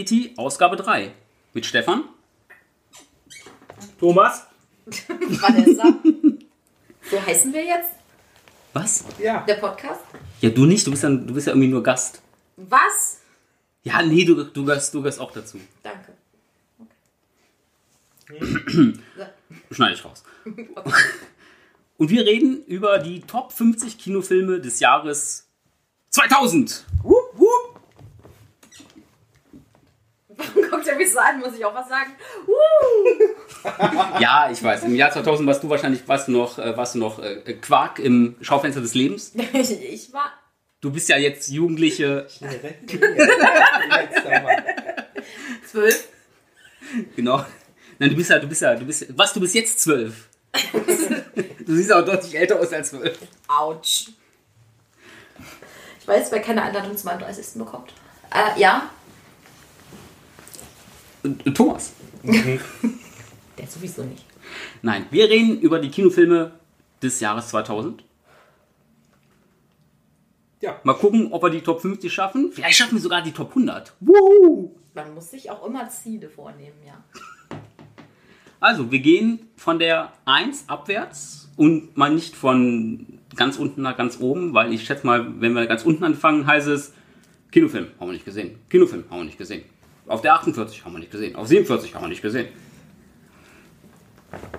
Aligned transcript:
Yeti, 0.00 0.32
Ausgabe 0.38 0.76
3. 0.76 1.12
Mit 1.52 1.66
Stefan. 1.66 2.04
Thomas? 3.98 4.46
Vanessa. 4.86 5.94
so 7.10 7.26
heißen 7.26 7.52
wir 7.52 7.64
jetzt? 7.64 7.90
Was? 8.72 9.04
Ja. 9.18 9.44
Der 9.46 9.56
Podcast? 9.56 10.00
Ja, 10.40 10.48
du 10.48 10.64
nicht, 10.64 10.86
du 10.86 10.90
bist 10.90 11.02
ja, 11.02 11.10
du 11.10 11.34
bist 11.34 11.46
ja 11.46 11.52
irgendwie 11.52 11.68
nur 11.68 11.82
Gast. 11.82 12.22
Was? 12.56 13.20
Ja, 13.82 14.00
nee, 14.02 14.24
du, 14.24 14.42
du, 14.42 14.64
gehörst, 14.64 14.94
du 14.94 15.02
gehörst 15.02 15.20
auch 15.20 15.32
dazu. 15.32 15.60
Danke. 15.82 16.14
Schneide 19.70 19.94
ich 19.94 20.04
raus. 20.04 20.24
Und 21.98 22.08
wir 22.08 22.24
reden 22.24 22.64
über 22.64 22.98
die 23.00 23.20
Top 23.20 23.52
50 23.52 23.98
Kinofilme 23.98 24.60
des 24.60 24.80
Jahres 24.80 25.46
2000. 26.08 26.86
Wupp, 27.02 27.34
wupp. 27.34 27.80
Warum 30.29 30.29
guckt 30.70 30.86
er 30.86 30.96
mich 30.96 31.12
so 31.12 31.18
an? 31.18 31.40
Muss 31.40 31.54
ich 31.56 31.64
auch 31.64 31.74
was 31.74 31.88
sagen? 31.88 32.12
Uh! 32.46 32.52
Ja, 34.20 34.48
ich 34.50 34.62
weiß. 34.62 34.84
Im 34.84 34.94
Jahr 34.94 35.10
2000 35.10 35.46
warst 35.46 35.62
du 35.62 35.68
wahrscheinlich, 35.68 36.06
warst 36.08 36.28
du 36.28 36.32
noch, 36.32 36.58
äh, 36.58 36.76
warst 36.76 36.94
du 36.94 36.98
noch 36.98 37.18
äh, 37.18 37.54
Quark 37.54 37.98
im 37.98 38.36
Schaufenster 38.40 38.80
des 38.80 38.94
Lebens. 38.94 39.32
ich, 39.52 40.12
war 40.12 40.32
Du 40.80 40.90
bist 40.90 41.10
ja 41.10 41.18
jetzt 41.18 41.48
Jugendliche, 41.48 42.26
Schnell 42.30 42.74
zwölf. 45.70 46.08
genau. 47.14 47.44
Nein, 47.98 48.08
du 48.10 48.16
bist 48.16 48.30
ja, 48.30 48.38
du 48.38 48.48
bist 48.48 48.62
ja, 48.62 48.74
du 48.74 48.86
bist, 48.86 49.06
was, 49.10 49.34
du 49.34 49.40
bist 49.40 49.54
jetzt 49.54 49.80
zwölf. 49.80 50.28
du 51.66 51.74
siehst 51.74 51.92
auch 51.92 52.02
deutlich 52.02 52.34
älter 52.34 52.58
aus 52.58 52.72
als 52.72 52.90
zwölf. 52.90 53.18
Autsch. 53.46 54.08
Ich 56.00 56.08
weiß, 56.08 56.32
wer 56.32 56.40
keine 56.40 56.62
Einladung 56.62 56.96
zum 56.96 57.10
31. 57.10 57.58
bekommt. 57.58 57.92
Äh, 58.32 58.58
ja, 58.58 58.88
Und 61.22 61.54
Thomas. 61.54 61.92
der 62.22 63.66
sowieso 63.66 64.02
nicht. 64.04 64.24
Nein, 64.82 65.06
wir 65.10 65.28
reden 65.28 65.60
über 65.60 65.78
die 65.78 65.90
Kinofilme 65.90 66.52
des 67.02 67.20
Jahres 67.20 67.48
2000. 67.48 68.04
Ja. 70.60 70.78
Mal 70.84 70.94
gucken, 70.94 71.32
ob 71.32 71.42
wir 71.42 71.50
die 71.50 71.62
Top 71.62 71.80
50 71.80 72.12
schaffen. 72.12 72.52
Vielleicht 72.52 72.76
schaffen 72.76 72.94
wir 72.94 73.00
sogar 73.00 73.22
die 73.22 73.32
Top 73.32 73.50
100. 73.50 73.94
Woo! 74.00 74.76
Man 74.94 75.14
muss 75.14 75.30
sich 75.30 75.50
auch 75.50 75.66
immer 75.66 75.88
Ziele 75.88 76.28
vornehmen, 76.28 76.76
ja. 76.86 77.02
Also, 78.58 78.90
wir 78.90 78.98
gehen 78.98 79.48
von 79.56 79.78
der 79.78 80.12
1 80.26 80.68
abwärts 80.68 81.48
und 81.56 81.96
mal 81.96 82.12
nicht 82.12 82.36
von 82.36 83.20
ganz 83.36 83.56
unten 83.56 83.80
nach 83.82 83.96
ganz 83.96 84.20
oben, 84.20 84.52
weil 84.52 84.72
ich 84.74 84.84
schätze 84.84 85.06
mal, 85.06 85.40
wenn 85.40 85.54
wir 85.54 85.66
ganz 85.66 85.84
unten 85.84 86.04
anfangen, 86.04 86.46
heißt 86.46 86.68
es 86.68 86.92
Kinofilm, 87.52 87.86
haben 87.98 88.08
wir 88.08 88.12
nicht 88.12 88.24
gesehen. 88.26 88.58
Kinofilm, 88.68 89.04
haben 89.08 89.20
wir 89.20 89.24
nicht 89.24 89.38
gesehen. 89.38 89.64
Auf 90.10 90.22
der 90.22 90.34
48 90.34 90.84
haben 90.84 90.92
wir 90.92 90.98
nicht 90.98 91.12
gesehen. 91.12 91.36
Auf 91.36 91.46
47 91.46 91.94
haben 91.94 92.02
wir 92.02 92.08
nicht 92.08 92.20
gesehen. 92.20 92.48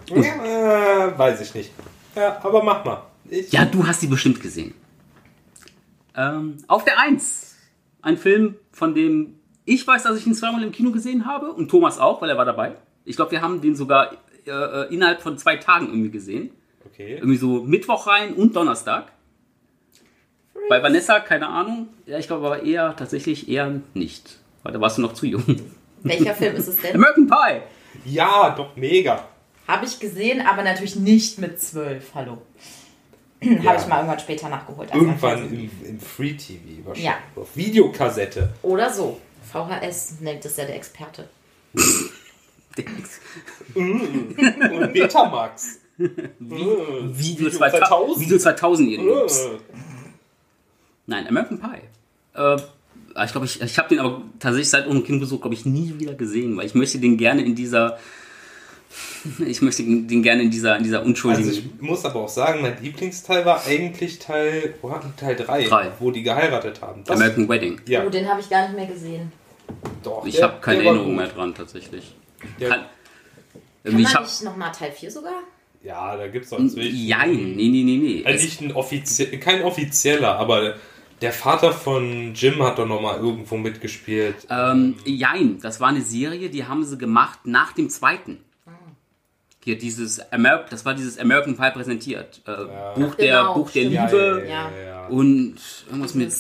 Äh, 0.10 1.18
weiß 1.18 1.42
ich 1.42 1.54
nicht. 1.54 1.72
Ja, 2.16 2.40
aber 2.42 2.64
mach 2.64 2.86
mal. 2.86 3.04
Ich, 3.30 3.52
Ja, 3.52 3.66
du 3.66 3.86
hast 3.86 4.00
sie 4.00 4.08
bestimmt 4.08 4.42
gesehen. 4.42 4.74
Ähm, 6.16 6.58
auf 6.68 6.86
der 6.86 7.00
1. 7.00 7.58
Ein 8.02 8.18
Film, 8.18 8.56
von 8.72 8.96
dem 8.96 9.40
ich 9.66 9.86
weiß, 9.86 10.04
dass 10.04 10.18
ich 10.18 10.26
ihn 10.26 10.34
zweimal 10.34 10.64
im 10.64 10.72
Kino 10.72 10.92
gesehen 10.92 11.26
habe 11.26 11.52
und 11.52 11.70
Thomas 11.70 12.00
auch, 12.00 12.22
weil 12.22 12.30
er 12.30 12.38
war 12.38 12.46
dabei. 12.46 12.78
Ich 13.04 13.18
glaube, 13.18 13.32
wir 13.32 13.42
haben 13.42 13.60
den 13.60 13.76
sogar 13.76 14.14
äh, 14.46 14.52
äh, 14.52 14.94
innerhalb 14.94 15.22
von 15.22 15.38
zwei 15.38 15.58
Tagen 15.58 15.88
irgendwie 15.88 16.12
gesehen. 16.12 16.52
Okay. 16.86 17.16
Irgendwie 17.16 17.38
so 17.38 17.62
Mittwoch 17.64 18.08
rein 18.08 18.34
und 18.36 18.56
Donnerstag. 18.56 19.12
Bei 20.70 20.82
Vanessa, 20.82 21.20
keine 21.20 21.50
Ahnung. 21.50 21.90
Ja, 22.06 22.18
ich 22.18 22.28
glaube 22.28 22.46
aber 22.46 22.64
eher, 22.64 22.96
tatsächlich 22.96 23.50
eher 23.50 23.82
nicht. 23.94 24.41
Weil 24.64 24.74
da 24.74 24.82
warst 24.82 24.98
du 24.98 25.02
noch 25.02 25.14
zu 25.14 25.26
jung. 25.26 25.44
Welcher 26.04 26.34
Film 26.34 26.56
ist 26.56 26.68
es 26.68 26.78
denn? 26.78 26.96
American 26.96 27.28
Pie. 27.28 27.62
Ja, 28.06 28.52
doch 28.52 28.76
mega. 28.76 29.28
Habe 29.68 29.86
ich 29.86 30.00
gesehen, 30.00 30.42
aber 30.46 30.64
natürlich 30.64 30.96
nicht 30.96 31.38
mit 31.38 31.62
zwölf. 31.62 32.12
Hallo. 32.16 32.42
Habe 33.42 33.80
ich 33.80 33.88
mal 33.88 33.98
irgendwann 33.98 34.20
später 34.20 34.50
nachgeholt. 34.50 34.94
Irgendwann 34.94 35.48
im, 35.52 35.70
im 35.86 36.00
Free 36.00 36.34
TV 36.34 36.86
wahrscheinlich. 36.86 37.06
Ja. 37.06 37.18
Auf 37.36 37.56
Videokassette. 37.56 38.54
Oder 38.62 38.92
so. 38.92 39.20
VHS 39.52 40.22
nennt 40.22 40.46
es 40.46 40.58
ja 40.58 40.66
der 40.66 40.76
Experte. 40.76 41.28
Und 43.76 44.94
Betamax. 44.94 45.80
Video 45.98 47.50
2000. 47.50 48.20
Video 48.26 48.38
2000 48.38 48.90
ihr 48.90 49.02
Noobs. 49.02 49.48
Nein, 51.06 51.28
American 51.28 51.60
Pie. 51.60 51.82
Äh, 52.40 52.58
ich 53.26 53.32
glaube, 53.32 53.46
ich, 53.46 53.62
ich 53.62 53.78
habe 53.78 53.90
den 53.90 54.00
aber 54.00 54.22
tatsächlich 54.40 54.70
seit 54.70 54.86
unserem 54.88 55.06
Kinobesuch, 55.06 55.42
glaube 55.42 55.56
ich, 55.56 55.66
nie 55.66 55.96
wieder 56.00 56.14
gesehen, 56.14 56.58
weil 56.58 56.66
ich 56.66 56.76
möchte 56.76 57.00
den 57.00 57.18
gerne 57.18 57.44
in 57.44 57.56
dieser, 57.56 57.98
ich 59.46 59.62
möchte 59.62 59.84
den 59.84 60.22
gerne 60.24 60.44
in 60.44 60.52
dieser, 60.52 60.78
in 60.78 60.84
dieser 60.84 61.04
unschuldigen. 61.04 61.48
Also 61.48 61.60
ich 61.62 61.82
muss 61.82 62.04
aber 62.06 62.22
auch 62.22 62.30
sagen, 62.30 62.62
mein 62.62 62.82
Lieblingsteil 62.82 63.46
war 63.46 63.66
eigentlich 63.66 64.20
Teil, 64.20 64.74
wo 64.82 64.92
hatten 64.92 65.14
Teil 65.16 65.36
3, 65.36 65.64
Drei. 65.64 65.92
wo 66.00 66.12
die 66.12 66.24
geheiratet 66.24 66.82
haben. 66.82 67.04
Das, 67.06 67.16
American 67.16 67.48
Wedding. 67.48 67.80
ja, 67.88 68.04
Oh, 68.06 68.10
den 68.10 68.28
habe 68.28 68.42
ich 68.42 68.50
gar 68.50 68.68
nicht 68.68 68.76
mehr 68.76 68.88
gesehen. 68.88 69.32
doch. 70.04 70.26
Ich 70.26 70.42
habe 70.42 70.60
keine 70.62 70.84
Erinnerung 70.84 71.16
mehr 71.16 71.28
dran, 71.28 71.54
tatsächlich. 71.56 72.16
Der, 72.60 72.70
Kann, 72.70 72.80
Kann 73.84 73.98
ich 73.98 74.04
man 74.04 74.14
habe. 74.14 74.24
nicht 74.26 74.44
nochmal 74.44 74.72
Teil 74.72 74.92
4 74.92 75.12
sogar? 75.12 75.34
ja, 75.84 76.16
da 76.16 76.28
gibt 76.28 76.46
es 76.46 76.54
auch 76.54 76.60
inzwischen. 76.60 76.96
Jein, 76.96 77.32
nee, 77.56 77.70
nee, 77.70 77.84
nee, 77.84 77.98
nee. 77.98 78.24
Also 78.26 78.46
nicht 78.46 78.62
ein 78.62 78.72
offizie 78.72 79.26
kein 79.40 79.64
offizieller, 79.64 80.36
aber 80.38 80.76
der 81.22 81.32
Vater 81.34 81.72
von 81.72 82.34
Jim 82.34 82.62
hat 82.64 82.80
doch 82.80 82.88
nochmal 82.88 83.18
irgendwo 83.20 83.58
mitgespielt. 83.58 84.36
ähm, 84.50 84.96
jein, 85.06 85.60
das 85.62 85.80
war 85.80 85.90
eine 85.90 86.02
Serie, 86.02 86.50
die 86.50 86.66
haben 86.66 86.84
sie 86.84 86.98
gemacht 86.98 87.40
nach 87.46 87.74
dem 87.74 87.90
zweiten. 87.90 88.40
Hier 89.64 89.78
dieses 89.78 90.20
Amer 90.32 90.66
das 90.72 90.86
war 90.86 90.96
dieses 90.96 91.20
American 91.20 91.56
Pie 91.56 91.70
präsentiert. 91.72 92.42
Äh, 92.48 93.00
Buch 93.00 93.14
der 93.14 93.42
Genau, 93.42 93.54
Buch 93.54 93.70
der 93.70 93.82
stimmt. 93.82 93.94
ja, 93.94 94.06
Liebe 94.06 94.44
ja, 94.48 94.72
ja, 94.72 94.84
ja. 94.86 95.08
und 95.08 95.56
irgendwas 95.88 96.16
mit 96.16 96.32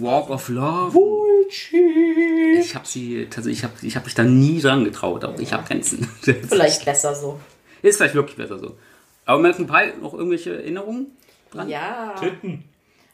Walk 0.00 0.30
of 0.30 0.48
Love. 0.48 0.92
Bullshit. 0.92 2.60
Ich 2.60 2.74
habe 2.76 2.86
sie 2.86 3.26
tatsächlich, 3.28 3.58
ich 3.58 3.64
habe 3.64 3.74
ich 3.82 3.96
hab 3.96 4.04
mich 4.04 4.14
da 4.14 4.22
nie 4.22 4.60
dran 4.60 4.84
getraut, 4.84 5.24
auch 5.24 5.36
ich 5.40 5.52
habe 5.52 5.64
Grenzen. 5.66 6.08
Vielleicht 6.20 6.84
besser 6.84 7.16
so. 7.16 7.40
Ist 7.82 7.96
vielleicht 7.96 8.14
wirklich 8.14 8.36
besser 8.36 8.60
so. 8.60 8.76
Aber 9.24 9.38
American 9.38 9.66
Pie, 9.66 9.94
noch 10.00 10.14
irgendwelche 10.14 10.54
Erinnerungen? 10.54 11.08
Dran? 11.50 11.68
Ja. 11.68 12.14
Titten. 12.20 12.62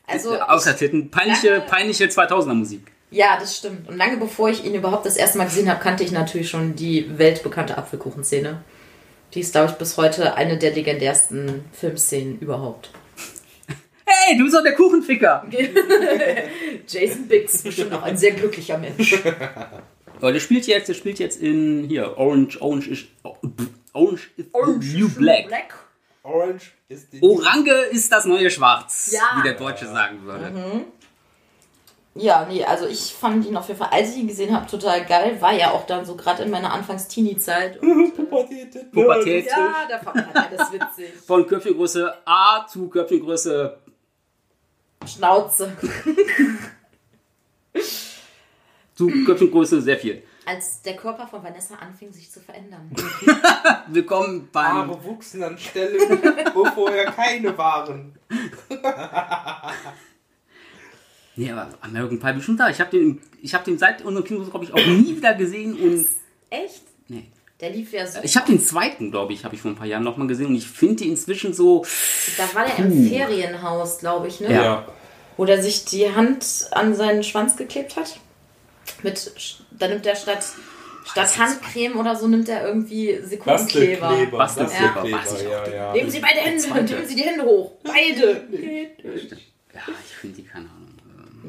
Also, 0.08 0.38
Außer 0.40 0.76
Titten, 0.76 1.10
peinliche, 1.10 1.60
peinliche 1.68 2.04
2000er 2.06 2.54
Musik. 2.54 2.90
ja, 3.10 3.36
das 3.38 3.56
stimmt. 3.58 3.88
Und 3.88 3.96
lange 3.96 4.16
bevor 4.16 4.48
ich 4.48 4.64
ihn 4.64 4.74
überhaupt 4.74 5.06
das 5.06 5.16
erste 5.16 5.38
Mal 5.38 5.44
gesehen 5.44 5.68
habe, 5.70 5.82
kannte 5.82 6.02
ich 6.04 6.12
natürlich 6.12 6.48
schon 6.50 6.74
die 6.76 7.18
weltbekannte 7.18 7.76
Apfelkuchenszene. 7.78 8.62
Die 9.34 9.40
ist, 9.40 9.52
glaube 9.52 9.70
ich, 9.70 9.76
bis 9.76 9.96
heute 9.98 10.34
eine 10.36 10.56
der 10.56 10.72
legendärsten 10.74 11.64
Filmszenen 11.72 12.38
überhaupt. 12.40 12.90
Hey, 14.10 14.38
du 14.38 14.44
bist 14.44 14.56
doch 14.56 14.62
der 14.62 14.74
Kuchenficker! 14.74 15.46
Jason 16.88 17.28
Biggs, 17.28 17.62
bestimmt 17.62 17.92
auch 17.92 18.02
ein 18.02 18.16
sehr 18.16 18.32
glücklicher 18.32 18.78
Mensch. 18.78 19.22
Aber 20.16 20.32
der 20.32 20.40
spielt 20.40 20.66
jetzt, 20.66 20.88
der 20.88 20.94
spielt 20.94 21.18
jetzt 21.18 21.40
in 21.42 21.84
hier 21.84 22.16
Orange, 22.16 22.60
Orange 22.60 22.88
ist 22.88 23.04
Orange 23.92 24.30
is 24.38 24.46
the 24.46 24.98
New 24.98 25.08
Black. 25.10 25.74
Orange 26.28 26.72
ist 26.88 27.12
die. 27.12 27.22
Orange 27.22 27.72
ist 27.90 28.10
das 28.12 28.24
neue 28.26 28.50
Schwarz, 28.50 29.10
Ja. 29.12 29.20
wie 29.38 29.42
der 29.42 29.54
Deutsche 29.54 29.86
sagen 29.86 30.22
würde. 30.24 30.84
Ja, 32.14 32.46
nee, 32.46 32.64
also 32.64 32.86
ich 32.86 33.14
fand 33.14 33.46
ihn 33.46 33.56
auf 33.56 33.68
jeden 33.68 33.78
Fall, 33.78 33.90
als 33.92 34.10
ich 34.10 34.16
ihn 34.16 34.26
gesehen 34.26 34.54
habe, 34.54 34.66
total 34.66 35.04
geil. 35.06 35.40
War 35.40 35.52
ja 35.52 35.70
auch 35.70 35.86
dann 35.86 36.04
so 36.04 36.16
gerade 36.16 36.42
in 36.42 36.50
meiner 36.50 36.72
Anfangs-Teenie-Zeit. 36.72 37.80
Pubertät. 37.80 38.90
Pubertät. 38.92 39.46
ja, 39.46 39.86
da 39.88 39.98
fand 40.00 40.16
man 40.16 40.44
alles 40.44 40.72
witzig. 40.72 41.12
Von 41.24 41.46
Köpfchengröße 41.46 42.12
A 42.24 42.66
zu 42.66 42.88
Köpfchengröße 42.88 43.78
Schnauze. 45.06 45.76
zu 48.96 49.06
Köpfchengröße 49.24 49.80
sehr 49.80 49.96
viel. 49.98 50.22
Als 50.48 50.80
der 50.80 50.96
Körper 50.96 51.26
von 51.26 51.44
Vanessa 51.44 51.74
anfing, 51.74 52.10
sich 52.10 52.30
zu 52.30 52.40
verändern. 52.40 52.90
Willkommen 53.88 54.48
beim 54.50 54.64
Haare 54.64 55.04
wuchsen 55.04 55.42
an 55.42 55.58
Stellen, 55.58 56.00
wo 56.54 56.64
vorher 56.64 57.04
keine 57.12 57.56
waren. 57.58 58.18
Nee, 61.36 61.52
aber 61.52 61.68
American 61.82 62.18
Pie 62.18 62.32
bestimmt 62.32 62.58
da. 62.58 62.68
Ich 62.68 62.80
habe 62.80 62.90
den, 62.90 63.20
ich 63.40 63.54
habe 63.54 63.62
den 63.62 63.78
seit 63.78 64.04
unserem 64.04 64.26
Kino, 64.26 64.42
glaube 64.42 64.64
ich, 64.64 64.72
auch 64.72 64.84
nie 64.84 65.16
wieder 65.16 65.34
gesehen 65.34 65.74
und 65.74 66.04
Echt? 66.50 66.82
nee. 67.06 67.28
Der 67.60 67.70
lief 67.70 67.92
ja 67.92 68.04
so. 68.08 68.18
Ich 68.24 68.36
habe 68.36 68.50
den 68.50 68.60
zweiten, 68.60 69.12
glaube 69.12 69.34
ich, 69.34 69.44
habe 69.44 69.54
ich 69.54 69.60
vor 69.60 69.70
ein 69.70 69.76
paar 69.76 69.86
Jahren 69.86 70.02
nochmal 70.02 70.26
gesehen 70.26 70.46
und 70.46 70.56
ich 70.56 70.66
finde 70.66 70.96
die 70.96 71.10
inzwischen 71.10 71.54
so. 71.54 71.84
Da 72.36 72.52
war 72.54 72.66
der 72.66 72.78
im 72.78 73.08
Ferienhaus, 73.08 73.98
glaube 73.98 74.26
ich, 74.26 74.40
ne? 74.40 74.52
Ja. 74.52 74.88
Wo 75.36 75.44
der 75.44 75.62
sich 75.62 75.84
die 75.84 76.12
Hand 76.12 76.66
an 76.72 76.96
seinen 76.96 77.22
Schwanz 77.22 77.56
geklebt 77.56 77.94
hat. 77.94 78.18
Mit, 79.02 79.32
da 79.70 79.88
nimmt 79.88 80.06
er 80.06 80.16
statt, 80.16 80.44
statt 81.10 81.38
Handcreme 81.38 81.96
oder 81.96 82.16
so, 82.16 82.26
nimmt 82.28 82.48
er 82.48 82.66
irgendwie 82.66 83.18
Sekundenkleber. 83.22 84.08
Bastelkleber. 84.08 84.36
Bastelkleber, 84.36 85.16
Bastelkleber, 85.18 85.66
ich 85.66 85.72
ja, 85.72 85.74
ja. 85.74 85.92
Nehmen 85.92 86.10
Sie 86.10 86.20
beide 86.20 86.40
Hände, 86.40 86.58
Zweite. 86.62 86.94
nehmen 86.94 87.06
Sie 87.06 87.14
die 87.16 87.22
Hände 87.22 87.44
hoch. 87.44 87.72
Beide. 87.82 88.42
Ja, 89.74 89.80
ich 90.04 90.14
finde 90.16 90.36
die 90.36 90.42
keine 90.44 90.66
Ahnung. 90.66 90.88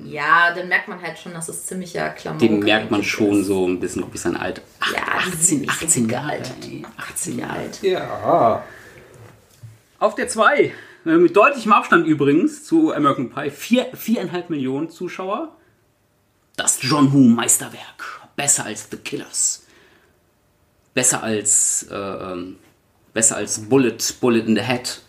Ja, 0.05 0.53
dann 0.55 0.67
merkt 0.69 0.87
man 0.87 1.01
halt 1.01 1.17
schon, 1.17 1.33
dass 1.33 1.49
es 1.49 1.65
ziemlich 1.65 1.93
ja 1.93 2.09
Klamauk 2.09 2.39
Den 2.39 2.59
merkt 2.59 2.89
man 2.91 3.03
schon 3.03 3.41
ist. 3.41 3.47
so 3.47 3.67
ein 3.67 3.79
bisschen, 3.79 4.03
ob 4.03 4.13
ich 4.15 4.21
sein 4.21 4.37
Alter. 4.37 4.61
Ach, 4.79 4.93
Ja, 4.93 5.01
die 5.25 5.31
sind 5.35 5.41
18, 5.41 5.61
nicht 5.61 5.71
so 5.79 5.85
18 5.85 6.03
gut 6.03 6.11
Jahre 6.11 6.29
alt. 6.29 6.51
18 7.09 7.39
Jahre 7.39 7.53
alt. 7.59 7.81
Ja. 7.81 8.63
Auf 9.97 10.15
der 10.15 10.27
2, 10.29 10.71
äh, 11.05 11.09
mit 11.09 11.35
deutlichem 11.35 11.73
Abstand 11.73 12.07
übrigens 12.07 12.63
zu 12.63 12.93
American 12.93 13.29
Pie, 13.29 13.49
vier, 13.49 13.87
viereinhalb 13.93 14.49
Millionen 14.49 14.89
Zuschauer. 14.89 15.55
Das 16.59 16.79
John 16.81 17.13
Woo 17.13 17.29
Meisterwerk. 17.29 18.19
Besser 18.35 18.65
als 18.65 18.89
The 18.91 18.97
Killers. 18.97 19.63
Besser 20.93 21.23
als, 21.23 21.83
äh, 21.83 22.35
besser 23.13 23.37
als 23.37 23.61
Bullet, 23.69 23.95
Bullet 24.19 24.41
in 24.45 24.55
the 24.57 24.61
Head. 24.61 24.99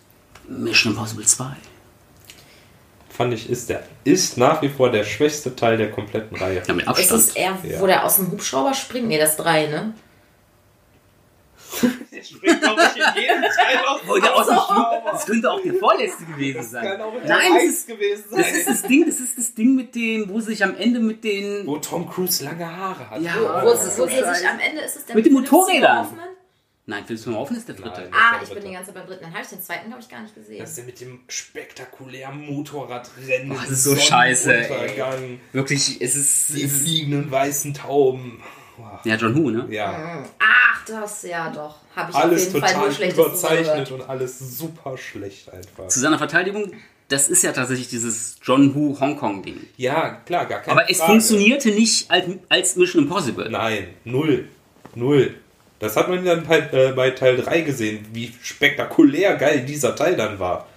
Mission 0.49 0.93
Impossible 0.93 1.26
2. 1.26 1.56
Fand 3.08 3.35
ich, 3.35 3.50
ist 3.50 3.69
der 3.69 3.82
ist 4.05 4.37
nach 4.38 4.62
wie 4.62 4.69
vor 4.69 4.93
der 4.93 5.02
schwächste 5.02 5.56
Teil 5.56 5.76
der 5.76 5.91
kompletten 5.91 6.37
Reihe. 6.37 6.62
Ja, 6.64 6.73
mit 6.73 6.85
Ist 6.85 6.88
Abstand. 6.88 7.20
es 7.23 7.31
eher, 7.35 7.58
Ja. 7.64 7.81
wo 7.81 7.87
der 7.88 8.05
aus 8.05 8.17
dem 8.17 8.31
Hubschrauber 8.31 8.73
springt? 8.73 9.08
Nee, 9.08 9.19
das 9.19 9.31
ist 9.31 9.37
drei, 9.38 9.67
ne? 9.67 9.93
Der 12.12 12.23
springt, 12.25 12.61
glaube 12.61 12.82
ich, 12.82 12.97
in 12.97 13.23
jedem 13.23 13.43
Teil 13.43 13.79
aus 13.87 14.00
der 14.23 14.35
aus 14.35 14.47
dem 14.47 14.55
das 14.56 14.69
könnte 15.30 15.50
auch 15.50 15.62
der 15.62 15.74
vorletzte 15.74 16.24
gewesen 16.24 16.62
sein. 16.62 16.84
Kann 16.84 17.00
auch 17.00 17.14
in 17.14 17.26
Nein, 17.28 17.52
der 17.52 17.62
das 17.62 17.64
ist, 17.72 17.86
gewesen 17.88 18.24
das 18.30 18.40
sein. 18.40 18.54
ist 18.54 18.68
das 18.68 18.82
Ding, 18.82 19.06
das 19.06 19.20
ist 19.20 19.38
das 19.38 19.54
Ding 19.54 19.74
mit 19.74 19.94
dem, 19.94 20.28
wo 20.28 20.40
sich 20.40 20.62
am 20.62 20.76
Ende 20.76 21.00
mit 21.00 21.24
den. 21.24 21.66
Wo 21.66 21.78
Tom 21.78 22.08
Cruise 22.08 22.44
lange 22.44 22.66
Haare 22.76 23.10
hat. 23.10 23.22
Ja. 23.22 23.34
Wo, 23.40 23.46
Ah, 23.46 23.62
wo, 23.64 23.70
das 23.70 23.82
sie- 23.84 23.88
ist 23.90 23.98
wo 23.98 24.06
sich 24.06 24.48
am 24.48 24.58
Ende 24.60 24.82
ist 24.82 24.96
es 24.96 25.04
der 25.06 25.16
Mit 25.16 25.26
den 25.26 25.32
Philipp 25.32 25.48
Seymour 25.48 25.60
Motorrädern. 25.62 25.98
Hoffman? 25.98 26.26
Nein, 26.86 27.04
du 27.06 27.30
mal 27.30 27.36
offen 27.38 27.56
ist 27.56 27.68
der 27.68 27.76
dritte. 27.76 28.00
Nein. 28.00 28.10
Ah, 28.12 28.38
Das 28.40 28.48
ich 28.48 28.54
bin 28.54 28.64
die 28.64 28.72
ganze 28.72 28.86
Zeit 28.86 28.94
beim 28.96 29.06
dritten. 29.06 29.22
Dann 29.22 29.32
habe 29.32 29.42
ich 29.44 29.48
den 29.50 29.62
zweiten, 29.62 29.86
glaube 29.88 30.02
ich, 30.02 30.08
gar 30.08 30.22
nicht 30.22 30.34
gesehen. 30.34 30.58
Das 30.58 30.70
ist 30.72 30.78
ja 30.78 30.84
mit 30.84 31.00
dem 31.00 31.20
spektakulären 31.28 32.40
Motorradrennen. 32.46 33.50
Boah, 33.50 33.60
das 33.62 33.70
ist 33.70 33.84
so 33.84 33.94
scheiße, 33.94 34.52
ey. 34.68 35.38
Wirklich, 35.52 36.00
es 36.00 36.16
ist. 36.16 36.48
die 36.56 36.66
fliegenden 36.66 37.30
weißen 37.30 37.74
Tauben. 37.74 38.42
Boah. 38.80 39.00
ja, 39.04 39.16
John 39.16 39.36
Who, 39.36 39.50
ne? 39.50 39.66
Ja, 39.70 40.24
Ach, 40.38 40.84
das, 40.86 41.22
ja 41.22 41.50
doch. 41.50 41.76
Habe 41.94 42.10
ich 42.10 42.16
alles 42.16 42.48
auf 42.48 42.54
jeden 42.54 42.60
Fall 42.60 42.74
nur 42.74 42.80
total 42.80 42.94
Schlechtes 42.94 43.18
überzeichnet 43.18 43.90
und 43.92 44.08
alles 44.08 44.38
super 44.38 44.96
schlecht 44.96 45.52
einfach. 45.52 45.88
Zu 45.88 46.00
seiner 46.00 46.18
Verteidigung, 46.18 46.72
das 47.08 47.28
ist 47.28 47.42
ja 47.42 47.52
tatsächlich 47.52 47.88
dieses 47.88 48.36
John 48.42 48.74
Who 48.74 48.98
Hongkong-Ding. 49.00 49.66
Ja, 49.76 50.10
klar, 50.24 50.46
gar 50.46 50.60
keine 50.60 50.72
Aber 50.80 50.90
es 50.90 50.98
Frage. 50.98 51.12
funktionierte 51.12 51.70
nicht 51.70 52.10
als, 52.10 52.26
als 52.48 52.76
Mission 52.76 53.04
Impossible. 53.04 53.50
Nein, 53.50 53.88
null. 54.04 54.48
Null. 54.94 55.34
Das 55.80 55.96
hat 55.96 56.08
man 56.08 56.24
dann 56.24 56.46
bei, 56.46 56.58
äh, 56.58 56.92
bei 56.92 57.10
Teil 57.10 57.36
3 57.36 57.62
gesehen, 57.62 58.06
wie 58.12 58.32
spektakulär 58.42 59.36
geil 59.36 59.64
dieser 59.64 59.96
Teil 59.96 60.16
dann 60.16 60.38
war. 60.38 60.68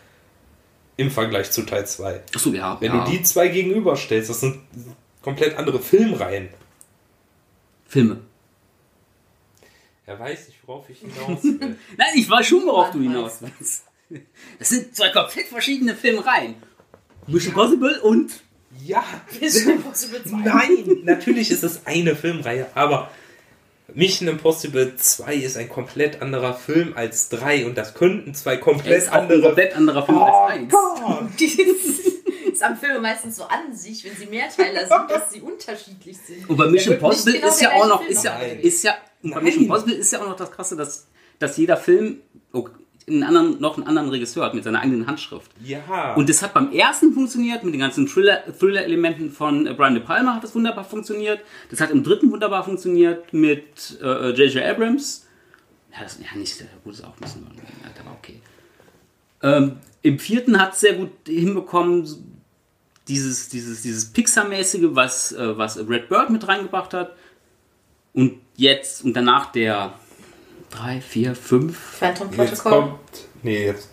Im 0.95 1.11
Vergleich 1.11 1.51
zu 1.51 1.63
Teil 1.63 1.85
2. 1.85 2.21
Achso, 2.35 2.51
ja. 2.51 2.77
Wenn 2.79 2.93
ja. 2.93 3.03
du 3.03 3.11
die 3.11 3.23
zwei 3.23 3.47
gegenüberstellst, 3.47 4.29
das 4.29 4.39
sind 4.39 4.59
komplett 5.21 5.57
andere 5.57 5.79
Filmreihen. 5.79 6.49
Filme. 7.93 8.17
Er 10.07 10.19
weiß 10.19 10.47
nicht, 10.47 10.59
worauf 10.65 10.89
ich 10.89 10.99
hinaus 11.01 11.43
will. 11.43 11.77
Nein, 11.95 12.07
ich 12.15 12.27
weiß 12.27 12.47
schon, 12.47 12.65
worauf 12.65 12.89
du 12.89 12.99
hinaus 12.99 13.37
willst. 13.41 13.83
Das 14.57 14.69
sind 14.69 14.95
zwei 14.95 15.09
komplett 15.09 15.47
verschiedene 15.47 15.95
Filmreihen. 15.95 16.55
Mission 17.27 17.53
ja. 17.55 17.61
Possible 17.61 18.01
und. 18.01 18.31
Ja! 18.83 19.03
Mission 19.39 19.73
Impossible 19.73 20.23
2. 20.23 20.35
Nein, 20.37 20.99
natürlich 21.03 21.51
ist 21.51 21.61
das 21.61 21.85
eine 21.85 22.15
Filmreihe, 22.15 22.65
aber 22.73 23.11
Mission 23.93 24.27
Impossible 24.27 24.95
2 24.95 25.35
ist 25.35 25.55
ein 25.57 25.69
komplett 25.69 26.21
anderer 26.23 26.55
Film 26.55 26.93
als 26.95 27.29
3 27.29 27.67
und 27.67 27.77
das 27.77 27.93
könnten 27.93 28.33
zwei 28.33 28.57
komplett 28.57 29.09
andere. 29.09 29.37
Ein 29.37 29.43
komplett 29.43 29.75
anderer 29.75 30.03
Film 30.03 30.17
oh, 30.17 30.23
als 30.23 30.51
1. 30.51 30.73
es 32.53 32.61
am 32.61 32.77
Film 32.77 33.01
meistens 33.01 33.35
so 33.35 33.43
an 33.43 33.73
sich, 33.73 34.03
wenn 34.05 34.15
sie 34.15 34.25
Mehrteiler 34.25 34.87
sind, 34.87 35.09
dass 35.09 35.31
sie 35.31 35.41
unterschiedlich 35.41 36.17
sind. 36.17 36.49
Und 36.49 36.57
bei 36.57 36.67
Mission 36.67 36.97
Possible 36.97 37.33
genau 37.33 37.47
ist 37.47 37.61
ja 37.61 37.71
auch 37.73 37.87
noch, 37.87 38.07
ist 38.07 38.23
ja, 38.23 38.37
ist 38.39 38.83
ja, 38.83 38.95
bei 39.21 39.41
Mission 39.41 39.67
Possible 39.67 39.93
ist 39.93 40.11
ja 40.11 40.21
auch 40.21 40.27
noch 40.27 40.35
das 40.35 40.51
Krasse, 40.51 40.75
dass, 40.75 41.07
dass 41.39 41.57
jeder 41.57 41.77
Film 41.77 42.21
oh, 42.51 42.67
einen 43.07 43.23
anderen, 43.23 43.59
noch 43.59 43.77
einen 43.77 43.87
anderen 43.87 44.09
Regisseur 44.09 44.45
hat 44.45 44.53
mit 44.53 44.63
seiner 44.63 44.81
eigenen 44.81 45.07
Handschrift. 45.07 45.51
Ja. 45.63 46.13
Und 46.15 46.29
das 46.29 46.41
hat 46.41 46.53
beim 46.53 46.71
ersten 46.71 47.13
funktioniert, 47.13 47.63
mit 47.63 47.73
den 47.73 47.81
ganzen 47.81 48.07
Thriller-Elementen 48.07 49.25
Thriller 49.25 49.35
von 49.35 49.67
äh, 49.67 49.73
Brian 49.73 49.95
De 49.95 50.03
Palma 50.03 50.35
hat 50.35 50.43
das 50.43 50.55
wunderbar 50.55 50.83
funktioniert. 50.83 51.41
Das 51.69 51.81
hat 51.81 51.91
im 51.91 52.03
dritten 52.03 52.31
wunderbar 52.31 52.63
funktioniert 52.63 53.33
mit 53.33 53.97
J.J. 54.01 54.55
Äh, 54.55 54.59
äh 54.59 54.69
Abrams. 54.69 55.27
Ja, 55.91 56.03
das, 56.03 56.17
ja, 56.19 56.37
nicht, 56.37 56.55
sehr 56.55 56.67
gut, 56.83 56.93
ist 56.93 57.03
auch 57.03 57.09
ein 57.09 57.21
bisschen, 57.21 57.47
aber 57.99 58.17
okay. 58.17 58.41
Ähm, 59.43 59.77
Im 60.01 60.17
vierten 60.17 60.59
hat 60.59 60.73
es 60.73 60.79
sehr 60.79 60.93
gut 60.93 61.11
hinbekommen, 61.27 62.07
dieses, 63.07 63.49
dieses, 63.49 63.81
dieses 63.81 64.13
Pixar-mäßige, 64.13 64.89
was, 64.95 65.31
äh, 65.31 65.57
was 65.57 65.77
Red 65.77 66.09
Bird 66.09 66.29
mit 66.29 66.47
reingebracht 66.47 66.93
hat. 66.93 67.15
Und 68.13 68.39
jetzt, 68.55 69.03
und 69.03 69.13
danach 69.13 69.51
der 69.51 69.93
3, 70.71 71.01
4, 71.01 71.35
5. 71.35 71.77
Phantom 71.77 72.27
jetzt 72.29 72.37
Protocol. 72.37 72.71
kommt. 72.71 72.99
Nee, 73.41 73.65
jetzt. 73.65 73.89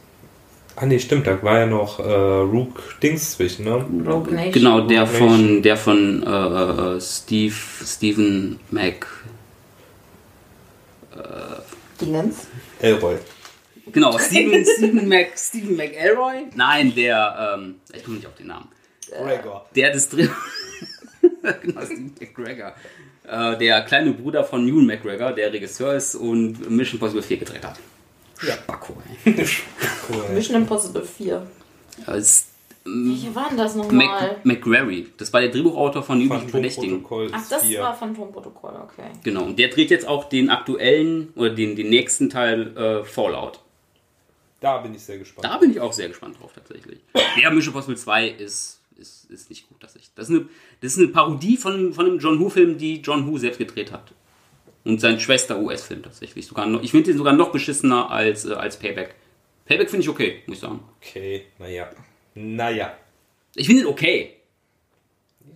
Ah, 0.76 0.86
nee, 0.86 0.98
stimmt, 0.98 1.26
da 1.26 1.42
war 1.42 1.58
ja 1.58 1.66
noch 1.66 1.98
äh, 1.98 2.02
Rook 2.02 3.00
Dings 3.02 3.32
zwischen, 3.32 3.64
ne? 3.64 3.74
Rogue 4.06 4.32
Nation. 4.32 4.52
Genau, 4.52 4.80
der 4.86 5.02
Rogue 5.02 5.14
von, 5.14 5.62
der 5.62 5.76
von 5.76 6.22
äh, 6.22 6.96
äh, 6.96 7.00
Steve, 7.00 7.54
Stephen 7.84 8.60
Mac. 8.70 9.06
Dingens. 12.00 12.46
Elroy. 12.80 13.16
Genau, 13.92 14.18
Stephen, 14.18 14.64
Stephen, 14.64 15.08
Mac, 15.08 15.32
Stephen 15.36 15.76
McElroy. 15.76 16.46
Nein, 16.54 16.94
der, 16.94 17.56
ähm, 17.58 17.76
ich 17.92 18.04
komme 18.04 18.16
nicht 18.16 18.26
auf 18.26 18.34
den 18.34 18.48
Namen. 18.48 18.68
Gregor. 19.10 19.66
Der 19.74 19.92
das 19.92 20.08
drin. 20.08 20.30
genau, 21.62 21.84
Stephen 21.84 22.14
McGregor. 22.20 22.74
Äh, 23.26 23.58
der 23.58 23.82
kleine 23.82 24.12
Bruder 24.12 24.44
von 24.44 24.66
Ewan 24.66 24.86
McGregor, 24.86 25.32
der 25.32 25.52
Regisseur 25.52 25.94
ist 25.94 26.14
und 26.14 26.70
Mission 26.70 26.98
Impossible 26.98 27.22
4 27.22 27.36
gedreht 27.38 27.64
hat. 27.64 27.78
Ja. 28.42 28.54
Spacko, 28.54 28.96
ey. 29.24 29.34
Cool. 30.08 30.34
Mission 30.34 30.56
Impossible 30.56 31.04
4. 31.04 31.46
Äh, 32.08 32.18
ist 32.18 32.48
Welche 32.84 33.34
waren 33.34 33.56
das 33.56 33.74
nochmal? 33.76 34.06
Mac, 34.06 34.44
McGrary. 34.44 35.08
Das 35.18 35.32
war 35.32 35.40
der 35.40 35.50
Drehbuchautor 35.50 36.02
von 36.02 36.20
Üblichen 36.20 36.48
Verdächtigen. 36.48 37.04
Ach, 37.32 37.48
das 37.48 37.62
hier. 37.62 37.80
war 37.80 37.94
Phantom-Protokoll, 37.94 38.74
okay. 38.82 39.10
Genau, 39.22 39.44
und 39.44 39.58
der 39.58 39.68
dreht 39.68 39.90
jetzt 39.90 40.08
auch 40.08 40.28
den 40.28 40.50
aktuellen 40.50 41.32
oder 41.36 41.50
den, 41.50 41.76
den 41.76 41.90
nächsten 41.90 42.30
Teil 42.30 42.76
äh, 42.76 43.04
Fallout. 43.04 43.60
Da 44.60 44.78
bin 44.78 44.94
ich 44.94 45.02
sehr 45.02 45.18
gespannt. 45.18 45.44
Da 45.44 45.56
bin 45.58 45.70
ich 45.70 45.80
auch 45.80 45.92
sehr 45.92 46.08
gespannt 46.08 46.40
drauf, 46.40 46.52
tatsächlich. 46.54 46.98
Der 47.14 47.50
Mission 47.50 47.74
Impossible 47.74 47.96
2 47.96 48.28
ist, 48.28 48.79
ist, 49.00 49.30
ist 49.30 49.50
nicht 49.50 49.68
gut, 49.68 49.80
tatsächlich. 49.80 50.12
Das 50.14 50.28
ist 50.28 50.34
eine, 50.34 50.48
das 50.80 50.92
ist 50.92 50.98
eine 50.98 51.08
Parodie 51.08 51.56
von, 51.56 51.92
von 51.92 52.06
einem 52.06 52.18
John 52.18 52.38
Who-Film, 52.38 52.78
die 52.78 53.00
John 53.00 53.26
Who 53.26 53.38
selbst 53.38 53.58
gedreht 53.58 53.92
hat. 53.92 54.12
Und 54.84 55.00
sein 55.00 55.20
Schwester-US-Film 55.20 56.02
tatsächlich. 56.02 56.46
Sogar 56.46 56.66
noch, 56.66 56.82
ich 56.82 56.90
finde 56.90 57.10
den 57.10 57.18
sogar 57.18 57.34
noch 57.34 57.52
beschissener 57.52 58.10
als, 58.10 58.44
äh, 58.44 58.52
als 58.54 58.78
Payback. 58.78 59.14
Payback 59.66 59.90
finde 59.90 60.04
ich 60.04 60.08
okay, 60.08 60.42
muss 60.46 60.56
ich 60.56 60.60
sagen. 60.60 60.80
Okay, 61.00 61.46
naja. 61.58 61.90
Naja. 62.34 62.96
Ich 63.54 63.66
finde 63.66 63.82
ihn 63.82 63.88
okay. 63.88 64.36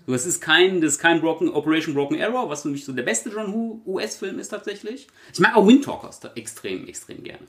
Es 0.07 0.27
ist 0.27 0.41
kein, 0.41 0.81
das 0.81 0.95
ist 0.95 0.99
kein 0.99 1.21
Broken, 1.21 1.49
Operation 1.49 1.95
Broken 1.95 2.21
Arrow, 2.21 2.51
was 2.51 2.63
für 2.63 2.69
mich 2.69 2.85
so 2.85 2.93
der 2.93 3.05
beste 3.05 3.31
John 3.31 3.53
Who 3.53 3.81
US-Film 3.87 4.39
ist 4.39 4.49
tatsächlich. 4.49 5.07
Ich 5.33 5.41
mag 5.41 5.57
auch 5.57 5.67
Windtalkers 5.67 6.21
extrem, 6.35 6.87
extrem 6.87 7.23
gerne. 7.23 7.47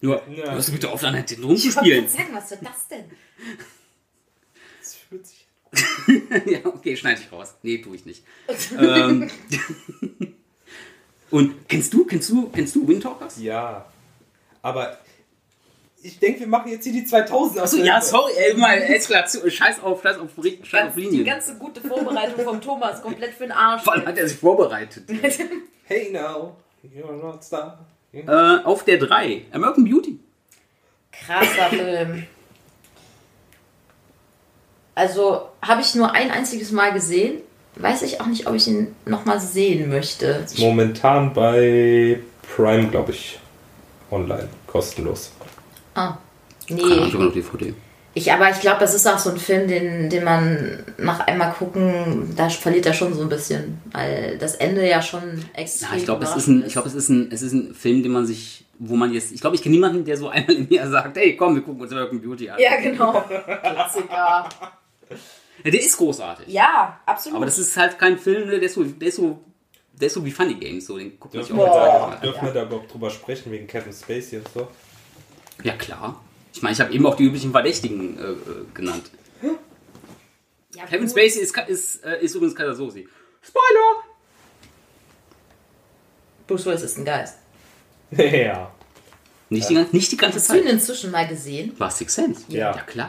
Nur, 0.00 0.22
Ja. 0.30 0.52
hörst 0.52 0.68
du 0.68 0.72
bitte 0.72 0.90
auf, 0.90 1.00
dann 1.00 1.14
halt 1.14 1.30
den 1.30 1.40
Ich 1.40 1.44
rumzuspielen. 1.44 2.08
sagen, 2.08 2.28
was 2.32 2.50
wird 2.50 2.62
das 2.64 2.88
denn? 2.88 3.04
Das 4.80 4.94
fühlt 4.94 5.26
sich 5.26 5.46
ja, 6.46 6.58
okay, 6.64 6.96
schneide 6.96 7.20
ich 7.20 7.30
raus. 7.30 7.54
Nee, 7.62 7.78
tue 7.78 7.94
ich 7.94 8.04
nicht. 8.04 8.24
ähm, 8.76 9.30
und 11.30 11.68
kennst 11.68 11.92
du, 11.94 12.04
kennst 12.04 12.28
du, 12.30 12.48
kennst 12.48 12.74
du 12.74 12.86
Windtalkers? 12.88 13.38
Ja. 13.38 13.86
Aber 14.62 14.98
ich 16.02 16.18
denke, 16.18 16.40
wir 16.40 16.46
machen 16.48 16.70
jetzt 16.72 16.84
hier 16.84 16.92
die 16.92 17.06
2000er. 17.06 17.60
Achso, 17.60 17.76
ja, 17.76 18.00
sorry, 18.00 18.32
ey, 18.36 18.54
mal, 18.54 18.78
Eskalation, 18.78 19.48
scheiß 19.50 19.80
auf, 19.80 20.02
scheiß 20.02 20.18
auf, 20.18 20.30
scheiß 20.64 20.88
auf 20.88 20.94
Die 20.96 21.00
Linien. 21.02 21.24
ganze 21.24 21.54
gute 21.56 21.80
Vorbereitung 21.82 22.42
vom 22.44 22.60
Thomas 22.60 23.00
komplett 23.02 23.34
für 23.34 23.44
den 23.44 23.52
Arsch. 23.52 23.82
Vor 23.84 23.92
allem 23.92 24.06
hat 24.06 24.18
er 24.18 24.28
sich 24.28 24.38
vorbereitet. 24.38 25.04
Hey 25.84 26.10
now, 26.12 26.56
you're 26.84 27.12
not 27.20 27.42
star. 27.44 27.84
Äh, 28.12 28.58
auf 28.64 28.84
der 28.84 28.98
3, 28.98 29.42
American 29.52 29.84
Beauty. 29.84 30.18
Krasser 31.12 31.66
Film. 31.70 32.24
Also 34.94 35.48
habe 35.62 35.80
ich 35.80 35.94
nur 35.94 36.12
ein 36.12 36.30
einziges 36.30 36.72
Mal 36.72 36.92
gesehen. 36.92 37.40
Weiß 37.76 38.02
ich 38.02 38.20
auch 38.20 38.26
nicht, 38.26 38.46
ob 38.46 38.54
ich 38.54 38.66
ihn 38.66 38.94
nochmal 39.06 39.40
sehen 39.40 39.88
möchte. 39.88 40.44
Momentan 40.58 41.32
bei 41.32 42.20
Prime, 42.54 42.88
glaube 42.88 43.12
ich, 43.12 43.38
online, 44.10 44.48
kostenlos. 44.66 45.30
ah, 45.94 46.18
Keine 46.68 46.82
Ahnung, 46.82 46.98
ich 46.98 47.06
nee. 47.06 47.12
habe 47.14 47.24
noch 47.24 47.32
DVD. 47.32 47.74
Ich, 48.12 48.32
aber 48.32 48.50
ich 48.50 48.58
glaube, 48.60 48.80
das 48.80 48.92
ist 48.94 49.06
auch 49.06 49.18
so 49.18 49.30
ein 49.30 49.36
Film, 49.38 49.68
den, 49.68 50.10
den 50.10 50.24
man 50.24 50.82
nach 50.98 51.20
einmal 51.20 51.52
gucken, 51.52 52.34
da 52.36 52.48
verliert 52.48 52.86
er 52.86 52.92
schon 52.92 53.14
so 53.14 53.22
ein 53.22 53.28
bisschen. 53.28 53.80
Weil 53.92 54.36
das 54.38 54.56
Ende 54.56 54.88
ja 54.88 55.00
schon 55.00 55.44
extrem 55.54 55.90
Ja, 55.92 55.96
ich 55.96 56.04
glaube, 56.04 56.24
es 56.24 56.34
ist 56.34 56.48
ein, 56.48 56.64
ich 56.66 56.72
glaube, 56.72 56.88
es 56.88 56.94
ist 56.94 57.08
ein, 57.08 57.30
es 57.30 57.42
ist 57.42 57.52
ein 57.52 57.72
Film, 57.74 58.02
den 58.02 58.10
man 58.10 58.26
sich, 58.26 58.64
wo 58.80 58.96
man 58.96 59.12
jetzt, 59.12 59.30
ich 59.30 59.40
glaube, 59.40 59.54
ich 59.54 59.62
kenne 59.62 59.76
niemanden, 59.76 60.04
der 60.04 60.16
so 60.16 60.28
einmal 60.28 60.56
im 60.56 60.68
Jahr 60.68 60.88
sagt, 60.90 61.16
hey, 61.18 61.36
komm, 61.36 61.54
wir 61.54 61.62
gucken 61.62 61.82
uns 61.82 61.92
American 61.92 62.20
Beauty 62.20 62.50
an. 62.50 62.58
Ja, 62.58 62.80
genau. 62.80 63.12
Klassiker. 63.62 64.48
Ja, 65.62 65.70
der 65.70 65.80
ist 65.80 65.96
großartig. 65.96 66.48
Ja, 66.48 66.98
absolut. 67.06 67.36
Aber 67.36 67.46
das 67.46 67.58
ist 67.58 67.76
halt 67.76 67.96
kein 67.98 68.18
Film, 68.18 68.48
der 68.48 68.60
ist 68.60 68.74
so, 68.74 68.82
der 68.82 69.08
ist 69.08 69.16
so, 69.16 69.38
der 69.92 70.06
ist 70.06 70.14
so 70.14 70.24
wie 70.24 70.30
Funny 70.32 70.54
Games, 70.54 70.86
so, 70.86 70.98
den 70.98 71.18
guckt 71.20 71.34
man 71.34 71.44
sich 71.44 71.54
Dürfen, 71.54 71.68
auch 71.68 71.74
wir 71.74 71.80
mal 71.80 71.98
da, 71.98 72.14
an. 72.16 72.22
dürfen 72.22 72.44
wir 72.46 72.52
da 72.54 72.62
überhaupt 72.62 72.92
drüber 72.92 73.10
sprechen, 73.10 73.52
wegen 73.52 73.66
Kevin 73.68 73.92
Spacey 73.92 74.38
und 74.38 74.48
so? 74.52 74.66
Ja, 75.62 75.74
klar. 75.74 76.20
Ich 76.52 76.62
meine, 76.62 76.72
ich 76.74 76.80
habe 76.80 76.92
eben 76.92 77.06
auch 77.06 77.14
die 77.16 77.24
üblichen 77.24 77.52
Verdächtigen 77.52 78.18
äh, 78.18 78.22
äh, 78.22 78.36
genannt. 78.74 79.10
ja, 80.74 80.84
Kevin 80.86 81.02
gut. 81.06 81.10
Spacey 81.10 81.40
ist, 81.42 81.56
ist, 81.68 82.04
äh, 82.04 82.22
ist 82.24 82.34
übrigens 82.34 82.54
Kaiser 82.56 82.74
Sosi. 82.74 83.08
Spoiler! 83.42 84.04
Bruce 86.46 86.66
Willis 86.66 86.82
ist 86.82 86.98
ein 86.98 87.04
Geist. 87.04 87.36
ja. 88.10 88.70
Nicht, 89.48 89.68
die, 89.68 89.74
gan- 89.74 89.86
nicht 89.92 90.12
die 90.12 90.16
ganze 90.16 90.38
Hast 90.38 90.50
du 90.50 90.54
ihn 90.56 90.64
Zeit. 90.64 90.72
inzwischen 90.72 91.10
mal 91.10 91.26
gesehen? 91.26 91.72
War 91.78 91.90
Six 91.90 92.14
Sense? 92.14 92.42
Ja. 92.48 92.74
Ja, 92.74 92.82
klar. 92.82 93.08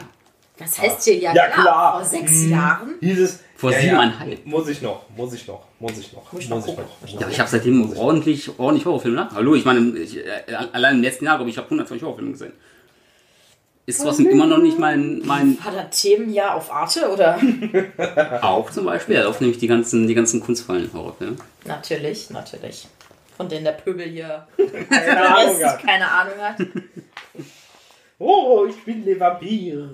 Was 0.58 0.78
heißt 0.78 1.04
hier 1.04 1.16
ja, 1.18 1.34
Ja, 1.34 1.48
klar? 1.48 1.62
klar. 1.64 1.92
Vor 2.00 2.04
sechs 2.04 2.32
Mhm. 2.32 2.50
Jahren? 2.50 2.94
Dieses. 3.00 3.40
Vor 3.56 3.70
ja, 3.72 3.80
siebeneinhalb. 3.80 4.30
Ja. 4.32 4.38
Muss 4.44 4.68
ich 4.68 4.82
noch, 4.82 5.08
muss 5.16 5.32
ich 5.34 5.46
noch, 5.46 5.66
muss 5.78 5.96
ich 5.98 6.12
noch. 6.12 6.32
Muss 6.32 6.42
ich 6.42 6.48
noch 6.48 6.56
muss 6.56 6.66
ich 6.66 6.74
gucken. 6.76 6.90
noch. 7.00 7.10
Muss 7.12 7.20
Ja, 7.20 7.28
ich 7.28 7.38
habe 7.40 7.48
seitdem 7.50 7.96
ordentlich, 7.96 8.50
ordentlich 8.58 8.84
Horrorfilme 8.86 9.16
nach. 9.16 9.34
Hallo, 9.34 9.54
ich 9.54 9.64
meine, 9.64 9.96
ich, 9.98 10.16
äh, 10.18 10.42
allein 10.72 10.96
im 10.96 11.02
letzten 11.02 11.24
Jahr, 11.26 11.36
glaube 11.36 11.48
ich, 11.50 11.54
ich 11.54 11.58
habe 11.58 11.66
120 11.68 12.02
Horrorfilme 12.04 12.32
gesehen. 12.32 12.52
Ist 13.84 14.00
trotzdem 14.00 14.28
immer 14.28 14.46
noch 14.46 14.58
nicht 14.58 14.78
mein, 14.78 15.22
mein 15.24 15.58
War 15.64 15.72
da 15.72 15.82
Themenjahr 15.84 16.54
auf 16.54 16.72
Arte 16.72 17.10
oder? 17.10 17.36
auch 18.42 18.70
zum 18.70 18.84
Beispiel. 18.84 19.16
Da 19.16 19.24
laufen 19.24 19.42
nämlich 19.44 19.58
die 19.58 19.66
ganzen, 19.66 20.06
die 20.06 20.14
ganzen 20.14 20.40
kunstvollen 20.40 20.88
Horrorfilme. 20.92 21.36
natürlich, 21.64 22.30
natürlich. 22.30 22.86
Von 23.36 23.48
denen 23.48 23.64
der 23.64 23.72
Pöbel 23.72 24.06
hier 24.06 24.46
Keine 24.88 25.26
Ahnung. 25.36 25.56
Rest 25.56 25.78
keine 25.80 26.08
Ahnung 26.08 26.34
hat. 26.38 26.56
Oh, 28.20 28.66
ich 28.68 28.84
bin 28.84 29.04
der 29.04 29.18
Vampir. 29.18 29.90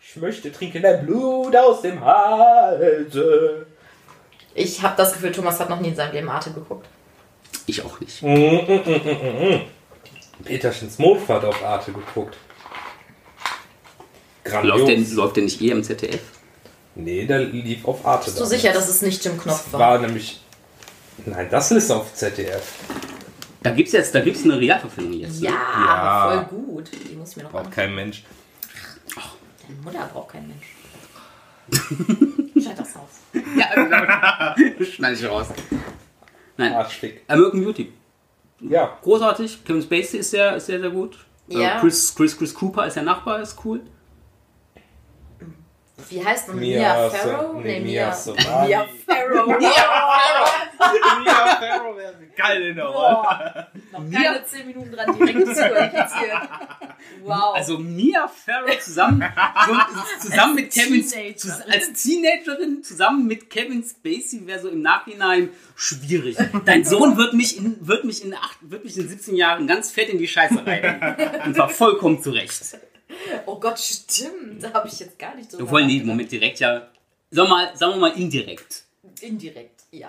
ich 0.00 0.16
möchte 0.16 0.52
trinken 0.52 0.80
dein 0.82 1.04
Blut 1.04 1.56
aus 1.56 1.82
dem 1.82 2.00
Halse. 2.04 3.66
Ich 4.54 4.80
habe 4.80 4.94
das 4.96 5.12
Gefühl, 5.12 5.32
Thomas 5.32 5.58
hat 5.58 5.70
noch 5.70 5.80
nie 5.80 5.88
in 5.88 5.96
seinem 5.96 6.12
Leben 6.12 6.28
Arte 6.28 6.52
geguckt. 6.52 6.86
Ich 7.66 7.82
auch 7.82 7.98
nicht. 7.98 8.22
Peterchens 10.44 10.98
Mondfahrt 10.98 11.44
auf 11.44 11.62
Arte 11.64 11.92
geguckt. 11.92 12.36
Grandios. 14.44 14.78
Läuft 14.80 14.88
der, 14.90 15.14
läuft 15.16 15.36
der 15.36 15.42
nicht 15.44 15.60
eh 15.62 15.70
im 15.70 15.82
ZDF? 15.82 16.20
Nee, 16.94 17.26
der 17.26 17.40
lief 17.40 17.84
auf 17.86 18.04
Arte. 18.06 18.26
Bist 18.26 18.40
du 18.40 18.44
sicher, 18.44 18.72
dass 18.72 18.88
es 18.88 19.02
nicht 19.02 19.24
Jim 19.24 19.38
Knopf 19.38 19.64
Das 19.64 19.72
war? 19.72 19.80
war 19.80 19.98
nämlich. 19.98 20.40
Nein, 21.24 21.48
das 21.50 21.70
ist 21.70 21.90
auf 21.90 22.12
ZDF. 22.14 22.62
Da 23.62 23.70
gibt's 23.70 23.92
jetzt, 23.92 24.14
da 24.14 24.20
gibt's 24.20 24.44
eine 24.44 24.58
Realverfilmung 24.60 25.14
jetzt. 25.14 25.40
ne? 25.40 25.46
Ja, 25.48 25.52
Ja. 25.52 25.86
aber 25.88 26.48
voll 26.48 26.58
gut. 26.58 26.90
Die 27.10 27.14
muss 27.16 27.30
ich 27.30 27.36
mir 27.38 27.44
noch 27.44 27.50
Braucht 27.52 27.70
kein 27.72 27.94
Mensch. 27.94 28.22
Deine 29.66 29.80
Mutter 29.82 30.10
braucht 30.12 30.32
kein 30.32 30.46
Mensch. 30.48 30.66
Schalt 32.62 32.78
das 32.78 32.94
aus. 32.96 33.42
Ja, 33.56 34.54
schneide 34.84 35.14
ich 35.16 35.24
raus. 35.24 35.46
Nein, 36.58 36.74
Arschfick. 36.74 37.22
American 37.26 37.64
Beauty. 37.64 37.92
Ja. 38.60 38.98
Großartig. 39.02 39.64
Kevin 39.64 39.82
Spacey 39.82 40.18
ist 40.18 40.30
sehr, 40.30 40.56
ist 40.56 40.66
sehr, 40.66 40.80
sehr 40.80 40.90
gut. 40.90 41.18
Ja. 41.48 41.76
Äh, 41.76 41.80
Chris, 41.80 42.14
Chris, 42.14 42.36
Chris 42.36 42.54
Cooper 42.54 42.86
ist 42.86 42.94
der 42.94 43.02
Nachbar, 43.02 43.40
ist 43.40 43.58
cool. 43.64 43.80
Wie 46.10 46.24
heißt 46.24 46.48
denn 46.48 46.56
Mia 46.56 46.78
Mia 46.78 47.10
Farrow? 47.10 47.62
nee, 47.62 47.80
Mia 47.80 48.06
Mia 48.06 48.12
Savani. 48.12 48.68
Mia 48.68 48.86
Farrow. 49.06 49.46
Mia 49.46 49.70
Mia 51.20 51.46
Farrow 51.56 51.96
wäre 51.96 52.14
geil 52.36 52.62
in 52.62 52.76
der 52.76 52.84
Boah. 52.84 53.68
Noch 53.92 54.10
keine 54.10 54.44
10 54.44 54.66
Minuten 54.66 54.92
dran 54.92 55.16
direkt 55.16 55.48
disqualifiziert. 55.48 56.48
Wow. 57.22 57.54
Also 57.54 57.78
Mia 57.78 58.28
Farrow 58.28 58.78
zusammen, 58.80 59.24
so, 59.66 60.28
zusammen 60.28 60.54
mit 60.56 60.72
Kevin 60.72 61.04
als 61.70 62.02
Teenagerin 62.02 62.82
zusammen 62.82 63.26
mit 63.26 63.50
Kevin 63.50 63.82
Spacey 63.82 64.46
wäre 64.46 64.60
so 64.60 64.68
im 64.68 64.82
Nachhinein 64.82 65.50
schwierig. 65.76 66.36
Dein 66.64 66.84
Sohn 66.84 67.16
wird 67.16 67.34
mich 67.34 67.56
in 67.56 67.76
wird 67.80 68.04
mich 68.04 68.24
in 68.24 68.34
acht, 68.34 68.58
wird 68.60 68.84
mich 68.84 68.96
in 68.96 69.08
17 69.08 69.36
Jahren 69.36 69.66
ganz 69.66 69.90
fett 69.90 70.08
in 70.08 70.18
die 70.18 70.28
Scheiße 70.28 70.66
reiten 70.66 71.46
und 71.46 71.54
zwar 71.54 71.68
vollkommen 71.68 72.22
zurecht. 72.22 72.78
oh 73.46 73.58
Gott, 73.58 73.78
stimmt. 73.78 74.62
Da 74.62 74.72
habe 74.72 74.88
ich 74.88 74.98
jetzt 75.00 75.18
gar 75.18 75.34
nicht 75.34 75.50
so 75.50 75.58
Obwohl 75.60 75.82
nee, 75.82 75.94
nachgedacht. 75.94 76.06
Moment 76.06 76.32
direkt 76.32 76.60
ja, 76.60 76.88
sag 77.30 77.48
mal, 77.48 77.76
sagen 77.76 77.94
wir 77.94 78.00
mal 78.00 78.16
indirekt. 78.18 78.84
Indirekt, 79.20 79.82
ja. 79.90 80.08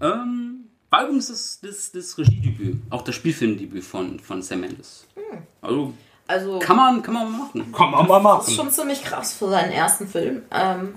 Ähm, 0.00 0.68
war 0.90 1.04
übrigens 1.04 1.28
das, 1.28 1.60
das, 1.60 1.92
das 1.92 2.18
Regiedebüt, 2.18 2.82
auch 2.90 3.02
das 3.02 3.14
Spielfilmdebüt 3.14 3.84
von, 3.84 4.20
von 4.20 4.42
Sam 4.42 4.60
Mendes. 4.60 5.06
Also 5.60 5.92
Also, 6.26 6.58
kann 6.58 6.76
man, 6.76 7.02
kann 7.02 7.14
man 7.14 7.30
mal 7.30 7.38
machen. 7.38 7.72
Komm 7.72 7.90
mal 7.90 8.06
das 8.06 8.16
ist 8.16 8.22
machen. 8.22 8.54
schon 8.54 8.70
ziemlich 8.70 9.02
krass 9.02 9.34
für 9.34 9.48
seinen 9.48 9.72
ersten 9.72 10.08
Film, 10.08 10.42
ähm, 10.50 10.94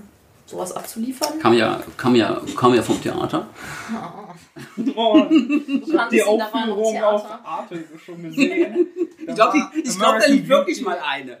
sowas 0.48 0.72
abzuliefern. 0.72 1.38
Kam 1.40 1.52
ja, 1.54 1.80
kam 1.96 2.14
ja, 2.14 2.40
kam 2.56 2.74
ja 2.74 2.82
vom 2.82 3.00
Theater. 3.00 3.46
Oh, 4.96 5.24
Ich 5.30 5.94
hab 5.96 6.10
die 6.10 6.22
Aufführung 6.22 7.02
auf 7.02 7.24
Arte 7.44 7.84
schon 8.04 8.22
gesehen. 8.24 8.88
Ich 9.26 9.34
glaube, 9.34 9.58
glaub, 9.98 10.18
da 10.20 10.26
liegt 10.26 10.48
wirklich 10.48 10.80
mal 10.82 10.98
eine. 11.04 11.38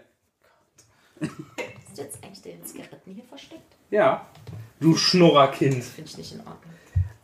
Hast 1.20 1.98
du 1.98 2.02
jetzt 2.02 2.22
eigentlich 2.22 2.42
deine 2.42 2.62
Zigaretten 2.62 3.12
hier 3.12 3.24
versteckt? 3.24 3.74
Ja. 3.90 4.26
Du 4.80 4.94
Schnurrerkind. 4.96 5.82
Finde 5.82 6.10
ich 6.10 6.18
nicht 6.18 6.32
in 6.32 6.38
Ordnung. 6.40 6.56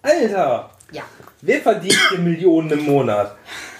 Alter, 0.03 0.71
Ja. 0.93 1.03
wer 1.43 1.61
verdient 1.61 1.99
hier 2.11 2.19
Millionen 2.19 2.71
im 2.71 2.85
Monat? 2.87 3.37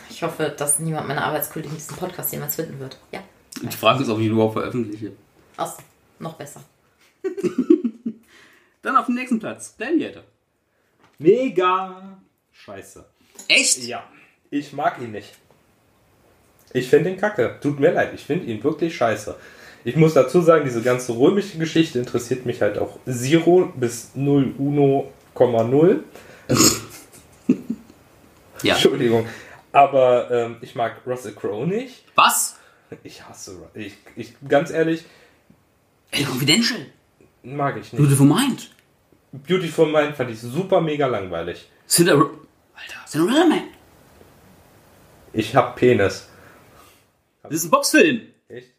Ich 0.09 0.23
hoffe, 0.23 0.55
dass 0.57 0.79
niemand 0.79 1.09
meiner 1.09 1.25
Arbeitskollegen 1.25 1.75
diesen 1.77 1.97
Podcast 1.97 2.33
jemals 2.33 2.55
finden 2.57 2.79
wird. 2.79 2.99
Ja. 3.13 3.21
Die 3.61 3.77
Frage 3.77 4.03
ist, 4.05 4.09
ob 4.09 4.19
ich 4.21 4.27
ihn 4.27 4.33
überhaupt 4.33 4.55
veröffentliche. 4.55 5.13
Aus. 5.57 5.77
Noch 6.21 6.35
besser. 6.35 6.61
Dann 8.85 8.97
auf 8.97 9.07
dem 9.07 9.15
nächsten 9.15 9.41
Platz, 9.41 9.75
Gladiator. 9.79 10.23
Mega. 11.19 12.19
Scheiße. 12.53 13.05
Echt? 13.49 13.79
Ja. 13.85 14.05
Ich 14.51 14.75
mag 14.75 15.01
ihn 15.01 15.11
nicht. 15.11 15.35
Ich 16.75 16.89
finde 16.89 17.11
ihn 17.11 17.17
kacke. 17.17 17.59
Tut 17.63 17.81
mir 17.81 17.93
leid, 17.93 18.13
ich 18.15 18.25
finde 18.25 18.45
ihn 18.45 18.63
wirklich 18.63 18.95
scheiße. 18.95 19.37
Ich 19.85 19.97
muss 19.97 20.15
dazu 20.15 20.41
sagen, 20.43 20.65
diese 20.65 20.83
ganze 20.83 21.17
römische 21.17 21.57
Geschichte 21.57 21.99
interessiert 21.99 22.45
mich 22.45 22.61
halt 22.61 22.79
auch 22.79 22.99
Zero 23.07 23.73
bis 23.75 24.11
0 24.15 24.55
Uno,0. 24.59 26.01
Ja. 28.63 28.75
Entschuldigung. 28.75 29.27
Aber 29.73 30.31
ähm, 30.31 30.57
ich 30.61 30.75
mag 30.75 31.01
Russell 31.07 31.35
Crowe 31.35 31.67
nicht. 31.67 32.05
Was? 32.15 32.57
Ich 33.03 33.27
hasse 33.27 33.59
ich, 33.75 33.95
ich 34.15 34.35
Ganz 34.47 34.71
ehrlich, 34.71 35.05
Ey, 36.11 36.25
Confidential. 36.25 36.87
Mag 37.45 37.77
ich 37.77 37.93
nicht. 37.93 37.97
Beautiful 37.97 38.27
Mind. 38.27 38.71
Beautiful 39.33 39.87
Mind 39.87 40.17
fand 40.17 40.31
ich 40.31 40.41
super 40.41 40.81
mega 40.81 41.07
langweilig. 41.07 41.69
Cinderella. 41.89 42.31
Alter, 42.75 43.07
Cinderella 43.07 43.47
Man. 43.47 43.63
Ich 45.33 45.55
hab 45.55 45.77
Penis. 45.77 46.29
Das 47.43 47.53
ist 47.55 47.65
ein 47.65 47.71
Boxfilm. 47.71 48.21
Echt? 48.49 48.73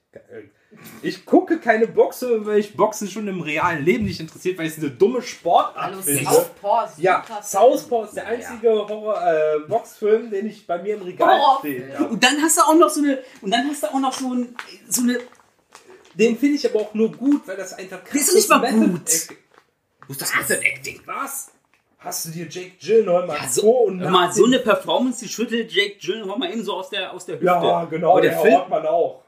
Ich 1.02 1.26
gucke 1.26 1.60
keine 1.60 1.88
Boxe, 1.88 2.46
weil 2.46 2.60
ich 2.60 2.76
Boxen 2.76 3.08
schon 3.10 3.28
im 3.28 3.42
realen 3.42 3.86
Leben 3.86 4.06
nicht 4.06 4.20
interessiert, 4.20 4.58
weil 4.58 4.66
ich 4.68 4.74
es 4.78 4.80
eine 4.80 4.92
dumme 4.92 5.22
Sportart 5.22 5.76
Hallo, 5.78 6.02
finde. 6.02 6.24
Southpaw. 6.24 6.86
ist 6.86 7.00
Ja, 7.00 7.24
Southpaw 7.42 8.06
ist 8.06 8.16
der 8.16 8.28
einzige 8.28 8.70
Horror, 8.72 9.22
äh, 9.22 9.60
Boxfilm, 9.68 10.30
den 10.32 10.48
ich 10.48 10.66
bei 10.68 10.82
mir 10.82 10.96
im 10.96 11.04
Regal 11.04 11.40
Horrorfilm. 11.40 11.84
stehen 11.84 11.94
habe. 12.00 12.10
Und 12.10 12.24
dann 12.24 12.42
hast 12.42 12.58
du 12.58 12.62
auch 12.62 12.76
noch 12.76 12.90
so 12.90 13.02
eine. 13.02 13.20
Und 13.42 13.52
dann 13.52 13.68
hast 13.70 13.84
du 13.84 13.88
auch 13.88 14.00
noch 14.00 14.14
so, 14.14 14.34
ein, 14.34 14.56
so 14.90 15.04
eine. 15.04 15.20
Den 16.18 16.38
finde 16.38 16.56
ich 16.56 16.70
aber 16.70 16.80
auch 16.82 16.94
nur 16.94 17.12
gut, 17.12 17.48
weil 17.48 17.58
das 17.58 17.74
einfach 17.74 18.04
krass 18.04 18.12
Der 18.14 18.22
ist 18.22 18.36
nicht 18.36 18.50
mal 18.50 18.72
gut. 18.72 19.10
Äh, 19.10 19.36
Wo 20.08 20.12
ist 20.14 20.22
das 20.22 20.36
Method 20.36 20.62
Acting? 20.66 21.02
Was? 21.06 21.52
Hast 22.00 22.26
du 22.26 22.30
dir 22.30 22.46
Jake 22.48 22.74
Gyllenhaal 22.80 23.26
mal 23.26 23.36
Ja, 23.36 23.42
vor 23.44 23.50
so, 23.52 23.72
und 23.88 23.98
mal, 24.00 24.32
so 24.32 24.44
dem- 24.46 24.54
eine 24.54 24.62
Performance, 24.64 25.26
die 25.26 25.30
schüttelt 25.30 25.72
Jake 25.72 25.98
Gyllenhaal 26.00 26.38
mal 26.38 26.52
eben 26.52 26.64
so 26.64 26.74
aus 26.74 26.90
der, 26.90 27.12
aus 27.12 27.26
der 27.26 27.36
Hüfte. 27.36 27.46
Ja, 27.48 27.86
genau, 27.86 28.12
Aber 28.12 28.22
der 28.22 28.32
der 28.32 28.40
Film, 28.42 28.62
man 28.70 28.86
auch. 28.86 29.24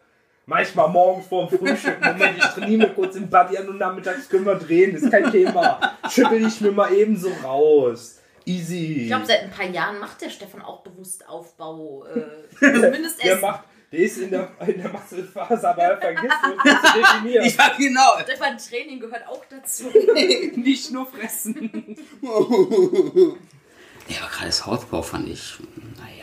Manchmal 0.45 0.87
morgens 0.87 1.27
vorm 1.27 1.49
Frühstück. 1.49 1.99
Moment, 2.01 2.37
ich 2.37 2.45
trainiere 2.45 2.87
mir 2.87 2.89
kurz 2.93 3.15
im 3.17 3.29
Buddy 3.29 3.57
an 3.57 3.67
und 3.67 3.79
nachmittags 3.79 4.29
können 4.29 4.45
wir 4.45 4.55
drehen. 4.55 4.95
Ist 4.95 5.11
kein 5.11 5.29
Thema. 5.29 5.97
Schüttel 6.09 6.47
ich 6.47 6.61
mir 6.61 6.71
mal 6.71 6.93
eben 6.93 7.17
so 7.17 7.29
raus. 7.43 8.19
Easy. 8.45 9.01
Ich 9.01 9.07
glaube, 9.07 9.25
seit 9.25 9.41
ein 9.43 9.51
paar 9.51 9.65
Jahren 9.65 9.99
macht 9.99 10.21
der 10.21 10.29
Stefan 10.29 10.61
auch 10.61 10.79
bewusst 10.83 11.27
Aufbau. 11.27 12.05
Äh, 12.05 12.21
zumindest 12.59 13.21
der 13.21 13.37
macht, 13.39 13.65
der 13.91 13.99
ist 13.99 14.17
in 14.17 14.31
der, 14.31 14.51
in 14.67 14.81
der 14.81 14.91
Muskelphase, 14.91 15.69
aber 15.69 15.81
er 15.83 15.97
vergisst 15.97 16.35
es 16.43 16.81
zu 16.81 16.99
definieren. 16.99 17.45
ja, 17.45 17.75
genau. 17.77 18.19
Stefan, 18.21 18.57
Training 18.57 18.99
gehört 18.99 19.25
auch 19.27 19.43
dazu. 19.49 19.85
Nicht 20.55 20.91
nur 20.91 21.05
fressen. 21.05 21.95
ja, 24.07 24.17
aber 24.21 24.29
gerade 24.29 24.51
Southpaw 24.51 25.01
fand 25.03 25.29
ich, 25.29 25.57
naja. 25.97 26.16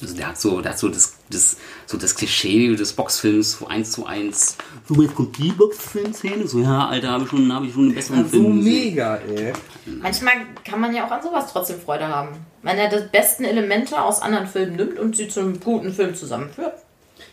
Also 0.00 0.14
der 0.14 0.28
hat 0.28 0.40
so, 0.40 0.60
der 0.60 0.72
hat 0.72 0.78
so 0.78 0.88
das, 0.88 1.14
das, 1.28 1.56
so 1.86 1.96
das 1.98 2.14
Klischee 2.14 2.74
des 2.76 2.92
Boxfilms 2.92 3.58
so 3.58 3.66
eins 3.66 3.90
zu 3.92 4.06
eins. 4.06 4.56
So, 4.88 5.02
jetzt 5.02 5.14
kommt 5.16 5.36
die 5.38 5.50
Boxfilmszene. 5.50 6.46
So, 6.46 6.60
ja, 6.60 6.86
Alter, 6.86 7.10
habe 7.10 7.24
ich 7.24 7.30
schon, 7.30 7.52
habe 7.52 7.66
ich 7.66 7.72
schon 7.72 7.86
einen 7.86 7.94
besseren 7.94 8.22
so 8.24 8.30
Film 8.30 8.58
gesehen. 8.58 8.64
mega, 8.84 9.16
ey. 9.16 9.52
Manchmal 9.86 10.34
kann 10.64 10.80
man 10.80 10.94
ja 10.94 11.06
auch 11.06 11.10
an 11.10 11.22
sowas 11.22 11.46
trotzdem 11.50 11.80
Freude 11.80 12.06
haben. 12.06 12.28
Wenn 12.62 12.78
er 12.78 12.88
die 12.88 13.08
besten 13.10 13.44
Elemente 13.44 14.00
aus 14.00 14.20
anderen 14.22 14.46
Filmen 14.46 14.76
nimmt 14.76 14.98
und 15.00 15.16
sie 15.16 15.26
zu 15.28 15.40
einem 15.40 15.58
guten 15.58 15.92
Film 15.92 16.14
zusammenführt. 16.14 16.74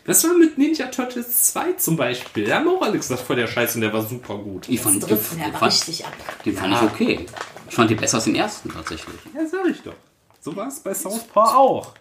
Was 0.04 0.24
war 0.24 0.34
mit 0.34 0.56
Ninja 0.58 0.86
Turtles 0.86 1.52
2 1.52 1.72
zum 1.74 1.96
Beispiel? 1.96 2.46
Da 2.46 2.56
haben 2.56 2.68
auch 2.68 2.82
alle 2.82 2.96
gesagt, 2.96 3.20
voll 3.22 3.36
der 3.36 3.46
Scheiß 3.46 3.76
und 3.76 3.80
der 3.82 3.92
war 3.92 4.02
super 4.04 4.38
gut. 4.38 4.68
Ich 4.68 4.80
fand, 4.80 5.02
Das 5.02 5.08
den, 5.30 5.38
ja 5.38 5.44
den, 5.46 5.52
fand, 5.54 5.72
richtig 5.72 6.04
ab. 6.04 6.12
den 6.44 6.56
fand 6.56 6.74
ich 6.74 6.82
okay. 6.82 7.26
Ich 7.68 7.74
fand 7.74 7.90
den 7.90 7.96
besser 7.98 8.16
als 8.16 8.24
den 8.24 8.34
ersten 8.36 8.72
tatsächlich. 8.72 9.16
Ja, 9.34 9.46
sag 9.46 9.66
ich 9.68 9.80
doch. 9.82 9.94
So 10.40 10.54
war 10.54 10.68
es 10.68 10.80
bei 10.80 10.94
South 10.94 11.24
Park 11.24 11.54
auch. 11.56 11.94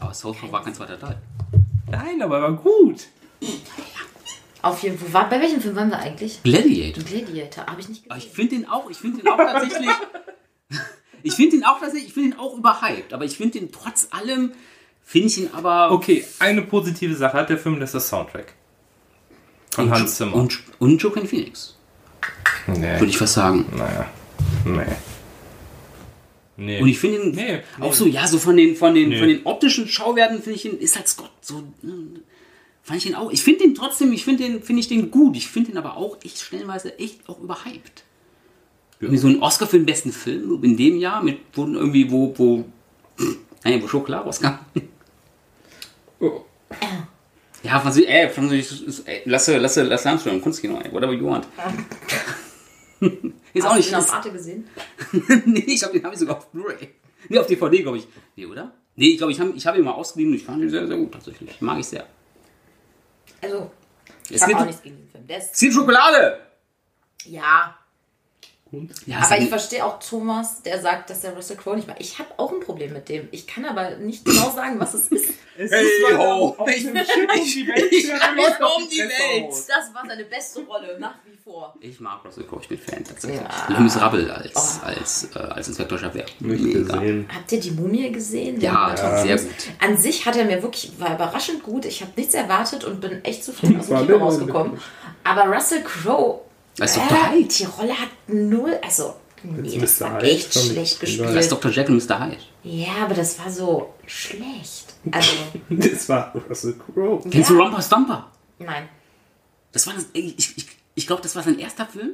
Aber 0.00 0.12
Park 0.12 0.52
war 0.52 0.62
kein 0.64 0.74
zweiter 0.74 0.98
Teil. 0.98 1.20
Nein, 1.90 2.22
aber 2.22 2.42
war 2.42 2.52
gut. 2.52 3.06
Auf 4.62 4.82
jeden 4.82 4.98
Fall. 4.98 5.12
War, 5.12 5.28
bei 5.28 5.40
welchem 5.40 5.60
Film 5.60 5.76
waren 5.76 5.90
wir 5.90 5.98
eigentlich? 5.98 6.42
Gladiator. 6.42 7.04
Gladiator. 7.04 7.66
Habe 7.66 7.80
ich 7.80 7.88
nicht 7.88 8.04
Aber 8.10 8.14
gesehen. 8.14 8.30
ich 8.30 8.34
finde 8.36 8.56
den 8.56 8.68
auch, 8.68 8.90
ich 8.90 8.96
finde 8.96 9.18
den 9.22 9.28
auch 9.28 9.36
tatsächlich. 9.36 9.90
ich 11.22 11.34
finde 11.34 11.56
den 11.56 11.64
auch 11.64 11.78
tatsächlich, 11.80 12.08
ich 12.08 12.14
finde 12.14 12.30
den 12.30 12.38
auch 12.38 12.56
überhyped. 12.56 13.12
Aber 13.12 13.24
ich 13.24 13.36
finde 13.36 13.58
den 13.58 13.70
trotz 13.70 14.08
allem, 14.10 14.52
finde 15.02 15.26
ich 15.28 15.38
ihn 15.38 15.50
aber. 15.52 15.92
Okay, 15.92 16.24
eine 16.38 16.62
positive 16.62 17.14
Sache 17.14 17.36
hat 17.36 17.50
der 17.50 17.58
Film, 17.58 17.78
das 17.78 17.90
ist 17.90 17.94
das 17.94 18.08
Soundtrack. 18.08 18.54
Von 19.72 19.90
Hans 19.90 20.16
Zimmer. 20.16 20.34
Und, 20.36 20.60
und 20.78 21.02
Joaquin 21.02 21.26
Phoenix. 21.26 21.76
nee. 22.66 22.94
Würde 22.94 23.06
ich 23.06 23.18
fast 23.18 23.34
sagen. 23.34 23.66
Naja. 23.76 24.08
Nee. 24.64 24.86
Nee. 26.56 26.80
Und 26.80 26.88
ich 26.88 26.98
finde 26.98 27.18
ihn 27.22 27.30
Nee, 27.34 27.60
auch 27.80 27.90
nee. 27.90 27.96
so, 27.96 28.06
ja, 28.06 28.26
so 28.28 28.38
von 28.38 28.56
den, 28.56 28.76
von 28.76 28.94
den, 28.94 29.08
Nee. 29.08 29.18
von 29.18 29.28
den 29.28 29.44
optischen 29.44 29.88
Schauwerten 29.88 30.40
finde 30.42 30.56
ich 30.56 30.64
ihn, 30.64 30.78
ist 30.78 30.94
halt 30.96 31.08
Scott 31.08 31.30
so. 31.40 31.58
äh, 31.82 31.88
Fand 32.82 32.98
ich 32.98 33.06
ihn 33.06 33.14
auch. 33.14 33.32
Ich 33.32 33.42
finde 33.42 33.60
den 33.60 33.74
trotzdem, 33.74 34.12
ich 34.12 34.24
finde 34.24 34.44
den, 34.44 34.62
finde 34.62 34.80
ich 34.80 34.88
den 34.88 35.10
gut. 35.10 35.36
Ich 35.36 35.48
finde 35.48 35.70
den 35.70 35.78
aber 35.78 35.96
auch 35.96 36.18
echt 36.22 36.38
stellenweise 36.40 36.98
echt 36.98 37.28
auch 37.28 37.40
überhyped. 37.40 38.04
Irgendwie 39.00 39.18
so 39.18 39.26
ein 39.28 39.42
Oscar 39.42 39.66
für 39.66 39.78
den 39.78 39.86
besten 39.86 40.12
Film 40.12 40.62
in 40.62 40.76
dem 40.76 40.98
Jahr 40.98 41.22
mit 41.24 41.38
wo 41.54 41.64
irgendwie, 41.66 42.10
wo, 42.10 42.32
wo, 42.36 42.64
naja, 43.64 43.82
wo 43.82 43.88
Schokolade 43.88 44.24
rauskam. 44.24 44.58
Oh. 46.20 46.42
Ja, 47.62 47.80
Französisch, 47.80 48.10
ey, 48.10 48.28
Französisch, 48.28 48.82
ist- 48.82 49.08
ey, 49.08 49.22
lasse, 49.24 49.56
lasse, 49.56 49.82
lasse 49.82 50.08
Armstrong, 50.10 50.40
Kunstkino, 50.40 50.78
ey, 50.84 50.92
whatever 50.92 51.12
you 51.14 51.26
want. 51.26 51.46
ist 53.54 53.64
auch 53.64 53.70
Hast 53.70 53.76
nicht, 53.78 53.90
du 53.90 53.94
ihn 53.94 54.00
auf 54.00 54.12
Arte 54.12 54.32
gesehen? 54.32 54.68
nee, 55.46 55.64
ich 55.66 55.82
hab 55.82 55.92
den 55.92 56.04
habe 56.04 56.14
ich 56.14 56.20
sogar 56.20 56.36
auf 56.36 56.50
Blu-ray. 56.50 56.90
Nee, 57.28 57.38
auf 57.38 57.46
DVD, 57.46 57.82
glaube 57.82 57.98
ich. 57.98 58.08
Nee, 58.36 58.46
oder? 58.46 58.72
Nee, 58.96 59.10
ich 59.10 59.18
glaube, 59.18 59.32
ich 59.32 59.40
habe 59.40 59.50
ich 59.50 59.66
hab 59.66 59.76
ihn 59.76 59.84
mal 59.84 59.92
ausgeliehen 59.92 60.30
und 60.30 60.36
ich 60.36 60.44
fand 60.44 60.62
ihn 60.62 60.70
sehr, 60.70 60.86
sehr 60.86 60.96
gut 60.96 61.12
tatsächlich. 61.12 61.60
Mag 61.60 61.78
ich 61.78 61.86
sehr. 61.86 62.06
Also, 63.40 63.70
ich 64.28 64.42
habe 64.42 64.56
auch 64.56 64.66
nichts 64.66 64.82
gegen 64.82 64.96
den 64.96 65.08
Film. 65.08 65.26
Der 65.26 65.38
ist, 65.38 65.72
Schokolade! 65.72 66.40
ja, 67.24 67.76
Ja, 69.06 69.18
aber 69.18 69.38
ich 69.38 69.48
verstehe 69.48 69.84
auch 69.84 69.98
Thomas, 69.98 70.62
der 70.62 70.80
sagt, 70.80 71.10
dass 71.10 71.20
der 71.22 71.32
Russell 71.34 71.56
Crowe 71.56 71.76
nicht 71.76 71.88
mag. 71.88 71.96
Ich 72.00 72.18
habe 72.18 72.28
auch 72.36 72.52
ein 72.52 72.60
Problem 72.60 72.92
mit 72.92 73.08
dem. 73.08 73.28
Ich 73.30 73.46
kann 73.46 73.64
aber 73.64 73.96
nicht 73.96 74.24
genau 74.24 74.50
sagen, 74.54 74.78
was 74.80 74.94
es 74.94 75.08
ist. 75.08 75.30
Es 75.56 75.70
Hey, 75.70 75.84
ist, 75.84 76.10
er 76.10 76.18
ho. 76.18 76.54
auf 76.58 76.68
Ich- 76.68 76.82
Schiff 76.82 76.92
um 76.92 77.44
die 77.44 77.66
Welt 77.68 77.92
ich- 77.92 78.04
ich- 78.04 78.10
um 78.12 78.88
die 78.90 78.98
Welt. 78.98 79.50
Das 79.52 79.94
war 79.94 80.02
seine 80.06 80.24
beste 80.24 80.60
Rolle, 80.64 80.96
nach 80.98 81.14
wie 81.24 81.36
vor. 81.36 81.74
Ich 81.80 82.00
mag 82.00 82.24
Russell 82.24 82.44
Crowe, 82.44 82.60
ich 82.62 82.68
bin 82.68 82.78
Fan 82.78 83.04
tatsächlich. 83.04 83.40
Ja. 83.68 83.78
Miserables 83.80 84.28
als, 84.30 84.80
als, 84.82 85.28
äh, 85.34 85.38
als 85.38 85.68
Inspektor 85.68 85.98
Javert. 86.00 86.32
Nicht 86.40 86.64
Mega. 86.64 86.96
gesehen. 86.96 87.28
Habt 87.32 87.52
ihr 87.52 87.60
die 87.60 87.70
Mumie 87.70 88.10
gesehen? 88.10 88.60
Ja, 88.60 88.94
Tom 88.94 89.16
sehr 89.22 89.36
gut. 89.36 89.50
An 89.80 89.96
sich 89.96 90.26
hat 90.26 90.36
er 90.36 90.44
mir 90.44 90.60
wirklich, 90.62 90.92
war 90.98 91.14
überraschend 91.14 91.62
gut. 91.62 91.84
Ich 91.84 92.00
habe 92.00 92.12
nichts 92.16 92.34
erwartet 92.34 92.82
und 92.84 93.00
bin 93.00 93.24
echt 93.24 93.44
zufrieden 93.44 93.78
aus 93.78 93.86
dem 93.86 93.98
Kino 94.06 94.16
rausgekommen. 94.18 94.78
Aber 95.22 95.42
Russell 95.54 95.82
Crowe, 95.84 96.40
Als 96.80 96.94
Dr. 96.94 97.30
Hyde. 97.32 97.48
die 97.48 97.64
Rolle 97.64 97.92
hat 97.98 98.08
null, 98.26 98.78
also, 98.82 99.16
nee, 99.42 99.78
das 99.78 100.00
Mr. 100.00 100.06
war 100.06 100.16
Hyde 100.18 100.30
echt 100.30 100.52
schlecht 100.54 101.02
egal. 101.02 101.26
Als 101.26 101.48
gespielt. 101.48 101.52
Dr. 101.52 101.70
Jekyll 101.70 101.94
und 101.96 102.08
Mr. 102.08 102.24
Hyde. 102.26 102.36
Ja, 102.64 102.92
aber 103.02 103.14
das 103.14 103.38
war 103.38 103.50
so 103.50 103.94
schlecht. 104.06 104.94
Also, 105.10 105.30
Das 105.70 106.08
war 106.08 106.34
Russell 106.48 106.74
Crowe. 106.74 107.22
Kennst 107.30 107.50
du 107.50 107.58
Romper 107.58 107.82
Stomper? 107.82 108.30
nein. 108.58 108.88
Das 109.72 109.86
war 109.88 109.94
das, 109.94 110.06
ich, 110.12 110.56
ich, 110.56 110.66
ich 110.94 111.06
glaube, 111.06 111.20
das 111.22 111.34
war 111.34 111.42
sein 111.42 111.58
erster 111.58 111.84
Film. 111.86 112.12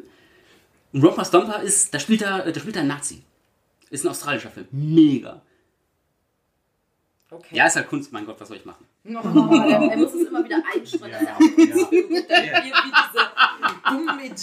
Und 0.95 1.05
Romper 1.05 1.25
Stomper 1.27 1.63
ist, 1.63 1.93
da 1.93 1.99
spielt 2.01 2.23
er, 2.23 2.51
da 2.51 2.59
spielt 2.59 2.75
er 2.77 2.81
einen 2.81 2.89
Nazi. 2.89 3.23
Ist 3.91 4.05
ein 4.05 4.09
australischer 4.09 4.51
Film. 4.51 4.67
Mega. 4.71 5.43
Okay. 7.31 7.55
Ja, 7.57 7.67
ist 7.67 7.77
halt 7.77 7.89
Kunst, 7.89 8.13
mein 8.13 8.25
Gott, 8.27 8.41
was 8.41 8.49
soll 8.49 8.57
ich 8.57 8.65
machen? 8.65 8.87
Oh, 9.05 9.55
er, 9.55 9.91
er 9.91 9.97
muss 9.97 10.15
es 10.15 10.27
immer 10.27 10.43
wieder 10.45 10.57
er 10.57 11.37
auch 11.37 11.39
kurz 11.39 11.73
guckt, 11.73 11.93
damit 11.93 12.11
wir 12.11 12.65
wie 12.65 12.73
diese 12.73 13.90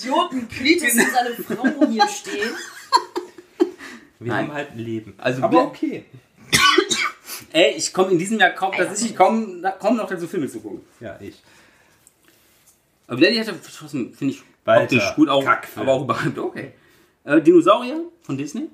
dummen 0.02 0.48
Idioten 0.48 0.50
Klitis 0.50 0.94
und 0.94 1.12
seine 1.12 1.36
Frauen 1.36 1.92
hier 1.92 2.08
stehen. 2.08 2.52
Wir 4.20 4.32
Nein. 4.32 4.48
haben 4.48 4.54
halt 4.54 4.72
ein 4.72 4.80
Leben. 4.80 5.14
Also 5.18 5.44
Aber 5.44 5.66
okay. 5.66 6.06
Ey, 7.54 7.76
ich 7.78 7.94
komme 7.94 8.12
in 8.12 8.18
diesem 8.18 8.40
Jahr 8.40 8.52
kaum, 8.52 8.72
tatsächlich 8.72 9.16
kaum, 9.16 9.64
kaum 9.80 9.98
noch 9.98 10.08
dazu 10.08 10.28
Filme 10.28 10.48
zu 10.48 10.60
gucken. 10.60 10.82
Ja, 11.00 11.18
ich. 11.20 11.42
Aber 13.08 13.18
Gladiator 13.18 13.54
trotzdem, 13.78 14.14
finde 14.14 14.34
ich 14.34 14.44
Walter, 14.66 14.84
optisch 14.84 15.16
gut, 15.16 15.30
auch, 15.30 15.44
Kackfilm. 15.44 15.88
aber 15.88 15.98
auch 15.98 16.04
überhaupt 16.04 16.38
okay. 16.38 16.74
Äh, 17.24 17.42
Dinosaurier 17.42 18.02
von 18.24 18.38
Disney? 18.38 18.70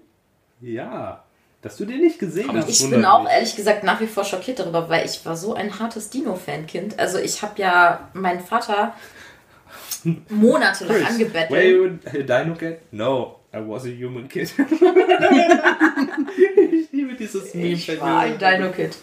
Ja. 0.62 1.24
Dass 1.62 1.78
du 1.78 1.86
den 1.86 2.02
nicht 2.02 2.20
gesehen 2.20 2.52
hast. 2.54 2.70
Ich 2.70 2.90
bin 2.90 3.06
auch 3.06 3.30
ehrlich 3.30 3.56
gesagt 3.56 3.84
nach 3.84 4.02
wie 4.02 4.08
vor 4.08 4.26
schockiert 4.26 4.60
darüber, 4.60 4.90
weil 4.90 5.06
ich 5.06 5.26
war 5.26 5.38
so 5.38 5.54
ein 5.54 5.80
hartes 5.80 6.10
Dino-Fan-Kind. 6.10 7.00
Also 7.00 7.20
ich 7.20 7.42
habe 7.42 7.62
ja 7.62 8.10
meinen 8.14 8.42
Vater 8.42 8.94
monatelang 10.30 10.98
Chris, 10.98 11.08
angebettelt. 11.08 11.52
Were 11.52 11.64
you 11.64 12.00
a 12.06 12.18
dino 12.44 12.56
kid? 12.56 12.78
No, 12.92 13.40
I 13.54 13.58
was 13.60 13.86
a 13.86 13.90
human 13.90 14.28
kid. 14.28 14.52
ich 16.72 16.92
liebe 16.92 17.14
dieses 17.16 17.54
Meme. 17.54 17.68
Ich 17.70 18.02
war 18.02 18.20
ein 18.22 18.38
Dino-Kid. 18.38 18.96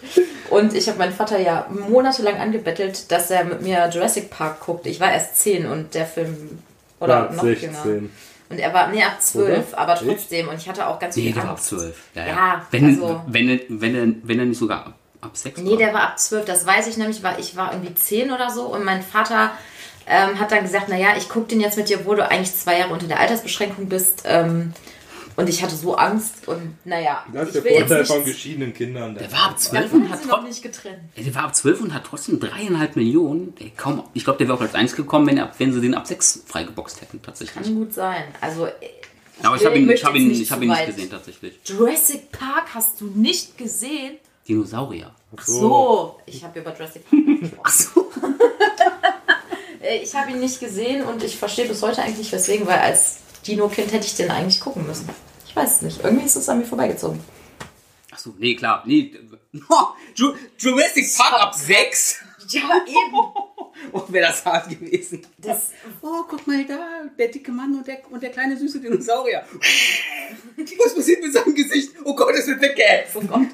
Und 0.50 0.74
ich 0.74 0.88
habe 0.88 0.98
meinen 0.98 1.12
Vater 1.12 1.38
ja 1.38 1.66
monatelang 1.88 2.37
angebettelt, 2.37 3.11
dass 3.12 3.30
er 3.30 3.44
mit 3.44 3.62
mir 3.62 3.88
Jurassic 3.92 4.30
Park 4.30 4.61
guckt. 4.61 4.87
Ich 4.87 5.00
war 5.00 5.12
erst 5.12 5.37
10 5.42 5.66
und 5.66 5.94
der 5.94 6.06
Film. 6.06 6.59
Oder 6.98 7.28
War 7.28 7.33
noch 7.33 7.42
16. 7.44 7.70
jünger. 7.85 8.09
Und 8.50 8.59
er 8.59 8.74
war, 8.74 8.88
nee, 8.88 9.02
ab 9.02 9.22
12, 9.22 9.68
Oder? 9.68 9.78
aber 9.78 9.94
trotzdem. 9.94 10.48
Und 10.48 10.56
ich 10.56 10.68
hatte 10.68 10.87
auch 10.88 10.98
ganz 10.98 11.14
Nee, 11.16 11.22
viel 11.22 11.33
der 11.33 11.42
war 11.44 11.50
ab 11.50 11.56
Angst. 11.56 11.68
12. 11.68 11.96
Ja, 12.14 12.22
ja. 12.22 12.28
Ja, 12.28 12.66
wenn, 12.72 12.85
also- 12.87 13.22
wenn, 13.28 13.48
wenn, 13.48 13.80
wenn, 13.80 13.94
er, 13.94 14.14
wenn 14.24 14.38
er 14.40 14.44
nicht 14.46 14.59
sogar 14.59 14.87
ab, 14.87 14.94
ab 15.20 15.37
6 15.37 15.61
Nee, 15.61 15.76
der 15.76 15.94
war 15.94 16.02
ab 16.02 16.18
12, 16.18 16.44
das 16.46 16.66
weiß 16.66 16.88
ich 16.88 16.96
nämlich, 16.96 17.22
weil 17.22 17.38
ich 17.38 17.54
war 17.54 17.72
irgendwie 17.72 17.94
10 17.94 18.33
oder 18.33 18.50
so 18.50 18.64
und 18.66 18.85
mein 18.85 19.02
Vater 19.02 19.52
ähm, 20.11 20.40
hat 20.40 20.51
dann 20.51 20.62
gesagt, 20.64 20.88
naja, 20.88 21.14
ich 21.16 21.29
gucke 21.29 21.46
den 21.46 21.61
jetzt 21.61 21.77
mit 21.79 21.88
dir, 21.88 22.01
obwohl 22.01 22.16
du 22.16 22.29
eigentlich 22.29 22.53
zwei 22.53 22.79
Jahre 22.79 22.92
unter 22.92 23.07
der 23.07 23.20
Altersbeschränkung 23.20 23.88
bist. 23.88 24.25
Ähm, 24.27 24.75
und 25.37 25.49
ich 25.49 25.62
hatte 25.62 25.77
so 25.77 25.94
Angst 25.94 26.49
und 26.49 26.77
naja, 26.85 27.25
Das 27.33 27.51
ist 27.51 27.57
ich 27.57 27.62
der 27.62 27.79
Vorteil 27.79 28.01
nicht... 28.01 28.12
von 28.12 28.25
geschiedenen 28.25 28.75
Kindern. 28.75 29.14
Der 29.14 29.31
war 29.33 29.51
ab 29.51 29.59
12 29.59 29.85
Davon 29.85 30.03
und 30.03 30.11
hat 30.11 30.27
noch 30.27 30.42
nicht 30.42 30.62
getrennt. 30.62 30.99
Der 31.16 31.35
war 31.35 31.44
ab 31.44 31.55
12 31.55 31.81
und 31.81 31.94
hat 31.94 32.05
trotzdem 32.05 32.40
dreieinhalb 32.40 32.96
Millionen. 32.96 33.55
Ey, 33.61 33.73
kaum, 33.75 34.03
ich 34.12 34.25
glaube, 34.25 34.38
der 34.38 34.49
wäre 34.49 34.59
auch 34.59 34.62
als 34.62 34.75
1 34.75 34.96
gekommen, 34.96 35.29
wenn, 35.29 35.38
er, 35.38 35.53
wenn 35.59 35.73
sie 35.73 35.81
den 35.81 35.94
ab 35.94 36.07
6 36.07 36.42
freigeboxt 36.44 37.01
hätten, 37.01 37.23
tatsächlich. 37.23 37.64
Kann 37.64 37.75
gut 37.75 37.94
sein. 37.94 38.25
Also, 38.40 38.68
Aber 39.44 39.57
ich 39.57 39.64
habe 39.64 39.79
ihn, 39.79 39.88
ich 39.88 40.05
hab 40.05 40.14
ihn, 40.14 40.29
nicht 40.29 40.42
ich 40.42 40.51
hab 40.51 40.61
ihn 40.61 40.68
nicht 40.68 40.87
gesehen, 40.87 41.09
tatsächlich. 41.11 41.55
Jurassic 41.64 42.33
Park 42.33 42.75
hast 42.75 43.01
du 43.01 43.07
nicht 43.07 43.57
gesehen? 43.57 44.16
Dinosaurier. 44.49 45.14
Ach 45.37 45.46
so, 45.46 46.20
ich 46.27 46.42
habe 46.42 46.59
über 46.59 46.75
Jurassic 46.75 47.05
Park 47.09 47.40
gesprochen. 47.40 47.61
Ach 47.62 47.70
so. 47.70 48.11
Äh, 49.90 50.03
Ich 50.03 50.14
habe 50.14 50.31
ihn 50.31 50.40
nicht 50.40 50.61
gesehen 50.61 51.03
und 51.05 51.22
ich 51.22 51.37
verstehe 51.37 51.66
bis 51.66 51.83
heute 51.83 52.03
eigentlich 52.03 52.18
nicht, 52.18 52.33
weswegen, 52.33 52.66
weil 52.66 52.79
als 52.79 53.18
Dino-Kind 53.46 53.92
hätte 53.92 54.07
ich 54.07 54.14
den 54.16 54.31
eigentlich 54.31 54.61
gucken 54.61 54.87
müssen. 54.87 55.09
Ich 55.46 55.55
weiß 55.57 55.76
es 55.76 55.83
nicht. 55.83 56.05
Irgendwie 56.05 56.26
ist 56.26 56.37
es 56.37 56.48
an 56.48 56.59
mir 56.59 56.64
vorbeigezogen. 56.66 57.20
Ach 58.12 58.18
so, 58.18 58.35
nee, 58.38 58.55
klar. 58.55 58.83
Nee. 58.87 59.12
Ju- 60.14 60.35
Jurassic 60.59 61.16
Park 61.16 61.35
ab 61.42 61.55
6? 61.55 62.16
Ja, 62.50 62.83
eben. 62.87 63.16
Oh, 63.92 64.03
wäre 64.09 64.26
das 64.26 64.44
hart 64.44 64.68
gewesen. 64.68 65.26
Das, 65.38 65.70
Oh, 66.03 66.22
guck 66.29 66.46
mal 66.46 66.62
da, 66.66 67.05
der 67.18 67.29
dicke 67.29 67.50
Mann 67.50 67.74
und 67.74 67.87
der, 67.87 68.00
und 68.11 68.22
der 68.22 68.31
kleine 68.31 68.57
süße 68.59 68.79
Dinosaurier. 68.81 69.42
Was 70.79 70.94
passiert 70.94 71.22
mit 71.22 71.33
seinem 71.33 71.55
Gesicht? 71.55 71.92
Oh 72.05 72.14
Gott, 72.14 72.35
es 72.35 72.46
wird 72.46 72.61
weggehetzt. 72.61 73.16
oh 73.16 73.20
Gott. 73.22 73.46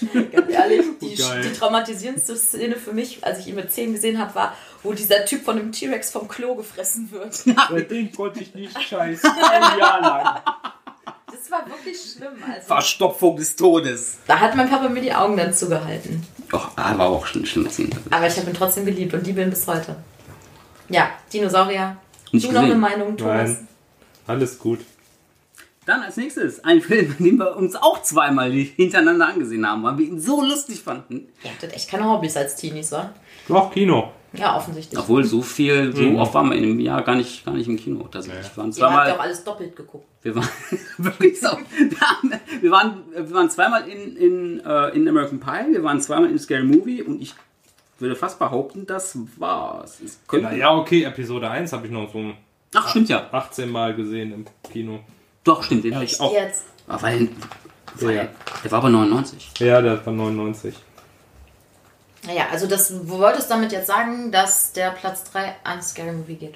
Ganz 0.32 0.50
ehrlich, 0.50 0.86
die, 1.00 1.14
Geil. 1.14 1.42
die 1.42 1.52
traumatisierendste 1.52 2.36
Szene 2.36 2.76
für 2.76 2.92
mich, 2.92 3.24
als 3.24 3.40
ich 3.40 3.48
ihn 3.48 3.54
mit 3.54 3.72
10 3.72 3.92
gesehen 3.92 4.18
habe, 4.18 4.34
war, 4.34 4.56
wo 4.82 4.92
dieser 4.92 5.24
Typ 5.24 5.44
von 5.44 5.58
einem 5.58 5.72
T-Rex 5.72 6.10
vom 6.10 6.28
Klo 6.28 6.54
gefressen 6.54 7.10
wird. 7.12 7.34
Seitdem 7.70 8.12
konnte 8.12 8.40
ich 8.40 8.54
nicht 8.54 8.80
scheißen. 8.80 9.30
Ein 9.30 9.78
Jahr 9.78 10.00
lang. 10.00 10.40
Das 11.26 11.50
war 11.50 11.66
wirklich 11.66 11.98
schlimm. 11.98 12.32
Also, 12.46 12.66
Verstopfung 12.66 13.36
des 13.36 13.56
Todes. 13.56 14.18
da 14.26 14.38
hat 14.40 14.54
mein 14.56 14.68
Papa 14.68 14.88
mir 14.88 15.02
die 15.02 15.14
Augen 15.14 15.36
dann 15.36 15.52
zugehalten. 15.52 16.24
Doch, 16.50 16.76
ah, 16.76 16.96
war 16.98 17.08
auch 17.08 17.26
schon 17.26 17.42
ein 17.42 17.46
schlimmes 17.46 17.74
Szene. 17.74 17.90
Aber 18.10 18.26
ich 18.26 18.36
habe 18.36 18.50
ihn 18.50 18.54
trotzdem 18.54 18.84
geliebt 18.84 19.14
und 19.14 19.26
liebe 19.26 19.42
ihn 19.42 19.50
bis 19.50 19.66
heute. 19.66 19.96
Ja, 20.88 21.10
Dinosaurier. 21.32 21.96
Nicht 22.32 22.46
du 22.46 22.52
noch 22.52 22.60
eine 22.60 22.68
gesehen. 22.68 22.80
Meinung, 22.80 23.16
Thomas? 23.16 23.50
Nein. 23.50 23.68
Alles 24.26 24.58
gut. 24.58 24.80
Dann 25.86 26.02
als 26.02 26.16
nächstes 26.16 26.62
ein 26.64 26.80
Film, 26.80 27.16
den 27.20 27.38
wir 27.38 27.56
uns 27.56 27.74
auch 27.76 28.02
zweimal 28.02 28.50
hintereinander 28.52 29.28
angesehen 29.28 29.66
haben, 29.68 29.82
weil 29.82 29.98
wir 29.98 30.06
ihn 30.06 30.20
so 30.20 30.40
lustig 30.42 30.80
fanden. 30.80 31.28
Ihr 31.44 31.50
hattet 31.50 31.72
echt 31.74 31.90
keine 31.90 32.08
Hobbys 32.08 32.36
als 32.36 32.56
Teenies, 32.56 32.92
wa? 32.92 33.12
Doch, 33.48 33.72
Kino. 33.72 34.12
Ja, 34.34 34.56
offensichtlich. 34.56 34.98
Obwohl 34.98 35.24
so 35.24 35.42
viel, 35.42 35.94
so 35.94 36.00
Mhm. 36.02 36.16
oft 36.16 36.32
waren 36.32 36.48
wir 36.50 36.56
in 36.56 36.64
einem 36.64 36.80
Jahr 36.80 37.02
gar 37.02 37.16
nicht, 37.16 37.44
gar 37.44 37.52
nicht 37.52 37.68
im 37.68 37.76
Kino. 37.76 38.08
Tatsächlich. 38.10 38.46
Wir 38.56 38.56
waren 38.56 38.70
Ihr 38.72 38.72
habt 38.72 38.78
ja 38.78 38.86
auch 38.86 39.04
zweimal, 39.06 39.20
alles 39.20 39.44
doppelt 39.44 39.76
geguckt. 39.76 40.06
wir 40.22 40.34
waren 40.36 40.48
wirklich 40.98 41.38
so. 41.40 41.48
Wir, 41.48 42.00
haben, 42.00 42.32
wir, 42.60 42.70
waren, 42.70 43.02
wir 43.12 43.30
waren 43.30 43.50
zweimal 43.50 43.86
in, 43.88 44.16
in, 44.16 44.60
äh, 44.64 44.88
in 44.96 45.06
American 45.06 45.38
Pie, 45.38 45.72
wir 45.72 45.82
waren 45.82 46.00
zweimal 46.00 46.30
in 46.30 46.38
Scary 46.38 46.64
Movie 46.64 47.02
und 47.02 47.20
ich 47.20 47.34
würde 47.98 48.16
fast 48.16 48.38
behaupten, 48.38 48.86
das 48.86 49.18
war's. 49.36 50.00
Es 50.00 50.18
naja, 50.32 50.74
okay, 50.74 51.02
Episode 51.04 51.50
1 51.50 51.72
habe 51.74 51.86
ich 51.86 51.92
noch 51.92 52.10
so 52.10 52.32
Ach, 52.74 52.88
stimmt 52.88 53.10
ja. 53.10 53.28
18 53.30 53.68
Mal 53.70 53.94
gesehen 53.94 54.32
im 54.32 54.44
Kino. 54.72 55.00
Doch, 55.44 55.62
stimmt, 55.62 55.84
den 55.84 55.94
habe 55.94 56.04
ich 56.04 56.20
auch. 56.20 56.32
Jetzt. 56.32 56.64
Ah, 56.86 57.00
weil, 57.00 57.28
weil 57.94 58.16
ja. 58.16 58.28
der 58.62 58.70
war 58.70 58.78
aber 58.78 58.90
99. 58.90 59.50
Ja, 59.58 59.80
der 59.80 60.04
war 60.04 60.12
99. 60.12 60.74
Naja, 62.24 62.46
also 62.52 62.66
das, 62.68 62.88
du 62.88 63.08
wolltest 63.08 63.50
damit 63.50 63.72
jetzt 63.72 63.88
sagen, 63.88 64.30
dass 64.30 64.72
der 64.72 64.90
Platz 64.90 65.24
3 65.32 65.56
an 65.64 65.82
Scary 65.82 66.12
Movie 66.12 66.36
geht? 66.36 66.54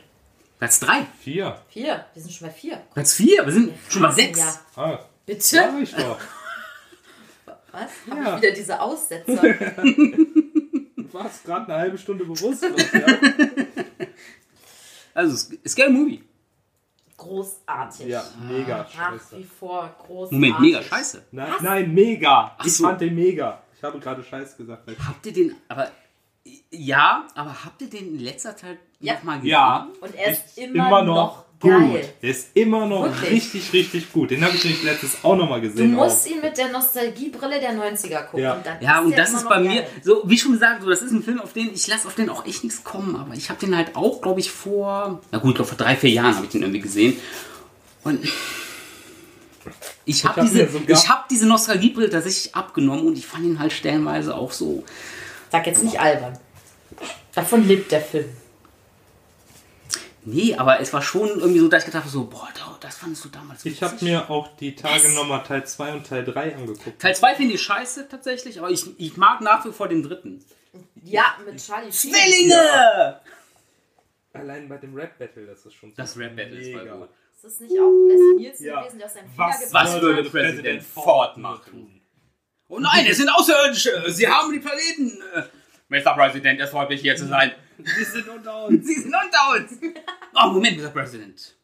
Platz 0.59 0.79
3? 0.81 1.07
4. 1.21 1.61
4. 1.71 2.05
Wir 2.15 2.23
sind 2.23 2.33
schon 2.33 2.47
bei 2.47 2.53
4. 2.53 2.77
Platz 2.95 3.15
4? 3.15 3.45
Wir 3.45 3.53
sind 3.53 3.73
schon 3.89 4.03
bei 4.03 4.11
6. 4.13 4.39
Ja. 4.39 4.55
Ah, 4.77 4.99
Bitte? 5.27 5.57
Ja, 5.57 5.79
ich 5.83 5.93
doch. 5.93 6.19
Was? 7.73 7.91
Ja. 8.07 8.25
Habe 8.25 8.37
ich 8.37 8.43
wieder 8.43 8.55
diese 8.55 8.81
Aussetzer? 8.81 9.43
du 9.43 11.13
warst 11.13 11.45
gerade 11.45 11.67
eine 11.67 11.75
halbe 11.75 11.99
Stunde 11.99 12.25
bewusst. 12.25 12.63
ja. 12.63 12.69
Also, 15.15 15.55
Scary 15.67 15.91
Movie. 15.91 16.23
Großartig. 17.17 18.07
Ja, 18.09 18.23
mega 18.49 18.81
ah, 18.81 18.87
scheiße. 18.87 19.35
Nach 19.35 19.41
wie 19.41 19.45
vor 19.45 19.95
großartig. 20.07 20.33
Moment, 20.33 20.61
mega 20.61 20.83
scheiße. 20.83 21.27
Nein, 21.33 21.53
nein 21.63 21.95
mega. 21.95 22.55
Ach 22.59 22.65
ich 22.65 22.77
so. 22.77 22.85
fand 22.85 23.01
den 23.01 23.15
mega. 23.15 23.63
Ich 23.77 23.83
habe 23.83 23.99
gerade 23.99 24.23
Scheiß 24.23 24.57
gesagt. 24.57 24.89
Habt 25.07 25.27
ihr 25.27 25.33
den, 25.33 25.55
aber 25.69 25.91
ja, 26.71 27.27
aber 27.35 27.65
habt 27.65 27.83
ihr 27.83 27.91
den 27.91 28.15
in 28.15 28.21
letzter 28.21 28.57
Zeit 28.57 28.79
ja. 29.01 29.15
nochmal 29.15 29.37
gesehen? 29.37 29.51
Ja. 29.51 29.89
Und 30.01 30.15
er 30.15 30.33
ist, 30.33 30.47
ist 30.47 30.59
immer, 30.59 30.89
immer, 30.89 31.03
noch, 31.03 31.15
noch 31.15 31.45
gut. 31.71 32.01
Der 32.23 32.31
ist 32.31 32.49
immer 32.55 32.87
noch 32.87 33.05
Wirklich? 33.05 33.31
richtig, 33.31 33.73
richtig 33.73 34.13
gut. 34.13 34.31
Den 34.31 34.45
habe 34.45 34.57
ich 34.57 34.65
nämlich 34.65 34.83
letztes 34.83 35.25
auch 35.25 35.37
nochmal 35.37 35.61
gesehen. 35.61 35.93
Du 35.93 35.97
musst 35.97 36.27
auch. 36.27 36.31
ihn 36.31 36.41
mit 36.41 36.57
der 36.57 36.69
Nostalgiebrille 36.69 37.61
der 37.61 37.73
90er 37.73 38.25
gucken. 38.25 38.41
Ja, 38.41 38.55
und, 38.55 38.65
ja, 38.83 39.01
und 39.01 39.17
das 39.17 39.33
ist 39.33 39.49
bei 39.49 39.57
geil. 39.57 39.65
mir, 39.65 39.87
so 40.03 40.23
wie 40.25 40.39
schon 40.39 40.53
gesagt, 40.53 40.83
so, 40.83 40.91
das 40.91 41.03
ist 41.03 41.13
ein 41.13 41.23
Film, 41.23 41.41
auf 41.41 41.53
den 41.53 41.73
ich 41.75 41.87
lasse 41.87 42.07
auf 42.07 42.15
den 42.15 42.29
auch 42.31 42.47
echt 42.47 42.65
nichts 42.65 42.85
kommen. 42.85 43.17
Aber 43.17 43.35
ich 43.35 43.51
habe 43.51 43.61
den 43.61 43.77
halt 43.77 43.97
auch, 43.97 44.21
glaube 44.21 44.41
ich, 44.41 44.51
vor, 44.51 45.21
na 45.31 45.39
gut, 45.39 45.59
vor 45.59 45.77
drei, 45.77 45.97
vier 45.97 46.11
Jahren 46.11 46.35
habe 46.35 46.47
ich 46.47 46.53
den 46.53 46.63
irgendwie 46.63 46.81
gesehen. 46.81 47.19
Und 48.05 48.25
ich 50.05 50.25
habe 50.25 50.43
hab 50.43 50.49
diese, 50.49 51.09
hab 51.09 51.29
diese 51.29 51.47
Nostalgiebrille 51.47 52.09
tatsächlich 52.09 52.55
abgenommen 52.55 53.07
und 53.07 53.19
ich 53.19 53.27
fand 53.27 53.45
ihn 53.45 53.59
halt 53.59 53.73
stellenweise 53.73 54.35
auch 54.35 54.53
so. 54.53 54.85
Sag 55.51 55.67
jetzt 55.67 55.83
nicht 55.83 55.99
albern. 55.99 56.39
Davon 57.35 57.67
lebt 57.67 57.93
der 57.93 58.01
Film. 58.01 58.27
Nee, 60.29 60.57
aber 60.57 60.81
es 60.81 60.93
war 60.93 61.03
schon 61.03 61.29
irgendwie 61.29 61.61
so, 61.61 61.69
dass 61.69 61.85
ich 61.85 61.87
gedacht 61.87 62.03
habe, 62.03 62.11
so, 62.11 62.25
boah, 62.25 62.49
das 62.81 62.97
fandest 62.97 63.25
du 63.25 63.29
damals 63.29 63.63
so 63.63 63.69
Ich 63.69 63.81
habe 63.81 64.05
mir 64.05 64.29
auch 64.29 64.57
die 64.57 64.75
Tage 64.75 65.09
nochmal 65.11 65.45
Teil 65.45 65.65
2 65.65 65.93
und 65.93 66.07
Teil 66.07 66.25
3 66.25 66.57
angeguckt. 66.57 67.01
Teil 67.01 67.15
2 67.15 67.37
finde 67.37 67.55
ich 67.55 67.63
scheiße 67.63 68.09
tatsächlich, 68.09 68.59
aber 68.59 68.69
ich, 68.71 68.85
ich 68.99 69.17
mag 69.17 69.41
nach 69.41 69.65
wie 69.65 69.71
vor 69.71 69.87
den 69.87 70.03
dritten. 70.03 70.45
Ja, 71.05 71.37
mit 71.45 71.65
Charlie 71.65 71.93
Sheen. 71.93 72.13
Zwillinge! 72.13 72.55
Ja. 72.55 73.21
Allein 74.33 74.69
bei 74.69 74.79
dem 74.79 74.97
Rap 74.97 75.17
Battle, 75.17 75.47
das 75.47 75.65
ist 75.65 75.75
schon 75.75 75.91
so 75.91 75.97
Das 75.97 76.19
Rap 76.19 76.35
Battle 76.35 76.59
ist 76.59 76.73
voll 76.73 76.89
gut. 76.89 77.09
Ist 77.37 77.45
das 77.45 77.61
nicht 77.61 77.79
auch 77.79 77.93
Leslie 78.09 78.35
Nielsen 78.37 78.67
ja. 78.67 78.81
gewesen, 78.81 78.99
der 78.99 79.07
aus 79.07 79.15
seinem 79.15 79.31
Was, 79.37 79.73
was 79.73 80.01
würde 80.03 80.29
Präsident 80.29 80.83
Ford 80.83 81.37
machen? 81.37 82.01
Oh 82.69 82.81
nein, 82.81 83.07
es 83.09 83.19
sind 83.19 83.29
Außerirdische! 83.29 84.05
Sie 84.09 84.27
haben 84.27 84.53
die 84.53 84.59
Planeten! 84.59 85.23
Mr. 85.89 86.15
President, 86.17 86.61
es 86.61 86.71
freut 86.71 86.89
mich 86.89 87.01
hier 87.01 87.15
zu 87.15 87.29
sein. 87.29 87.53
Sie 87.85 88.05
sind 88.05 88.29
unter 88.29 88.67
uns. 88.67 88.87
Sie 88.87 88.95
sind 88.95 89.15
unter 89.15 89.61
uns! 89.61 89.79
Oh, 90.35 90.49
Moment, 90.51 90.83
Mr. 90.83 90.91
President. 90.91 91.57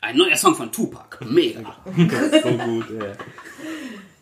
Ein 0.00 0.16
neuer 0.16 0.36
Song 0.36 0.54
von 0.54 0.72
Tupac. 0.72 1.18
Mega. 1.24 1.76
so 1.84 2.50
gut, 2.58 2.86
ey. 2.90 3.12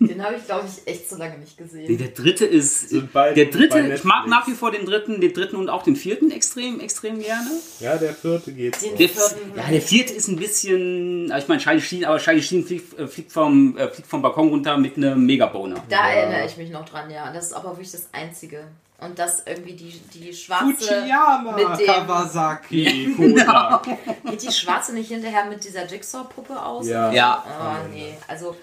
Den 0.00 0.22
habe 0.22 0.36
ich, 0.36 0.44
glaube 0.44 0.64
ich, 0.66 0.86
echt 0.92 1.08
so 1.08 1.16
lange 1.16 1.38
nicht 1.38 1.56
gesehen. 1.56 1.98
der 1.98 2.08
dritte 2.08 2.46
ist. 2.46 2.92
der 2.92 3.46
dritte, 3.46 3.80
ich 3.80 4.04
mag 4.04 4.28
nach 4.28 4.46
wie 4.46 4.52
vor 4.52 4.70
den 4.70 4.86
dritten, 4.86 5.20
den 5.20 5.32
dritten 5.32 5.56
und 5.56 5.68
auch 5.68 5.82
den 5.82 5.96
vierten 5.96 6.30
extrem, 6.30 6.78
extrem 6.78 7.20
gerne. 7.20 7.50
Ja, 7.80 7.96
der 7.96 8.14
vierte 8.14 8.52
geht. 8.52 8.80
Den 8.80 8.96
der, 8.96 9.08
ja, 9.08 9.70
der 9.70 9.82
vierte 9.82 10.12
ist 10.12 10.28
ein 10.28 10.36
bisschen. 10.36 11.32
Ich 11.36 11.48
meine, 11.48 11.60
Charlie 11.60 11.80
Sheen, 11.80 12.04
aber 12.04 12.18
Charlie 12.18 12.42
Sheen 12.42 12.64
fliegt, 12.64 12.96
äh, 12.96 13.08
fliegt, 13.08 13.32
vom, 13.32 13.76
äh, 13.76 13.88
fliegt 13.88 14.08
vom 14.08 14.22
Balkon 14.22 14.50
runter 14.50 14.78
mit 14.78 14.96
einem 14.96 15.26
Megaboner. 15.26 15.82
Da 15.88 16.08
ja. 16.08 16.14
erinnere 16.14 16.46
ich 16.46 16.56
mich 16.56 16.70
noch 16.70 16.88
dran, 16.88 17.10
ja. 17.10 17.32
Das 17.32 17.46
ist 17.46 17.52
aber 17.52 17.70
wirklich 17.70 17.90
das 17.90 18.08
Einzige. 18.12 18.68
Und 19.00 19.18
das 19.18 19.44
irgendwie 19.46 19.74
die, 19.74 20.00
die 20.12 20.32
schwarze. 20.32 20.74
Fujiyama, 20.74 21.52
mit 21.52 21.78
dem, 21.78 21.86
Kawasaki, 21.86 23.14
Koda. 23.16 23.80
Geht 24.28 24.42
die 24.42 24.52
schwarze 24.52 24.92
nicht 24.92 25.08
hinterher 25.08 25.44
mit 25.44 25.62
dieser 25.62 25.86
Jigsaw-Puppe 25.86 26.60
aus? 26.60 26.88
Ja. 26.88 27.12
ja. 27.12 27.44
Oh, 27.46 27.88
nee. 27.92 28.14
Also 28.26 28.56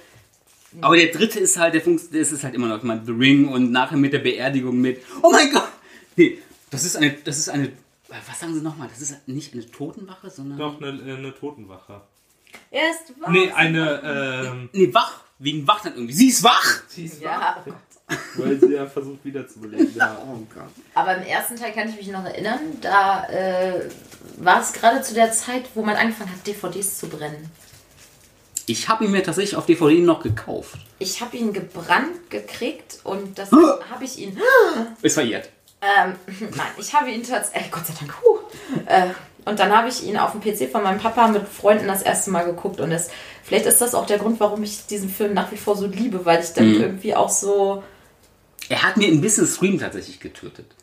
aber 0.82 0.98
der 0.98 1.08
dritte 1.08 1.40
ist 1.40 1.58
halt, 1.58 1.74
der 1.74 1.82
Funks, 1.82 2.10
das 2.10 2.32
ist 2.32 2.44
halt 2.44 2.54
immer 2.54 2.68
noch, 2.68 2.78
ich 2.78 2.84
meine, 2.84 3.02
The 3.06 3.12
Ring 3.12 3.48
und 3.48 3.72
nachher 3.72 3.98
mit 3.98 4.14
der 4.14 4.20
Beerdigung 4.20 4.80
mit, 4.80 5.02
oh 5.22 5.32
mein 5.32 5.52
Gott! 5.52 5.70
Nee, 6.16 6.40
das 6.70 6.84
ist 6.84 6.98
eine, 6.98 7.12
das 7.12 7.38
ist 7.38 7.50
eine, 7.50 7.72
was 8.08 8.40
sagen 8.40 8.54
Sie 8.54 8.62
nochmal? 8.62 8.88
Das 8.90 9.02
ist 9.02 9.28
nicht 9.28 9.54
eine 9.54 9.70
Totenwache, 9.70 10.30
sondern. 10.30 10.58
Doch, 10.58 10.82
eine, 10.82 10.90
eine 10.90 11.34
Totenwache. 11.34 12.02
Er 12.72 12.92
ist 12.92 13.14
wach. 13.20 13.30
Nee, 13.30 13.52
eine, 13.52 14.48
ähm. 14.48 14.70
Nee, 14.74 14.94
wach. 14.94 15.25
Wegen 15.40 15.68
wach 15.68 15.82
dann 15.82 15.94
irgendwie. 15.94 16.14
Sie 16.14 16.30
ist 16.30 16.44
wach! 16.44 16.82
Sie 16.88 17.06
ist 17.06 17.22
ja. 17.22 17.58
wach. 17.66 17.74
Weil 18.36 18.60
sie 18.60 18.74
ja 18.74 18.86
versucht 18.86 19.24
wiederzubeleben. 19.26 19.94
Ja. 19.96 20.18
Oh 20.28 20.38
Gott. 20.54 20.70
Aber 20.94 21.16
im 21.16 21.24
ersten 21.24 21.56
Teil 21.56 21.72
kann 21.72 21.90
ich 21.90 21.96
mich 21.96 22.08
noch 22.08 22.24
erinnern, 22.24 22.60
da 22.82 23.28
äh, 23.30 23.90
war 24.38 24.62
es 24.62 24.74
gerade 24.74 25.02
zu 25.02 25.14
der 25.14 25.32
Zeit, 25.32 25.66
wo 25.74 25.84
man 25.84 25.96
angefangen 25.96 26.32
hat, 26.32 26.46
DVDs 26.46 27.00
zu 27.00 27.08
brennen. 27.08 27.50
Ich 28.68 28.90
habe 28.90 29.06
ihn 29.06 29.12
mir 29.12 29.24
tatsächlich 29.24 29.56
auf 29.56 29.66
DVD 29.66 30.00
noch 30.02 30.24
gekauft. 30.24 30.78
Ich 30.98 31.22
habe 31.22 31.38
ihn 31.38 31.54
gebrannt 31.54 32.30
gekriegt 32.30 33.00
und 33.04 33.38
das 33.38 33.52
habe 33.52 34.04
ich 34.04 34.18
ihn. 34.18 34.40
Ist 35.02 35.14
verirrt. 35.14 35.50
Ähm, 35.82 36.16
nein, 36.56 36.68
ich 36.78 36.94
habe 36.94 37.12
ihn 37.12 37.24
tatsächlich. 37.24 37.72
Gott 37.72 37.86
sei 37.86 37.94
Dank. 38.00 38.16
Huh, 38.24 38.40
äh, 38.88 39.10
und 39.46 39.60
dann 39.60 39.76
habe 39.76 39.90
ich 39.90 40.04
ihn 40.04 40.18
auf 40.18 40.32
dem 40.32 40.42
PC 40.42 40.72
von 40.72 40.82
meinem 40.82 41.00
Papa 41.00 41.28
mit 41.28 41.48
Freunden 41.48 41.88
das 41.88 42.02
erste 42.02 42.32
Mal 42.32 42.46
geguckt. 42.46 42.80
Und 42.80 42.92
es, 42.92 43.10
vielleicht 43.46 43.66
ist 43.66 43.80
das 43.80 43.96
auch 43.96 44.06
der 44.06 44.18
Grund, 44.18 44.40
warum 44.40 44.64
ich 44.64 44.86
diesen 44.88 45.10
Film 45.10 45.34
nach 45.34 45.52
wie 45.52 45.58
vor 45.58 45.78
so 45.78 45.86
liebe, 45.86 46.26
weil 46.26 46.44
ich 46.44 46.52
dann 46.54 46.70
mhm. 46.70 46.82
irgendwie 46.82 47.16
auch 47.16 47.30
so. 47.30 47.84
Er 48.68 48.84
hat 48.84 48.98
mir 48.98 49.08
ein 49.08 49.22
bisschen 49.22 49.46
Scream 49.46 49.80
tatsächlich 49.80 50.20
getötet. 50.20 50.76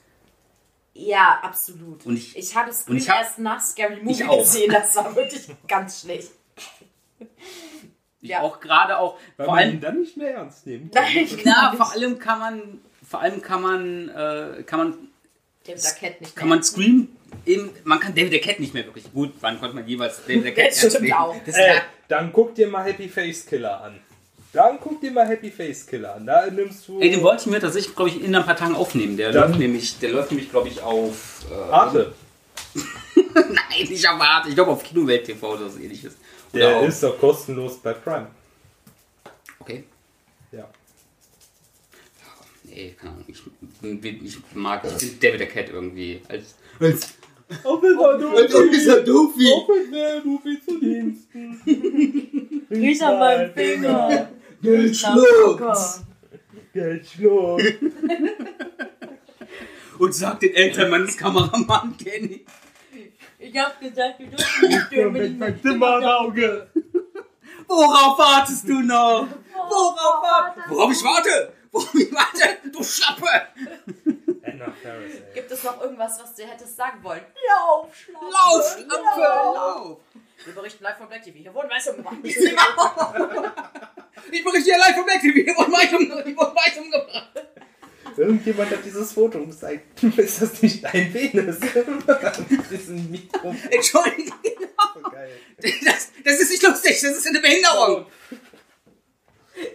Ja, 0.95 1.41
absolut. 1.43 2.07
Und 2.07 2.17
ich, 2.17 2.37
ich 2.37 2.55
habe 2.55 2.73
Scream 2.73 3.01
hab, 3.01 3.23
erst 3.23 3.39
nach 3.39 3.61
Scary 3.61 4.03
Movie 4.03 4.25
gesehen. 4.39 4.71
Das 4.73 4.95
war 4.95 5.15
wirklich 5.17 5.49
ganz 5.67 6.03
schlecht. 6.03 6.31
ja. 8.21 8.41
auch 8.41 8.61
gerade 8.61 8.99
auch. 8.99 9.19
Weil 9.37 9.47
vor 9.47 9.55
man 9.55 9.65
allem, 9.65 9.75
ihn 9.75 9.81
dann 9.81 10.01
nicht 10.01 10.17
mehr 10.17 10.35
ernst 10.35 10.67
nehmen 10.67 10.91
kann. 10.91 11.05
Nein, 11.05 11.29
na, 11.45 11.75
vor 11.77 11.93
allem 11.93 12.19
kann 12.19 12.39
man, 12.39 12.81
vor 13.09 13.21
allem 13.21 13.43
kann 13.43 13.63
man, 13.63 14.09
äh, 14.11 14.63
kann 14.65 14.79
man, 14.79 14.95
David 15.67 15.85
Arquette 15.87 16.23
nicht 16.23 16.37
mehr. 16.37 16.41
Kann 16.41 16.49
man 16.49 16.63
Scream 16.63 17.12
eben, 17.47 17.71
man 17.85 18.01
kann 18.01 18.15
David 18.15 18.35
Arquette 18.35 18.61
nicht 18.61 18.75
mehr 18.75 18.85
wirklich 18.85 19.13
gut. 19.13 19.33
Wann 19.41 19.59
konnte 19.59 19.75
man 19.75 19.87
jeweils 19.87 20.21
David 20.27 20.47
Arquette 20.47 20.77
ernst 20.83 21.01
nehmen? 21.01 21.13
Auch. 21.15 21.37
Das 21.45 21.57
äh, 21.57 21.81
dann 22.09 22.33
guck 22.33 22.55
dir 22.55 22.69
mal 22.69 22.85
Happy 22.85 23.09
Face 23.09 23.47
Killer 23.47 23.83
an. 23.83 23.99
Dann 24.53 24.79
guck 24.81 25.01
dir 25.01 25.11
mal 25.11 25.27
Happy 25.27 25.51
Face 25.51 25.87
Killer 25.87 26.15
an. 26.15 26.27
Da 26.27 26.51
nimmst 26.51 26.87
du. 26.87 27.01
Ey, 27.01 27.11
den 27.11 27.23
wollte 27.23 27.43
ich 27.43 27.47
mir 27.47 27.61
tatsächlich, 27.61 27.95
glaube 27.97 28.11
ich, 28.11 28.23
in 28.23 28.35
ein 28.35 28.45
paar 28.45 28.57
Tagen 28.57 28.75
aufnehmen. 28.75 29.17
Der 29.17 29.33
läuft 29.33 29.59
nämlich, 29.59 29.99
der 29.99 30.11
läuft 30.11 30.31
nämlich, 30.31 30.51
glaube 30.51 30.69
ich, 30.69 30.83
auf. 30.83 31.47
Äh, 31.51 31.73
Arte. 31.73 32.13
Nein, 33.35 33.89
nicht 33.89 34.07
auf 34.07 34.21
Arte. 34.21 34.51
Ich 34.51 34.55
glaube 34.55 34.73
auf 34.73 34.83
Kinowelt 34.83 35.25
TV 35.25 35.55
oder 35.55 35.71
so 35.71 35.79
ähnliches. 35.79 36.17
Oder 36.53 36.81
der 36.81 36.83
ist 36.83 37.03
doch 37.03 37.19
kostenlos 37.19 37.79
bei 37.79 37.95
Prime. 37.95 38.27
Okay. 39.59 39.85
Ja. 40.51 40.69
Nee, 42.65 42.95
keine 42.99 43.13
Ahnung. 43.13 43.25
Ich, 43.27 43.43
ich 44.23 44.39
mag 44.55 44.83
ich 44.85 45.19
David 45.19 45.41
der 45.41 45.49
Cat 45.49 45.71
irgendwie 45.71 46.21
als. 46.29 46.57
als 46.79 47.15
Officer 47.65 48.19
Doofy! 48.19 48.55
Officer 48.55 49.03
Doofy! 49.03 49.53
Officer 49.53 50.21
Doofy 50.21 50.61
zu 50.65 50.79
Diensten! 50.81 52.67
Riech 52.71 53.03
an 53.03 53.19
meinem 53.19 53.53
Finger! 53.53 54.29
Geld 54.63 54.97
schluckt! 54.97 56.05
Geld 56.73 57.07
schluckt! 57.07 57.63
Und 59.99 60.15
sagt 60.15 60.43
den 60.43 60.55
Eltern 60.55 60.91
meines 60.91 61.17
Kameramann 61.17 61.97
Kenny. 61.97 62.45
Ich 63.39 63.57
hab 63.59 63.81
gesagt, 63.81 64.21
du 64.21 64.27
dürfen 64.27 64.69
nicht 64.69 64.87
stören 64.87 65.13
mit 65.13 65.39
meinem 65.39 65.61
Zimmerauge! 65.63 66.69
Worauf 67.69 68.19
wartest 68.19 68.69
du 68.69 68.81
noch? 68.81 69.27
Worauf 69.55 70.23
wartest 70.23 70.67
du? 70.69 70.75
Worauf 70.75 70.93
ich 70.93 71.05
warte? 71.05 71.53
Worauf 71.71 71.95
ich 71.95 72.13
warte? 72.13 72.71
Du 72.71 72.83
Schlappe! 72.83 73.27
Gibt 75.35 75.51
es 75.51 75.63
noch 75.63 75.81
irgendwas, 75.81 76.21
was 76.23 76.35
du 76.35 76.43
hättest 76.45 76.77
sagen 76.77 77.03
wollen? 77.03 77.23
Lauf, 77.49 77.95
Schlappe! 77.95 78.27
Lauf, 78.27 78.77
Schlappe! 78.77 79.21
Lauf! 79.21 79.99
Wir 80.45 80.55
berichten 80.55 80.85
live 80.85 80.99
vom 80.99 81.09
Black 81.09 81.23
TV. 81.23 81.39
Hier 81.39 81.55
wurden 81.55 81.71
Weiße 81.71 81.93
umgebracht. 81.93 82.17
ich 82.25 82.35
berichte 84.45 84.71
hier 84.71 84.79
live 84.79 84.95
vom 84.95 85.05
Black 85.05 85.21
TV. 85.21 85.35
Hier 85.35 85.57
wurden 85.57 85.73
Weiße 85.73 86.81
umgebracht. 86.81 87.31
Irgendjemand 88.17 88.71
hat 88.71 88.85
dieses 88.85 89.13
Foto 89.13 89.45
gezeigt. 89.47 90.03
Ist 90.19 90.43
das 90.43 90.63
nicht 90.63 90.85
dein 90.85 91.13
Venus? 91.15 91.57
Diesen 92.71 93.11
Mikro. 93.11 93.55
Entschuldigung. 93.71 94.39
Das, 95.85 96.11
das 96.25 96.41
ist 96.41 96.51
nicht 96.51 96.63
lustig, 96.63 97.01
das 97.01 97.17
ist 97.17 97.27
eine 97.29 97.41
Behinderung. 97.41 98.07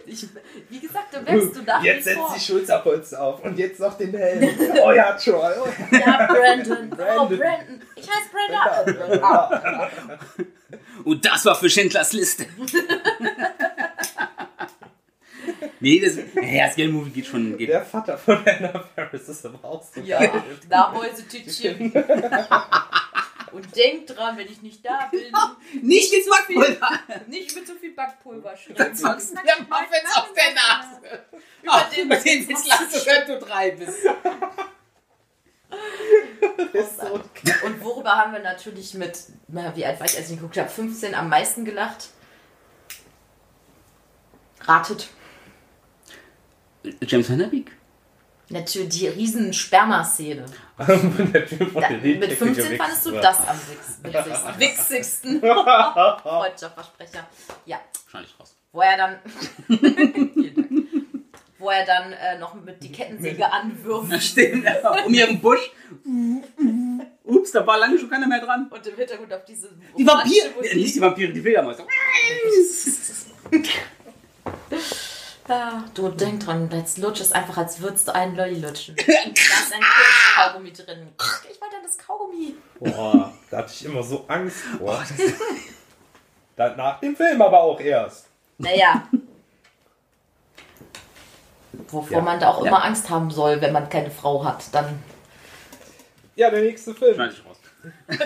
Ich, 0.06 0.26
wie 0.68 0.80
gesagt, 0.80 1.14
du 1.14 1.24
wächst 1.26 1.56
du 1.56 1.62
nach 1.62 1.82
Jetzt 1.82 2.04
setzt 2.04 2.36
die 2.36 2.40
Schulterpolster 2.40 3.22
auf 3.22 3.42
und 3.44 3.58
jetzt 3.58 3.80
noch 3.80 3.96
den 3.96 4.14
Helm. 4.16 4.48
Oh 4.82 4.92
ja, 4.92 5.12
Troy. 5.12 5.52
Oh 5.60 5.66
ja. 5.90 5.98
Ja, 5.98 6.26
Brandon. 6.26 6.90
Oh, 6.92 7.26
Brandon. 7.26 7.82
Ich 7.96 8.08
heiße 8.08 8.28
Brandon. 8.32 8.94
Und 11.04 11.24
das 11.24 11.44
war 11.44 11.54
für 11.54 11.70
Schindlers 11.70 12.12
Liste. 12.12 12.46
nee, 15.80 16.00
das, 16.00 16.16
ja, 16.16 16.66
das 16.66 16.74
Scary 16.74 16.88
Movie 16.88 17.10
geht 17.10 17.26
schon. 17.26 17.56
Geht. 17.56 17.68
Der 17.68 17.84
Vater 17.84 18.18
von 18.18 18.38
Anna 18.46 18.84
Ferris 18.94 19.28
ist 19.28 19.46
aber 19.46 19.64
auch 19.64 19.82
so 19.82 20.00
Ja, 20.00 20.18
geil. 20.18 20.42
Und 23.52 23.74
denk 23.76 24.06
dran, 24.06 24.36
wenn 24.36 24.46
ich 24.46 24.62
nicht 24.62 24.84
da 24.84 25.06
bin, 25.10 25.86
Nicht 25.86 26.12
ins 26.12 26.28
Backpulver! 26.28 27.00
nicht 27.26 27.54
mit 27.54 27.66
so 27.66 27.74
viel 27.74 27.92
Backpulver 27.92 28.56
schön. 28.56 28.76
Sonst 28.76 29.34
der 29.34 29.60
Muffins 29.60 30.16
auf 30.16 30.32
der 30.32 30.54
Nase. 30.54 31.24
Über 31.62 31.90
den 31.94 32.06
Über 32.06 32.16
den 32.16 32.48
Witz 32.48 32.64
du, 32.64 33.06
wenn 33.06 33.26
du 33.26 33.44
drei 33.44 33.70
bist. 33.72 33.98
So 36.72 37.20
Und 37.66 37.84
worüber 37.84 38.16
haben 38.16 38.32
wir 38.32 38.40
natürlich 38.40 38.94
mit, 38.94 39.18
na, 39.48 39.74
wie 39.76 39.84
alt 39.84 40.00
war 40.00 40.06
ich, 40.06 40.16
als 40.16 40.26
ich 40.26 40.32
ihn 40.32 40.36
geguckt 40.36 40.56
habe, 40.56 40.68
15 40.68 41.14
am 41.14 41.28
meisten 41.28 41.64
gelacht? 41.64 42.08
Ratet. 44.62 45.08
James 47.02 47.28
Van 47.28 47.38
Der 47.38 47.46
Beek? 47.46 47.77
Natürlich 48.50 48.88
die 48.98 49.08
riesen 49.08 49.52
Sperma-Szene. 49.52 50.46
Mit 50.78 51.50
Liedtechnik 52.02 52.38
15 52.38 52.76
fandest 52.78 53.06
du 53.06 53.10
das 53.12 53.38
am 53.46 53.58
wix- 53.68 53.98
witzigsten. 54.02 54.54
Witzigsten. 54.58 55.40
Freudscher 56.22 56.70
Versprecher. 56.70 57.26
Ja, 57.66 57.78
Wahrscheinlich 58.04 58.34
raus. 58.40 58.56
wo 58.72 58.80
er 58.80 58.96
dann. 58.96 59.18
Vielen 59.66 60.54
Dank. 60.54 60.68
Wo 61.58 61.70
er 61.70 61.84
dann 61.84 62.12
äh, 62.12 62.38
noch 62.38 62.54
mit 62.54 62.82
die 62.82 62.92
Kettensäge 62.92 63.52
anwirft. 63.52 64.22
Stehen 64.22 64.64
um 65.04 65.12
ihren 65.12 65.40
Busch. 65.40 65.70
Ups, 67.24 67.50
da 67.52 67.66
war 67.66 67.78
lange 67.78 67.98
schon 67.98 68.08
keiner 68.08 68.28
mehr 68.28 68.40
dran. 68.40 68.68
Und 68.70 68.86
im 68.86 68.94
Hintergrund 68.96 69.32
auf 69.34 69.44
diese. 69.44 69.68
Die 69.98 70.06
Vampire! 70.06 70.50
Nicht 70.74 70.94
die 70.94 71.00
Vampire, 71.00 71.32
die 71.32 71.40
Fledermäuse. 71.42 71.82
Ah, 75.48 75.82
du 75.94 76.08
denk 76.10 76.40
dran, 76.44 76.68
jetzt 76.72 76.98
lutsch 76.98 77.20
es 77.20 77.32
einfach, 77.32 77.56
als 77.56 77.80
würdest 77.80 78.06
du 78.08 78.14
einen 78.14 78.36
Lolli 78.36 78.60
lutschen. 78.60 78.94
Da 79.06 79.12
ist 79.12 79.72
ein 79.74 79.80
Kirschkaugummi 79.80 80.72
drin. 80.72 81.08
Ich 81.50 81.60
wollte 81.60 81.76
das 81.82 81.96
Kaugummi. 81.98 82.54
Boah, 82.80 83.32
da 83.50 83.56
hatte 83.58 83.72
ich 83.72 83.84
immer 83.86 84.02
so 84.02 84.24
Angst 84.28 84.58
vor. 84.78 85.02
Dann 86.56 86.76
nach 86.76 87.00
dem 87.00 87.16
Film 87.16 87.40
aber 87.40 87.60
auch 87.60 87.80
erst. 87.80 88.26
Naja. 88.58 89.08
Wovor 91.88 92.18
Ja. 92.18 92.20
man 92.22 92.38
da 92.40 92.50
auch 92.50 92.62
Ja. 92.62 92.68
immer 92.68 92.84
Angst 92.84 93.08
haben 93.08 93.30
soll, 93.30 93.60
wenn 93.60 93.72
man 93.72 93.88
keine 93.88 94.10
Frau 94.10 94.44
hat. 94.44 94.64
Dann. 94.72 95.02
Ja, 96.36 96.50
der 96.50 96.60
nächste 96.62 96.94
Film. 96.94 97.14
Schneide 97.14 97.32
ich 97.34 97.44
raus. 97.46 97.56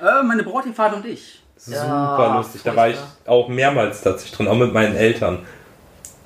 äh, 0.00 0.22
meine 0.22 0.44
Vater 0.74 0.96
und 0.96 1.06
ich. 1.06 1.42
Super 1.56 1.76
Ja, 1.78 2.36
lustig. 2.36 2.62
Da 2.62 2.76
war 2.76 2.88
ich 2.90 2.98
auch 3.26 3.48
mehrmals 3.48 4.02
tatsächlich 4.02 4.36
drin, 4.36 4.48
auch 4.48 4.54
mit 4.56 4.72
meinen 4.72 4.94
Eltern. 4.94 5.44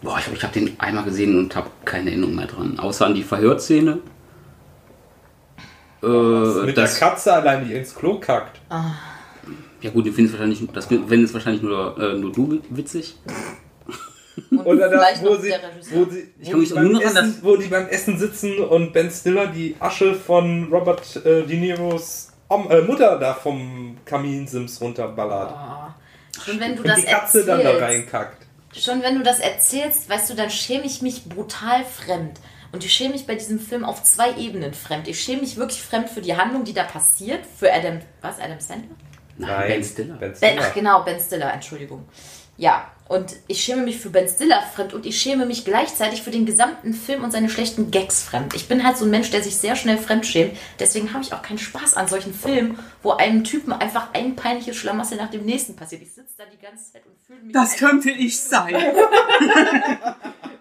Boah, 0.02 0.16
ich 0.18 0.24
glaube, 0.24 0.36
ich 0.38 0.42
habe 0.44 0.52
den 0.54 0.78
einmal 0.78 1.04
gesehen 1.04 1.36
und 1.38 1.54
habe 1.56 1.70
keine 1.84 2.10
Erinnerung 2.10 2.36
mehr 2.36 2.46
dran. 2.46 2.78
Außer 2.78 3.06
an 3.06 3.14
die 3.14 3.24
Verhörszene. 3.24 3.98
Äh, 6.02 6.06
Mit 6.06 6.76
das, 6.76 6.98
der 6.98 7.08
Katze 7.08 7.32
allein, 7.32 7.66
die 7.66 7.74
ins 7.74 7.94
Klo 7.94 8.18
kackt. 8.20 8.60
ja 9.80 9.90
gut, 9.90 10.06
den 10.06 10.12
findest 10.12 10.34
wahrscheinlich, 10.38 10.62
das 10.72 10.86
findest 10.86 11.34
wahrscheinlich 11.34 11.62
nur, 11.62 11.98
äh, 11.98 12.14
nur 12.14 12.30
du 12.30 12.60
witzig. 12.70 13.16
Und 14.50 14.58
Oder 14.66 14.88
vielleicht 14.88 15.22
wo, 15.22 15.34
noch 15.34 15.40
sie, 15.40 15.48
der 15.48 15.68
Regisseur. 15.68 16.06
wo, 16.06 16.10
sie, 16.10 16.28
Ich 16.38 16.54
wo, 16.54 16.60
die 16.60 16.88
nur 16.88 17.00
beim 17.00 17.16
an 17.16 17.16
Essen, 17.26 17.38
wo 17.42 17.56
die 17.56 17.66
beim 17.66 17.88
Essen 17.88 18.18
sitzen 18.18 18.58
und 18.58 18.92
Ben 18.92 19.10
Stiller 19.10 19.48
die 19.48 19.74
Asche 19.80 20.14
von 20.14 20.68
Robert 20.70 21.16
äh, 21.24 21.42
De 21.42 21.56
Niros 21.56 22.32
Om, 22.46 22.70
äh, 22.70 22.80
Mutter 22.82 23.18
da 23.18 23.34
vom 23.34 23.98
Kaminsims 24.04 24.80
runterballert. 24.80 25.50
Ah. 25.50 25.94
Schon 26.44 26.60
wenn 26.60 26.76
du 26.76 26.82
und 26.82 26.88
das 26.88 27.00
die 27.00 27.02
Katze 27.02 27.40
erzählst, 27.40 27.48
dann 27.48 27.62
da 27.62 27.84
reinkackt. 27.84 28.37
Schon 28.76 29.02
wenn 29.02 29.16
du 29.16 29.22
das 29.22 29.40
erzählst, 29.40 30.08
weißt 30.08 30.30
du, 30.30 30.34
dann 30.34 30.50
schäme 30.50 30.84
ich 30.84 31.02
mich 31.02 31.24
brutal 31.24 31.84
fremd. 31.84 32.38
Und 32.70 32.84
ich 32.84 32.92
schäme 32.92 33.12
mich 33.14 33.26
bei 33.26 33.34
diesem 33.34 33.58
Film 33.58 33.84
auf 33.84 34.02
zwei 34.02 34.34
Ebenen 34.36 34.74
fremd. 34.74 35.08
Ich 35.08 35.20
schäme 35.20 35.40
mich 35.40 35.56
wirklich 35.56 35.80
fremd 35.82 36.10
für 36.10 36.20
die 36.20 36.36
Handlung, 36.36 36.64
die 36.64 36.74
da 36.74 36.84
passiert. 36.84 37.40
Für 37.58 37.72
Adam, 37.72 38.00
was, 38.20 38.38
Adam 38.38 38.60
Sandler? 38.60 38.94
Nein, 39.38 39.68
Ben 39.68 39.84
Stiller. 39.84 40.14
Ben 40.16 40.32
Ben, 40.32 40.36
Stiller. 40.36 40.66
ach 40.68 40.74
genau, 40.74 41.02
Ben 41.02 41.18
Stiller, 41.18 41.52
Entschuldigung. 41.52 42.06
Ja, 42.58 42.90
und 43.08 43.34
ich 43.46 43.62
schäme 43.64 43.82
mich 43.82 43.98
für 43.98 44.10
Ben 44.10 44.28
Stiller 44.28 44.62
fremd 44.74 44.92
und 44.94 45.06
ich 45.06 45.18
schäme 45.20 45.46
mich 45.46 45.64
gleichzeitig 45.64 46.22
für 46.22 46.30
den 46.30 46.44
gesamten 46.46 46.92
Film 46.92 47.24
und 47.24 47.30
seine 47.32 47.48
schlechten 47.48 47.90
Gags 47.90 48.22
fremd. 48.22 48.54
Ich 48.54 48.68
bin 48.68 48.84
halt 48.86 48.96
so 48.98 49.04
ein 49.06 49.10
Mensch, 49.10 49.30
der 49.30 49.42
sich 49.42 49.56
sehr 49.56 49.76
schnell 49.76 49.96
fremd 49.98 50.26
schämt. 50.26 50.56
Deswegen 50.78 51.12
habe 51.14 51.22
ich 51.24 51.32
auch 51.32 51.40
keinen 51.42 51.58
Spaß 51.58 51.94
an 51.94 52.06
solchen 52.06 52.34
Filmen, 52.34 52.78
wo 53.02 53.12
einem 53.12 53.44
Typen 53.44 53.72
einfach 53.72 54.12
ein 54.12 54.36
peinliches 54.36 54.76
Schlamassel 54.76 55.16
nach 55.16 55.30
dem 55.30 55.44
nächsten 55.44 55.74
passiert. 55.74 56.02
Ich 56.02 56.12
sitze 56.12 56.34
da 56.36 56.44
die 56.44 56.58
ganze 56.64 56.92
Zeit 56.92 57.02
und 57.06 57.14
fühle 57.26 57.40
mich. 57.42 57.52
Das 57.54 57.76
könnte 57.76 58.10
ich 58.10 58.38
sein. 58.38 58.74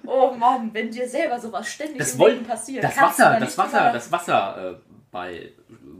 Oh 0.09 0.31
Mann, 0.31 0.69
wenn 0.73 0.89
dir 0.89 1.07
selber 1.07 1.37
sowas 1.39 1.67
ständig 1.67 1.97
Das, 1.97 2.13
im 2.15 2.21
Leben 2.25 2.45
passiert. 2.45 2.81
das 2.83 2.95
Wasser, 2.97 3.31
da 3.33 3.39
das 3.41 3.57
Wasser, 3.57 3.91
das 3.91 4.11
Wasser, 4.11 4.71
äh, 4.71 4.75
bei, 5.11 5.51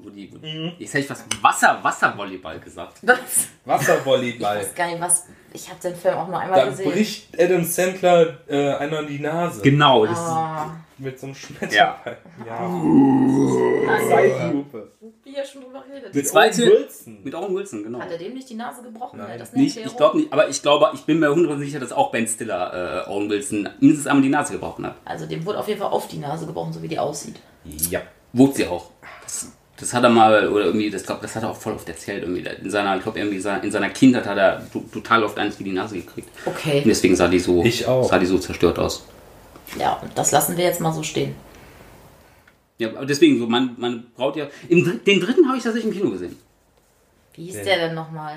wo 0.01 0.09
die, 0.09 0.31
wo 0.31 0.37
Mhm. 0.37 0.71
jetzt 0.79 0.93
hätte 0.93 1.03
ich 1.03 1.09
was 1.09 1.25
Wasser, 1.41 1.79
Wasservolleyball 1.83 2.59
gesagt. 2.61 2.99
Was? 3.01 3.17
Ich 3.19 3.47
Wasservolleyball. 3.65 4.59
weiß 4.59 4.75
gar 4.75 4.87
nicht, 4.87 5.01
was. 5.01 5.25
Ich 5.57 5.69
habe 5.69 5.79
den 5.81 5.95
Film 5.95 6.15
auch 6.15 6.27
nur 6.27 6.39
einmal 6.39 6.59
Da 6.59 6.69
gesehen. 6.69 6.91
bricht 6.91 7.39
Adam 7.39 7.63
Sandler 7.63 8.37
äh, 8.47 8.73
einer 8.75 9.03
die 9.03 9.19
Nase. 9.19 9.61
Genau, 9.61 10.05
das 10.05 10.17
Ah, 10.19 10.75
Mit 10.99 11.19
so 11.19 11.25
einem 11.27 11.35
Schmetterball. 11.35 12.17
Ja. 12.45 12.67
nein, 12.69 14.01
Zeitlupe. 14.09 14.91
wie 15.23 15.35
ja 15.35 15.43
schon 15.45 15.63
drüber 15.63 15.83
geredet. 15.87 16.13
Die 16.13 16.23
zweite, 16.23 16.61
Owen 16.63 16.71
Wilson. 16.71 17.23
mit 17.23 17.35
Owen 17.35 17.55
Wilson, 17.55 17.83
genau. 17.83 17.99
Hat 17.99 18.11
er 18.11 18.17
dem 18.17 18.33
nicht 18.33 18.49
die 18.49 18.55
Nase 18.55 18.83
gebrochen? 18.83 19.17
Nein. 19.19 19.39
Das 19.39 19.53
Nicht, 19.53 19.77
ich 19.77 19.97
glaube 19.97 20.17
nicht, 20.17 20.31
aber 20.33 20.47
ich 20.49 20.61
glaube, 20.61 20.91
ich 20.93 21.01
bin 21.05 21.19
mir 21.19 21.29
100% 21.29 21.57
sicher, 21.59 21.79
dass 21.79 21.91
auch 21.91 22.11
Ben 22.11 22.27
Stiller 22.27 23.05
äh, 23.07 23.09
Owen 23.09 23.29
Wilson 23.29 23.67
mindestens 23.79 24.07
einmal 24.07 24.23
die 24.23 24.29
Nase 24.29 24.53
gebrochen 24.53 24.85
hat. 24.85 24.95
Also 25.05 25.25
dem 25.25 25.45
wurde 25.45 25.59
auf 25.59 25.67
jeden 25.67 25.79
Fall 25.79 25.91
auf 25.91 26.07
die 26.07 26.17
Nase 26.17 26.45
gebrochen, 26.45 26.73
so 26.73 26.81
wie 26.81 26.87
die 26.87 26.99
aussieht. 26.99 27.35
Ja. 27.89 28.01
Wurde 28.33 28.53
sie 28.53 28.67
auch. 28.67 28.91
Das, 29.23 29.51
das 29.79 29.93
hat 29.93 30.03
er 30.03 30.09
mal, 30.09 30.49
oder 30.49 30.65
irgendwie, 30.65 30.89
das 30.89 31.03
glaube 31.05 31.21
das 31.21 31.35
hat 31.35 31.43
er 31.43 31.49
auch 31.51 31.55
voll 31.57 31.73
oft 31.73 31.87
erzählt. 31.87 32.23
Irgendwie. 32.23 32.43
In 32.63 32.69
seiner, 32.69 32.95
ich 32.97 33.03
glaube, 33.03 33.19
irgendwie 33.19 33.37
in 33.37 33.71
seiner 33.71 33.89
Kindheit 33.89 34.25
hat 34.25 34.37
er 34.37 34.69
to- 34.71 34.85
total 34.91 35.23
oft 35.23 35.37
eins 35.37 35.59
wie 35.59 35.63
die 35.65 35.71
Nase 35.71 35.95
gekriegt. 35.95 36.29
Und 36.45 36.53
Okay. 36.55 36.83
deswegen 36.85 37.15
sah 37.15 37.27
die 37.27 37.39
so, 37.39 37.63
Ich 37.63 37.85
auch. 37.87 38.09
sah 38.09 38.17
die 38.19 38.25
so 38.25 38.37
zerstört 38.39 38.79
aus. 38.79 39.05
Ja, 39.79 39.93
und 40.01 40.17
das 40.17 40.31
lassen 40.31 40.57
wir 40.57 40.63
jetzt 40.65 40.81
mal 40.81 40.91
so 40.93 41.03
stehen. 41.03 41.35
Ja, 42.79 42.89
aber 42.89 43.05
deswegen, 43.05 43.39
so, 43.39 43.47
man, 43.47 43.75
man 43.77 44.05
braucht 44.15 44.35
ja. 44.37 44.47
Im, 44.69 45.03
den 45.05 45.19
dritten 45.19 45.47
habe 45.47 45.57
ich 45.57 45.63
tatsächlich 45.63 45.91
im 45.93 45.97
Kino 45.99 46.11
gesehen. 46.11 46.35
Wie 47.33 47.45
hieß 47.45 47.55
Den- 47.55 47.65
der 47.65 47.77
denn 47.87 47.95
nochmal? 47.95 48.35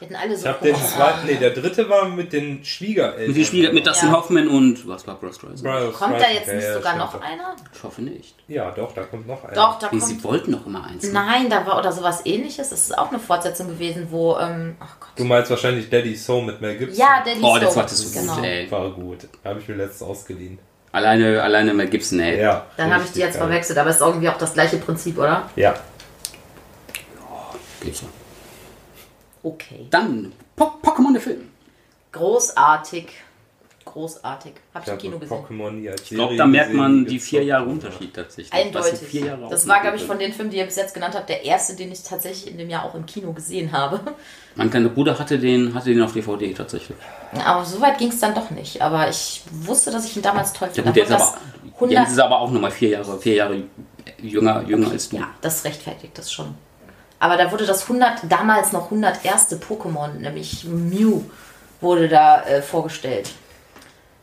Die 0.00 0.04
hatten 0.04 0.14
alle 0.14 0.36
so 0.36 0.42
Ich 0.42 0.48
habe 0.48 0.64
den 0.64 0.76
zweiten, 0.76 1.26
nee, 1.26 1.34
der 1.34 1.50
dritte 1.50 1.88
war 1.88 2.08
mit 2.08 2.32
den 2.32 2.64
Schwiegereltern. 2.64 3.26
Mit, 3.26 3.36
den 3.36 3.44
Spieler, 3.44 3.72
mit 3.72 3.86
Dustin 3.86 4.08
Ja. 4.10 4.14
Hoffman 4.14 4.46
und 4.48 4.86
was 4.86 5.06
war 5.06 5.16
Bros 5.16 5.36
Streisand? 5.36 5.92
Kommt 5.94 6.20
da 6.20 6.30
jetzt 6.30 6.46
ja, 6.46 6.54
nicht 6.54 6.64
ja, 6.64 6.74
sogar 6.74 6.96
noch 6.96 7.20
einer? 7.20 7.56
Ich 7.74 7.82
hoffe 7.82 8.02
nicht. 8.02 8.34
Ja, 8.46 8.70
doch, 8.70 8.92
da 8.94 9.02
kommt 9.02 9.26
noch 9.26 9.42
einer. 9.44 9.54
Doch, 9.54 9.78
da 9.78 9.88
Nee, 9.90 9.98
kommt. 9.98 10.10
sie 10.10 10.22
wollten 10.24 10.52
doch 10.52 10.64
immer 10.66 10.84
eins. 10.84 11.12
Nein, 11.12 11.50
da 11.50 11.66
war 11.66 11.78
oder 11.78 11.90
sowas 11.90 12.20
ähnliches. 12.24 12.70
Das 12.70 12.80
ist 12.80 12.96
auch 12.96 13.08
eine 13.10 13.18
Fortsetzung 13.18 13.68
gewesen, 13.68 14.06
wo. 14.10 14.36
Ähm, 14.38 14.76
ach 14.78 15.00
Gott. 15.00 15.08
Du 15.16 15.24
meinst 15.24 15.50
wahrscheinlich 15.50 15.90
Daddy 15.90 16.14
So 16.14 16.40
mit 16.42 16.60
Mel 16.60 16.76
Gibson. 16.76 16.96
Ja, 16.98 17.22
Daddy 17.24 17.40
Oh, 17.42 17.58
das 17.58 17.74
war 17.74 17.82
das 17.82 17.98
so 17.98 18.18
genau. 18.20 18.36
gut, 18.36 18.44
ey. 18.44 18.70
War 18.70 18.90
gut. 18.90 19.18
Habe 19.44 19.58
ich 19.60 19.68
mir 19.68 19.74
letztens 19.74 20.02
ausgeliehen. 20.02 20.58
Alleine, 20.92 21.42
alleine 21.42 21.74
Mel 21.74 21.88
Gibson, 21.88 22.20
ey. 22.20 22.40
Ja. 22.40 22.66
Dann 22.76 22.94
habe 22.94 23.02
ich 23.04 23.10
die 23.12 23.18
jetzt 23.18 23.34
geil. 23.34 23.42
verwechselt, 23.48 23.78
aber 23.78 23.90
es 23.90 23.96
ist 23.96 24.02
irgendwie 24.02 24.28
auch 24.28 24.38
das 24.38 24.54
gleiche 24.54 24.76
Prinzip, 24.78 25.18
oder? 25.18 25.50
Ja. 25.56 25.74
Geht 27.82 27.96
so. 27.96 28.06
Okay. 29.48 29.86
Dann 29.90 30.32
po 30.56 30.72
Pokémon 30.82 31.12
der 31.12 31.22
Film. 31.22 31.48
Großartig. 32.12 33.06
Großartig. 33.84 34.52
Habe 34.74 34.84
ich 34.84 34.88
Ich 34.88 34.92
im 34.92 34.98
Kino 34.98 35.18
gesehen. 35.18 35.38
Pokémon 35.38 35.70
nie 35.70 35.88
als 35.88 36.02
Ich 36.02 36.08
glaube, 36.10 36.36
da 36.36 36.46
merkt 36.46 36.74
man 36.74 37.06
die 37.06 37.18
vier 37.18 37.42
Jahre 37.42 37.64
Unterschied 37.64 38.12
tatsächlich. 38.12 38.50
Das 38.50 38.86
Eindeutig. 38.86 39.12
Jahre 39.14 39.48
das 39.48 39.66
war, 39.66 39.80
glaube 39.80 39.96
ich, 39.96 40.02
von 40.04 40.18
den 40.18 40.32
Filmen, 40.34 40.50
die 40.50 40.58
ihr 40.58 40.66
bis 40.66 40.76
jetzt 40.76 40.92
genannt 40.92 41.14
habt, 41.14 41.28
der 41.30 41.42
erste, 41.44 41.74
den 41.74 41.90
ich 41.90 42.02
tatsächlich 42.02 42.50
in 42.50 42.58
dem 42.58 42.68
Jahr 42.68 42.84
auch 42.84 42.94
im 42.94 43.06
Kino 43.06 43.32
gesehen 43.32 43.72
habe. 43.72 44.00
Mein 44.56 44.70
kleiner 44.70 44.90
Bruder 44.90 45.18
hatte 45.18 45.38
den, 45.38 45.72
hatte 45.72 45.88
den 45.88 46.02
auf 46.02 46.12
DVD 46.12 46.52
tatsächlich. 46.52 46.98
Aber 47.44 47.64
so 47.64 47.80
weit 47.80 47.96
ging 47.96 48.08
es 48.08 48.20
dann 48.20 48.34
doch 48.34 48.50
nicht. 48.50 48.82
Aber 48.82 49.08
ich 49.08 49.42
wusste, 49.50 49.90
dass 49.90 50.04
ich 50.04 50.16
ihn 50.16 50.22
damals 50.22 50.52
toll 50.52 50.68
Ja 50.74 50.82
fand. 50.82 50.86
gut, 50.86 50.96
der 50.96 51.04
ist 51.04 51.12
aber, 51.12 51.38
100 51.74 52.08
ist 52.08 52.18
aber 52.18 52.40
auch 52.40 52.50
nochmal 52.50 52.70
vier 52.70 52.90
Jahre, 52.90 53.18
vier 53.18 53.34
Jahre 53.34 53.62
jünger, 54.20 54.62
jünger 54.66 54.90
als 54.90 55.08
du. 55.08 55.16
Ja, 55.16 55.30
das 55.40 55.64
rechtfertigt 55.64 56.18
das 56.18 56.30
schon. 56.30 56.54
Aber 57.20 57.36
da 57.36 57.50
wurde 57.50 57.66
das 57.66 57.82
100, 57.82 58.20
damals 58.28 58.72
noch 58.72 58.84
101. 58.86 59.58
Pokémon, 59.60 60.14
nämlich 60.18 60.64
Mew, 60.64 61.22
wurde 61.80 62.08
da 62.08 62.42
äh, 62.44 62.62
vorgestellt. 62.62 63.30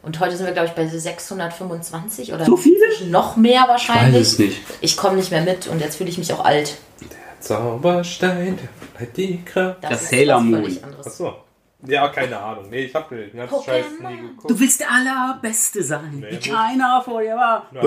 Und 0.01 0.19
heute 0.19 0.37
sind 0.37 0.45
wir, 0.45 0.53
glaube 0.53 0.67
ich, 0.67 0.73
bei 0.75 0.85
625 0.87 2.31
oder 2.33 2.45
So 2.45 2.55
viele? 2.57 2.77
noch 3.07 3.35
mehr 3.37 3.65
wahrscheinlich. 3.67 4.21
Weiß 4.21 4.33
es 4.33 4.39
nicht. 4.39 4.61
Ich 4.81 4.95
komme 4.97 5.15
nicht 5.17 5.31
mehr 5.31 5.41
mit 5.41 5.67
und 5.67 5.79
jetzt 5.81 5.95
fühle 5.97 6.09
ich 6.09 6.17
mich 6.17 6.31
auch 6.31 6.45
alt. 6.45 6.77
Zauberstein, 7.39 8.57
der 8.57 8.97
bleibt 8.97 9.17
die 9.17 9.43
Kraft. 9.43 9.83
Das 9.83 10.01
ist 10.03 10.09
Sailor 10.09 10.41
Moon. 10.41 10.61
völlig 10.63 10.83
anderes. 10.83 11.07
Achso. 11.07 11.33
Ja, 11.87 12.07
keine 12.09 12.39
Ahnung. 12.39 12.69
Nee, 12.69 12.85
ich 12.85 12.95
hab 12.95 13.09
den 13.09 13.35
ganzen 13.35 13.63
Scheiß 13.63 13.85
nie 13.99 14.17
geguckt. 14.17 14.49
Du 14.49 14.59
willst 14.59 14.79
der 14.79 14.91
Allerbeste 14.91 15.83
sein, 15.83 16.19
nee, 16.19 16.31
wie 16.31 16.49
keiner 16.49 17.01
vor 17.03 17.21
dir 17.21 17.35
war. 17.35 17.67
Ja, 17.71 17.81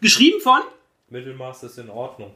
Geschrieben 0.00 0.40
von? 0.40 0.60
Mittelmaß 1.08 1.62
ist 1.64 1.78
in 1.78 1.88
Ordnung. 1.88 2.32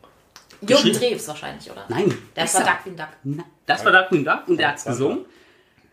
Jürgen 0.61 0.93
Drews 0.93 1.29
wahrscheinlich, 1.29 1.71
oder? 1.71 1.85
Nein. 1.89 2.17
Das 2.35 2.55
war 2.55 2.63
Duck 2.63 2.97
Duck. 2.97 3.09
Na, 3.25 3.45
das 3.67 3.85
war 3.85 3.93
Duck 3.93 4.11
Duck 4.11 4.49
und 4.49 4.57
der 4.57 4.71
hat's 4.71 4.85
gesungen. 4.85 5.25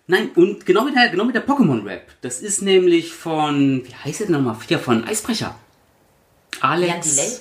Nein, 0.08 0.30
und 0.36 0.66
genau 0.66 0.84
mit 0.84 0.96
der, 0.96 1.10
genau 1.10 1.26
mit 1.26 1.34
der 1.34 1.46
Pokémon-Rap. 1.46 2.22
Das 2.22 2.40
ist 2.40 2.62
nämlich 2.62 3.14
von, 3.14 3.84
wie 3.86 3.96
heißt 3.96 4.22
der 4.22 4.30
nochmal? 4.30 4.56
Ja, 4.70 4.78
von 4.78 5.04
Eisbrecher. 5.04 5.56
Alex. 6.62 6.92
Jan 6.92 7.02
Delay? 7.02 7.40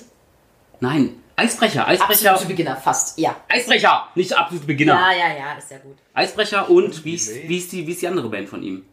Nein, 0.79 1.21
Eisbrecher. 1.35 1.87
Eisbrecher. 1.87 2.31
Absolute 2.31 2.47
Beginner, 2.47 2.75
fast, 2.77 3.19
ja. 3.19 3.35
Eisbrecher, 3.49 4.07
nicht 4.15 4.33
absolute 4.33 4.65
Beginner. 4.65 4.93
Ja, 4.93 5.11
ja, 5.11 5.37
ja, 5.37 5.53
ist 5.53 5.69
ja 5.69 5.77
gut. 5.77 5.97
Eisbrecher 6.13 6.69
und 6.69 7.03
wie 7.05 7.15
ist, 7.15 7.29
wie, 7.47 7.57
ist 7.57 7.71
die, 7.71 7.85
wie 7.85 7.91
ist 7.91 8.01
die 8.01 8.07
andere 8.07 8.29
Band 8.29 8.49
von 8.49 8.63
ihm? 8.63 8.85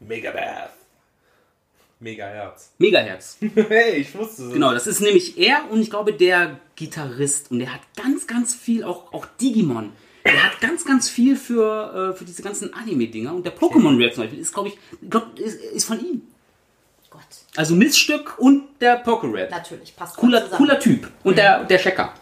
Megadeth. 0.00 0.70
Megaherz. 2.00 2.72
Megaherz. 2.78 3.38
hey, 3.54 3.96
ich 3.96 4.14
wusste 4.14 4.44
es. 4.44 4.52
Genau, 4.52 4.72
das 4.72 4.86
ist 4.86 5.00
nämlich 5.00 5.36
er 5.38 5.70
und 5.70 5.80
ich 5.80 5.90
glaube 5.90 6.12
der 6.12 6.60
Gitarrist. 6.76 7.50
Und 7.50 7.58
der 7.58 7.74
hat 7.74 7.80
ganz, 7.96 8.26
ganz 8.26 8.54
viel, 8.54 8.84
auch, 8.84 9.12
auch 9.12 9.26
Digimon. 9.40 9.92
Der 10.24 10.44
hat 10.44 10.60
ganz, 10.60 10.84
ganz 10.84 11.08
viel 11.08 11.36
für, 11.36 12.12
äh, 12.12 12.16
für 12.16 12.24
diese 12.24 12.42
ganzen 12.42 12.72
Anime-Dinger. 12.72 13.34
Und 13.34 13.44
der 13.44 13.56
Pokémon-Rap 13.56 14.14
zum 14.14 14.24
Beispiel 14.24 14.40
ist, 14.40 14.52
glaube 14.52 14.68
ich, 14.68 14.78
glaub, 15.08 15.38
ist, 15.38 15.60
ist 15.60 15.84
von 15.86 15.98
ihm. 15.98 16.22
Gott. 17.10 17.22
Also 17.56 17.74
Missstück 17.74 18.38
und 18.38 18.64
der 18.80 19.02
Poké-Rap. 19.02 19.50
Natürlich, 19.50 19.96
passt 19.96 20.16
cooler, 20.16 20.42
cooler 20.42 20.78
Typ. 20.78 21.08
Und 21.24 21.32
mhm. 21.32 21.36
der, 21.36 21.64
der 21.64 21.78
Checker. 21.78 22.14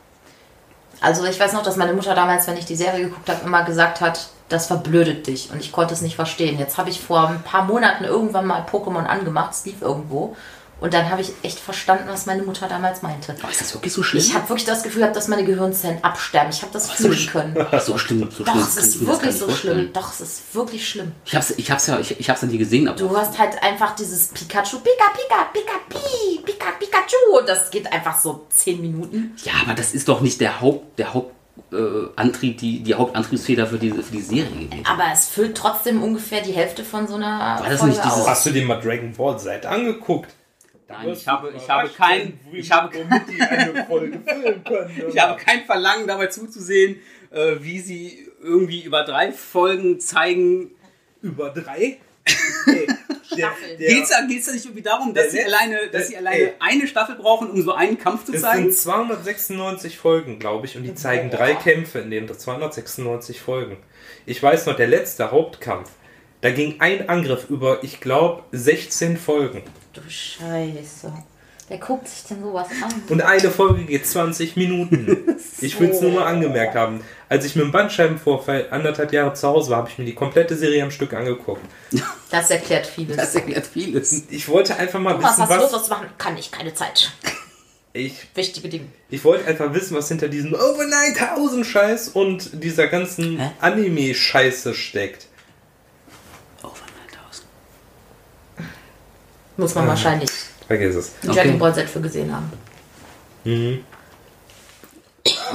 Also 1.00 1.24
ich 1.24 1.38
weiß 1.38 1.52
noch, 1.52 1.62
dass 1.62 1.76
meine 1.76 1.92
Mutter 1.92 2.14
damals, 2.14 2.46
wenn 2.46 2.56
ich 2.56 2.64
die 2.64 2.76
Serie 2.76 3.04
geguckt 3.04 3.28
habe, 3.28 3.44
immer 3.44 3.64
gesagt 3.64 4.00
hat, 4.00 4.28
das 4.48 4.66
verblödet 4.66 5.26
dich. 5.26 5.50
Und 5.50 5.60
ich 5.60 5.72
konnte 5.72 5.94
es 5.94 6.02
nicht 6.02 6.16
verstehen. 6.16 6.58
Jetzt 6.58 6.78
habe 6.78 6.90
ich 6.90 7.00
vor 7.00 7.28
ein 7.28 7.42
paar 7.42 7.64
Monaten 7.64 8.04
irgendwann 8.04 8.46
mal 8.46 8.62
Pokémon 8.62 9.04
angemacht, 9.04 9.52
es 9.52 9.64
lief 9.64 9.82
irgendwo. 9.82 10.36
Und 10.78 10.92
dann 10.92 11.08
habe 11.08 11.22
ich 11.22 11.32
echt 11.42 11.58
verstanden, 11.58 12.04
was 12.06 12.26
meine 12.26 12.42
Mutter 12.42 12.68
damals 12.68 13.00
meinte. 13.00 13.34
Oh, 13.42 13.48
ist 13.50 13.62
das 13.62 13.72
wirklich 13.72 13.92
so 13.94 14.02
schlimm? 14.02 14.22
Ich 14.22 14.34
habe 14.34 14.46
wirklich 14.48 14.66
das 14.66 14.82
Gefühl 14.82 15.00
gehabt, 15.00 15.16
dass 15.16 15.26
meine 15.26 15.44
Gehirnzellen 15.44 16.04
absterben. 16.04 16.50
Ich 16.50 16.60
habe 16.60 16.72
das 16.72 16.90
fühlen 16.90 17.16
so 17.16 17.30
können. 17.30 17.56
Ach, 17.70 17.80
so 17.80 17.96
schlimm, 17.96 18.28
so 18.30 18.44
Doch, 18.44 18.52
schlimm. 18.52 18.66
es 18.68 18.76
ist 18.76 19.06
wirklich 19.06 19.36
so 19.36 19.50
schlimm. 19.50 19.90
Doch, 19.94 20.12
es 20.12 20.20
ist 20.20 20.54
wirklich 20.54 20.86
schlimm. 20.86 21.12
Ich 21.24 21.34
habe 21.34 21.44
es 21.44 21.58
ich 21.58 21.70
hab's 21.70 21.86
ja, 21.86 21.98
ich, 21.98 22.20
ich 22.20 22.28
hab's 22.28 22.42
ja 22.42 22.48
nie 22.48 22.58
gesehen. 22.58 22.88
Aber 22.88 22.98
du 22.98 23.16
hast 23.16 23.38
halt 23.38 23.62
einfach 23.62 23.94
dieses 23.96 24.28
Pikachu, 24.28 24.78
Pika, 24.80 25.12
Pika, 25.14 25.44
Pika, 25.52 25.72
Pi, 25.88 26.40
Pika, 26.44 26.72
Pikachu. 26.78 27.38
Und 27.38 27.48
das 27.48 27.70
geht 27.70 27.90
einfach 27.90 28.20
so 28.20 28.44
zehn 28.50 28.80
Minuten. 28.82 29.34
Ja, 29.44 29.54
aber 29.62 29.74
das 29.74 29.94
ist 29.94 30.08
doch 30.08 30.20
nicht 30.20 30.42
der 30.42 30.60
Haupt, 30.60 30.98
der 30.98 31.14
Haupt 31.14 31.32
äh, 31.72 31.76
Antrieb, 32.16 32.58
die, 32.58 32.82
die 32.82 32.94
Hauptantriebsfeder 32.94 33.66
für, 33.66 33.78
diese, 33.78 34.02
für 34.02 34.12
die 34.12 34.20
Serie. 34.20 34.68
Aber 34.84 35.04
es 35.10 35.26
füllt 35.26 35.56
trotzdem 35.56 36.02
ungefähr 36.02 36.42
die 36.42 36.52
Hälfte 36.52 36.84
von 36.84 37.08
so 37.08 37.14
einer. 37.14 37.38
War 37.60 37.68
das 37.68 37.80
Folge 37.80 37.94
nicht 37.94 38.04
dieses, 38.04 38.26
Hast 38.26 38.44
du 38.44 38.50
dir 38.50 38.66
mal 38.66 38.80
Dragon 38.80 39.12
Ball 39.14 39.38
Z 39.38 39.64
angeguckt? 39.64 40.34
Nein, 40.88 41.08
ich 41.10 41.26
habe, 41.26 41.52
ich 41.56 41.68
habe 41.68 41.88
kein, 41.88 42.38
ich 42.52 42.70
habe, 42.70 42.96
ich 45.08 45.18
habe 45.20 45.42
kein 45.42 45.64
Verlangen 45.64 46.06
dabei 46.06 46.28
zuzusehen, 46.28 47.00
äh, 47.32 47.56
wie 47.58 47.80
sie 47.80 48.28
irgendwie 48.40 48.82
über 48.82 49.02
drei 49.02 49.32
Folgen 49.32 49.98
zeigen. 49.98 50.70
Über 51.22 51.50
drei? 51.50 51.98
Geht 53.36 54.02
es 54.02 54.08
da, 54.10 54.24
geht's 54.26 54.46
da 54.46 54.52
nicht 54.52 54.64
irgendwie 54.64 54.82
darum, 54.82 55.12
dass 55.12 55.32
sie 55.32 55.42
alleine, 55.42 55.88
dass 55.90 56.08
sie 56.08 56.16
alleine 56.16 56.52
eine 56.60 56.86
Staffel 56.86 57.16
brauchen, 57.16 57.50
um 57.50 57.60
so 57.62 57.72
einen 57.72 57.98
Kampf 57.98 58.24
zu 58.24 58.32
zeigen? 58.32 58.68
Es 58.68 58.82
sind 58.84 58.92
296 58.92 59.98
Folgen, 59.98 60.38
glaube 60.38 60.66
ich, 60.66 60.76
und 60.76 60.84
die 60.84 60.94
zeigen 60.94 61.30
drei 61.30 61.54
Kämpfe 61.54 61.98
in 61.98 62.10
den 62.10 62.28
296 62.28 63.40
Folgen. 63.40 63.78
Ich 64.24 64.42
weiß 64.42 64.66
noch, 64.66 64.76
der 64.76 64.86
letzte 64.86 65.30
Hauptkampf, 65.30 65.90
da 66.40 66.50
ging 66.50 66.80
ein 66.80 67.08
Angriff 67.08 67.50
über, 67.50 67.82
ich 67.82 68.00
glaube, 68.00 68.44
16 68.52 69.16
Folgen. 69.16 69.62
Du 69.96 70.10
Scheiße. 70.10 71.10
Wer 71.68 71.78
guckt 71.78 72.06
sich 72.06 72.24
denn 72.24 72.42
sowas 72.42 72.68
an? 72.82 73.02
Und 73.08 73.22
eine 73.22 73.50
Folge 73.50 73.84
geht 73.84 74.06
20 74.06 74.56
Minuten. 74.56 75.06
so. 75.58 75.66
Ich 75.66 75.80
will 75.80 75.88
es 75.88 76.02
nur 76.02 76.12
mal 76.12 76.26
angemerkt 76.26 76.74
haben. 76.74 77.00
Als 77.30 77.46
ich 77.46 77.56
mit 77.56 77.64
dem 77.64 77.72
Bandscheibenvorfall 77.72 78.66
anderthalb 78.70 79.12
Jahre 79.12 79.32
zu 79.32 79.48
Hause 79.48 79.70
war, 79.70 79.78
habe 79.78 79.88
ich 79.88 79.98
mir 79.98 80.04
die 80.04 80.14
komplette 80.14 80.54
Serie 80.54 80.82
am 80.82 80.90
Stück 80.90 81.12
angeguckt. 81.14 81.62
Das 82.28 82.50
erklärt 82.50 82.86
vieles. 82.86 83.16
Das 83.16 83.36
erklärt 83.36 83.64
vieles. 83.64 84.24
Ich 84.30 84.48
wollte 84.48 84.76
einfach 84.76 84.98
mal 84.98 85.16
wissen, 85.16 85.38
was... 85.38 85.48
Was 85.48 85.72
was 85.72 85.88
machen? 85.88 86.08
Kann 86.18 86.36
ich, 86.36 86.50
keine 86.50 86.74
Zeit. 86.74 87.12
Ich, 87.92 88.14
Wichtige 88.34 88.68
Dinge. 88.68 88.86
Ich 89.08 89.24
wollte 89.24 89.46
einfach 89.46 89.72
wissen, 89.72 89.96
was 89.96 90.08
hinter 90.08 90.28
diesem 90.28 90.52
Over 90.52 90.86
9000 90.86 91.64
Scheiß 91.64 92.08
und 92.08 92.62
dieser 92.64 92.88
ganzen 92.88 93.40
Anime-Scheiße 93.60 94.74
steckt. 94.74 95.25
Muss 99.56 99.74
man 99.74 99.84
ah, 99.84 99.88
wahrscheinlich 99.88 100.30
vergiss 100.66 100.96
es. 100.96 101.12
okay. 101.24 101.34
Dragon 101.34 101.58
Ball 101.58 101.74
Z 101.74 101.88
für 101.88 102.00
gesehen 102.00 102.32
haben. 102.32 102.50
Mhm. 103.44 103.78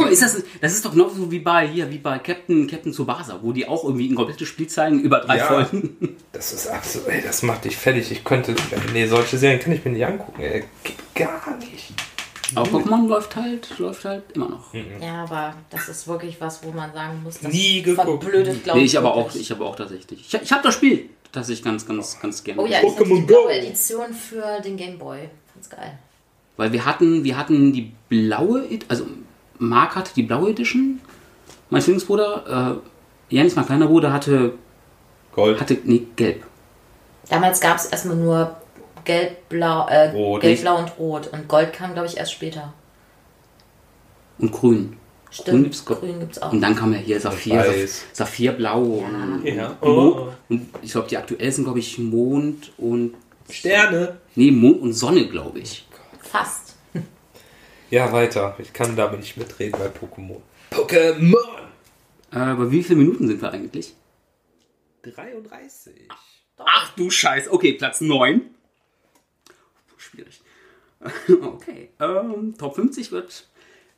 Ist 0.09 0.21
das, 0.21 0.43
das 0.59 0.73
ist 0.73 0.83
doch 0.83 0.93
noch 0.93 1.15
so 1.15 1.31
wie 1.31 1.39
bei 1.39 1.67
hier, 1.67 1.89
wie 1.89 1.97
bei 1.97 2.19
Captain, 2.19 2.67
Captain 2.67 2.91
Tsubasa, 2.91 3.39
wo 3.41 3.53
die 3.53 3.67
auch 3.67 3.85
irgendwie 3.85 4.09
ein 4.09 4.15
komplettes 4.15 4.47
Spiel 4.47 4.67
zeigen 4.67 4.99
über 4.99 5.19
drei 5.19 5.37
ja, 5.37 5.45
Folgen. 5.45 6.17
Das 6.33 6.51
ist 6.53 6.67
absolut, 6.67 7.07
ey, 7.07 7.21
das 7.21 7.43
macht 7.43 7.65
dich 7.65 7.77
fertig. 7.77 8.11
Ich 8.11 8.23
könnte, 8.23 8.55
nee, 8.93 9.05
solche 9.05 9.37
Serien 9.37 9.59
kann 9.59 9.73
ich 9.73 9.85
mir 9.85 9.91
nicht 9.91 10.05
angucken, 10.05 10.41
ey. 10.41 10.63
Geht 10.83 10.97
gar 11.15 11.57
nicht. 11.57 11.93
Aber 12.55 12.69
Pokémon 12.69 13.07
läuft 13.07 13.35
halt, 13.35 13.79
läuft 13.79 14.03
halt 14.03 14.23
immer 14.33 14.49
noch. 14.49 14.73
Mhm. 14.73 15.01
Ja, 15.01 15.23
aber 15.23 15.55
das 15.69 15.87
ist 15.87 16.07
wirklich 16.07 16.41
was, 16.41 16.63
wo 16.63 16.71
man 16.71 16.91
sagen 16.93 17.21
muss, 17.23 17.39
das 17.39 17.51
Nie 17.51 17.81
geguckt. 17.81 18.23
verblödet, 18.23 18.63
glaube 18.63 18.79
nee, 18.79 18.85
ich. 18.85 18.97
aber 18.97 19.13
auch, 19.13 19.33
ich 19.33 19.51
aber 19.51 19.65
auch 19.65 19.75
tatsächlich. 19.75 20.21
Ich, 20.21 20.41
ich 20.41 20.51
habe 20.51 20.63
das 20.63 20.73
Spiel 20.73 21.09
das 21.31 21.49
ich 21.49 21.63
ganz, 21.63 21.85
ganz, 21.85 22.19
ganz 22.19 22.43
gerne. 22.43 22.61
Oh 22.61 22.65
ja, 22.65 22.79
ich 22.79 22.85
Pokémon 22.85 23.15
die 23.15 23.21
blaue 23.21 23.53
Edition 23.53 24.13
für 24.13 24.61
den 24.61 24.77
Game 24.77 24.97
Boy. 24.97 25.29
Ganz 25.53 25.69
geil. 25.69 25.97
Weil 26.57 26.71
wir 26.71 26.85
hatten, 26.85 27.23
wir 27.23 27.37
hatten 27.37 27.73
die 27.73 27.91
blaue, 28.09 28.67
also 28.87 29.05
Mark 29.57 29.95
hatte 29.95 30.13
die 30.13 30.23
blaue 30.23 30.51
Edition. 30.51 30.99
Mein 31.69 31.81
Zwillingsbruder, 31.81 32.81
äh, 33.29 33.35
Janis, 33.35 33.55
mein 33.55 33.65
kleiner 33.65 33.87
Bruder, 33.87 34.11
hatte. 34.11 34.53
Gold. 35.33 35.59
Hatte, 35.61 35.77
nee, 35.85 36.07
gelb. 36.17 36.43
Damals 37.29 37.61
gab 37.61 37.77
es 37.77 37.85
erstmal 37.85 38.17
nur 38.17 38.57
gelb, 39.05 39.47
blau, 39.47 39.87
äh, 39.87 40.09
rot. 40.11 40.41
gelb, 40.41 40.59
blau 40.61 40.77
und 40.79 40.99
rot. 40.99 41.27
Und 41.27 41.47
Gold 41.47 41.71
kam, 41.71 41.93
glaube 41.93 42.07
ich, 42.07 42.17
erst 42.17 42.33
später. 42.33 42.73
Und 44.37 44.51
grün. 44.51 44.97
Stimmt, 45.31 45.47
grün 45.47 45.63
gibt's, 45.63 45.85
grün 45.85 46.19
gibt's 46.19 46.41
auch. 46.41 46.51
Und 46.51 46.59
dann 46.59 46.75
kam 46.75 46.91
ja 46.91 46.99
hier 46.99 47.19
Saphir, 47.19 47.87
Saphirblau. 48.11 49.05
Ja. 49.43 49.53
ja. 49.53 49.77
Oh. 49.81 50.27
Und 50.49 50.67
ich 50.81 50.91
glaube, 50.91 51.07
die 51.07 51.17
aktuell 51.17 51.51
sind, 51.51 51.63
glaube 51.63 51.79
ich, 51.79 51.97
Mond 51.97 52.73
und... 52.77 53.15
Sterne? 53.49 54.19
Nee, 54.35 54.51
Mond 54.51 54.81
und 54.81 54.93
Sonne, 54.93 55.27
glaube 55.27 55.59
ich. 55.59 55.87
Fast. 56.21 56.75
Ja, 57.89 58.13
weiter. 58.13 58.55
Ich 58.59 58.71
kann 58.71 58.95
damit 58.95 59.19
nicht 59.19 59.35
mitreden 59.35 59.77
bei 59.77 59.87
Pokémon. 59.87 60.39
Pokémon! 60.71 61.35
Äh, 62.31 62.37
aber 62.37 62.71
wie 62.71 62.83
viele 62.83 62.99
Minuten 62.99 63.27
sind 63.27 63.41
wir 63.41 63.51
eigentlich? 63.51 63.93
33. 65.03 66.07
Ach 66.57 66.95
du 66.95 67.09
Scheiß. 67.09 67.49
Okay, 67.49 67.73
Platz 67.73 67.99
9. 67.99 68.41
Schwierig. 69.97 70.41
Okay. 71.27 71.89
Ähm, 71.99 72.55
Top 72.57 72.75
50 72.75 73.11
wird 73.11 73.47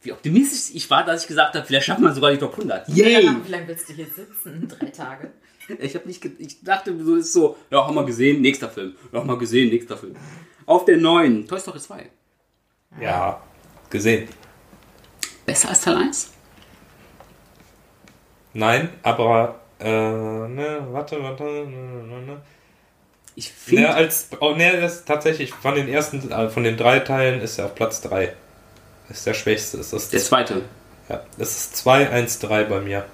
wie 0.03 0.11
optimistisch 0.11 0.75
ich 0.75 0.89
war, 0.89 1.05
dass 1.05 1.21
ich 1.21 1.27
gesagt 1.27 1.55
habe, 1.55 1.65
vielleicht 1.65 1.85
schaffen 1.85 2.03
wir 2.03 2.13
sogar 2.13 2.31
die 2.31 2.37
Top 2.37 2.51
100. 2.53 2.89
Yay! 2.89 3.29
Wie 3.43 3.51
lange 3.51 3.67
willst 3.67 3.89
du 3.89 3.93
hier 3.93 4.05
sitzen? 4.05 4.67
Drei 4.79 4.87
Tage? 4.87 5.31
Ich 5.79 5.95
habe 5.95 6.05
nicht, 6.07 6.23
ich 6.39 6.61
dachte, 6.61 6.93
so 7.03 7.15
ist 7.15 7.31
so, 7.31 7.55
ja, 7.71 7.87
haben 7.87 7.95
wir 7.95 8.05
gesehen, 8.05 8.41
nächster 8.41 8.69
Film. 8.69 8.95
Ja, 9.13 9.19
haben 9.19 9.29
wir 9.29 9.37
gesehen, 9.37 9.69
nächster 9.69 9.95
Film. 9.95 10.15
Auf 10.65 10.83
der 10.83 10.97
neuen, 10.97 11.47
Toy 11.47 11.59
Story 11.59 11.79
2. 11.79 12.09
Ja, 12.99 13.41
gesehen. 13.89 14.27
Besser 15.45 15.69
als 15.69 15.81
Teil 15.81 15.95
1? 15.95 16.31
Nein, 18.53 18.89
aber, 19.03 19.61
äh, 19.79 19.85
ne, 19.87 20.85
warte, 20.91 21.23
warte, 21.23 21.43
ne, 21.43 22.03
ne, 22.03 22.21
ne. 22.21 22.41
Ich 23.35 23.51
finde. 23.51 23.83
Ne, 23.83 23.93
als, 23.95 24.29
oh, 24.41 24.53
ne, 24.53 24.81
das 24.81 25.05
tatsächlich, 25.05 25.53
von 25.53 25.75
den 25.75 25.87
ersten, 25.87 26.29
äh, 26.29 26.49
von 26.49 26.63
den 26.63 26.75
drei 26.75 26.99
Teilen 26.99 27.41
ist 27.41 27.57
er 27.57 27.65
auf 27.65 27.75
Platz 27.75 28.01
3 28.01 28.33
ist 29.09 29.25
der 29.25 29.33
schwächste. 29.33 29.77
Ist 29.77 29.93
das 29.93 30.09
der 30.09 30.21
zweite. 30.21 30.61
Ja, 31.09 31.23
das 31.37 31.51
ist 31.51 31.87
2-1-3 31.87 32.65
bei 32.65 32.81
mir. 32.81 33.05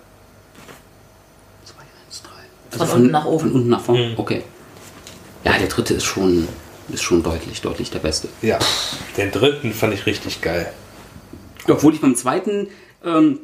2-1-3. 1.66 2.28
Also 2.72 2.86
von, 2.86 3.02
unten 3.02 3.12
nach 3.12 3.26
oben. 3.26 3.40
Von 3.40 3.52
unten 3.52 3.70
nach 3.70 3.82
vorne. 3.82 4.10
Mhm. 4.10 4.20
Okay. 4.20 4.44
Ja, 5.44 5.58
der 5.58 5.68
dritte 5.68 5.94
ist 5.94 6.04
schon, 6.04 6.48
ist 6.90 7.04
schon 7.04 7.24
deutlich, 7.24 7.62
deutlich 7.62 7.90
der 7.92 8.00
beste. 8.00 8.28
Ja, 8.42 8.60
den 9.18 9.32
dritten 9.32 9.74
fand 9.74 9.94
ich 9.94 10.06
richtig 10.06 10.42
geil. 10.42 10.72
Obwohl 11.68 11.94
ich 11.94 12.02
beim 12.02 12.16
zweiten, 12.16 12.68
ähm, 13.04 13.40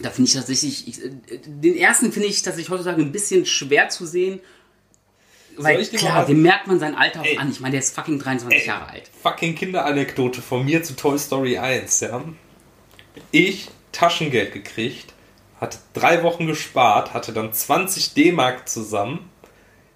da 0.00 0.10
finde 0.10 0.28
ich 0.28 0.34
tatsächlich, 0.34 0.88
ich, 0.88 1.04
äh, 1.04 1.10
den 1.46 1.76
ersten 1.76 2.12
finde 2.12 2.28
ich 2.28 2.42
tatsächlich 2.42 2.70
heutzutage 2.70 3.00
ein 3.00 3.12
bisschen 3.12 3.46
schwer 3.46 3.88
zu 3.88 4.06
sehen, 4.06 4.40
weil 5.56 5.84
klar, 5.86 6.26
dem 6.26 6.42
merkt 6.42 6.66
man 6.66 6.78
sein 6.78 6.94
Alter 6.94 7.22
auch 7.22 7.38
an. 7.38 7.50
Ich 7.50 7.60
meine, 7.60 7.72
der 7.72 7.80
ist 7.80 7.94
fucking 7.94 8.18
23 8.18 8.60
ey, 8.60 8.66
Jahre 8.66 8.90
alt. 8.90 9.10
Fucking 9.22 9.54
Kinderanekdote 9.54 10.42
von 10.42 10.64
mir 10.64 10.82
zu 10.82 10.94
Toy 10.96 11.18
Story 11.18 11.58
1, 11.58 12.00
ja. 12.00 12.22
Ich 13.30 13.68
Taschengeld 13.92 14.52
gekriegt 14.52 15.14
hatte 15.60 15.78
drei 15.94 16.22
Wochen 16.22 16.46
gespart, 16.46 17.14
hatte 17.14 17.32
dann 17.32 17.52
20 17.52 18.14
D-Mark 18.14 18.68
zusammen, 18.68 19.30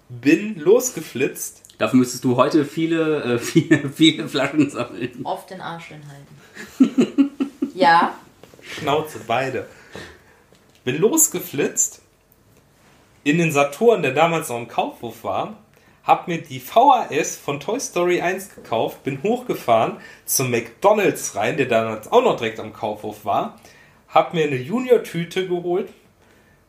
bin 0.09 0.57
losgeflitzt. 0.57 1.61
Dafür 1.77 1.99
müsstest 1.99 2.23
du 2.23 2.35
heute 2.35 2.65
viele, 2.65 3.35
äh, 3.35 3.39
viele, 3.39 3.89
viele 3.89 4.27
Flaschen 4.27 4.69
sammeln. 4.69 5.25
Auf 5.25 5.45
den 5.45 5.61
Arsch 5.61 5.87
hinhalten. 5.87 7.31
ja. 7.73 8.15
Schnauze, 8.61 9.19
beide. 9.25 9.67
Bin 10.83 10.97
losgeflitzt 10.97 12.00
in 13.23 13.37
den 13.37 13.51
Saturn, 13.51 14.01
der 14.01 14.13
damals 14.13 14.49
noch 14.49 14.57
im 14.57 14.67
Kaufhof 14.67 15.23
war, 15.23 15.55
hab 16.03 16.27
mir 16.27 16.41
die 16.41 16.59
VHS 16.59 17.37
von 17.37 17.59
Toy 17.59 17.79
Story 17.79 18.21
1 18.21 18.55
gekauft, 18.55 19.03
bin 19.03 19.21
hochgefahren 19.21 19.97
zum 20.25 20.49
McDonalds 20.49 21.35
rein, 21.35 21.57
der 21.57 21.67
damals 21.67 22.11
auch 22.11 22.23
noch 22.23 22.37
direkt 22.37 22.59
am 22.59 22.73
Kaufhof 22.73 23.23
war, 23.23 23.59
hab 24.09 24.33
mir 24.33 24.45
eine 24.45 24.55
Junior-Tüte 24.55 25.47
geholt, 25.47 25.89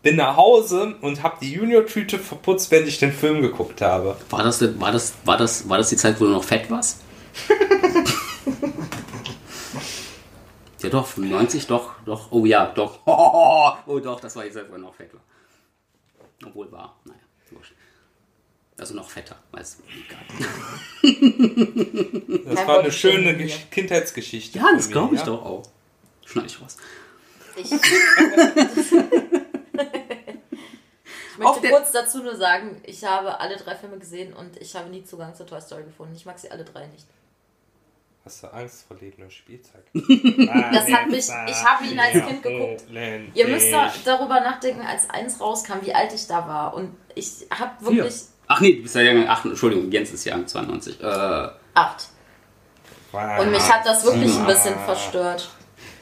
bin 0.02 0.16
nach 0.16 0.36
Hause 0.36 0.96
und 1.00 1.22
hab 1.22 1.40
die 1.40 1.52
Junior-Tüte 1.52 2.18
verputzt, 2.18 2.70
während 2.70 2.88
ich 2.88 2.98
den 2.98 3.12
Film 3.12 3.40
geguckt 3.40 3.80
habe. 3.80 4.16
War 4.28 4.42
das, 4.42 4.60
war 4.78 4.92
das, 4.92 5.14
war 5.24 5.38
das, 5.38 5.68
war 5.68 5.78
das 5.78 5.88
die 5.88 5.96
Zeit, 5.96 6.20
wo 6.20 6.24
du 6.24 6.32
noch 6.32 6.44
fett 6.44 6.70
warst? 6.70 7.00
ja 10.82 10.90
doch, 10.90 11.06
95, 11.06 11.66
doch, 11.66 11.92
doch, 12.04 12.30
oh 12.30 12.44
ja, 12.44 12.66
doch, 12.66 12.98
oh, 13.06 13.98
doch, 13.98 14.20
das 14.20 14.36
war 14.36 14.44
die 14.44 14.50
Zeit, 14.50 14.68
wo 14.68 14.74
er 14.74 14.80
noch 14.80 14.94
fett 14.94 15.14
war. 15.14 15.20
Obwohl 16.44 16.70
war, 16.72 17.00
naja, 17.04 17.20
wurscht. 17.50 17.74
Also 18.78 18.94
noch 18.94 19.10
fetter, 19.10 19.36
weißt 19.52 19.78
du. 19.78 19.84
das 22.46 22.66
war 22.66 22.80
eine 22.80 22.90
schöne 22.90 23.36
Gesch 23.36 23.66
Kindheitsgeschichte. 23.70 24.58
Ja, 24.58 24.72
das 24.74 24.88
glaube 24.88 25.14
ich 25.14 25.20
ja? 25.20 25.26
doch 25.26 25.44
auch. 25.44 25.62
Schneide 26.24 26.48
ich 26.48 26.60
raus. 26.60 26.78
Ich, 27.56 27.70
ich 27.72 27.80
möchte 31.38 31.68
kurz 31.68 31.92
dazu 31.92 32.22
nur 32.22 32.34
sagen, 32.34 32.80
ich 32.84 33.04
habe 33.04 33.40
alle 33.40 33.56
drei 33.56 33.74
Filme 33.76 33.98
gesehen 33.98 34.32
und 34.32 34.56
ich 34.56 34.74
habe 34.74 34.88
nie 34.88 35.04
Zugang 35.04 35.34
zur 35.34 35.46
Toy 35.46 35.60
Story 35.60 35.84
gefunden. 35.84 36.14
Ich 36.16 36.24
mag 36.24 36.38
sie 36.38 36.50
alle 36.50 36.64
drei 36.64 36.86
nicht. 36.86 37.06
Hast 38.24 38.44
du 38.44 38.46
Angst 38.52 38.84
vor 38.86 38.96
lebendem 39.00 39.30
Spielzeug? 39.30 39.82
das 39.94 40.92
hat 40.92 41.08
mich, 41.08 41.26
ich 41.26 41.64
habe 41.64 41.84
ihn 41.84 41.98
als 41.98 42.12
Kind 42.12 42.42
geguckt. 42.42 42.84
Ihr 43.34 43.48
müsst 43.48 43.72
da, 43.72 43.92
darüber 44.04 44.40
nachdenken, 44.40 44.82
als 44.82 45.10
eins 45.10 45.40
rauskam, 45.40 45.78
wie 45.82 45.92
alt 45.92 46.12
ich 46.14 46.28
da 46.28 46.46
war. 46.46 46.74
Und 46.74 46.94
ich 47.16 47.46
habe 47.50 47.84
wirklich. 47.84 48.14
Vier. 48.14 48.26
Ach 48.46 48.60
nee, 48.60 48.74
du 48.74 48.82
bist 48.82 48.94
ja 48.94 49.02
Jahrgang 49.02 49.28
8, 49.28 49.44
Entschuldigung, 49.46 49.90
Jens 49.90 50.12
ist 50.12 50.24
Jahrgang 50.24 50.46
92. 50.46 51.00
Äh, 51.00 51.04
8. 51.04 52.08
Und 53.40 53.50
mich 53.50 53.72
hat 53.72 53.84
das 53.84 54.04
wirklich 54.04 54.36
ein 54.36 54.46
bisschen 54.46 54.78
verstört. 54.84 55.50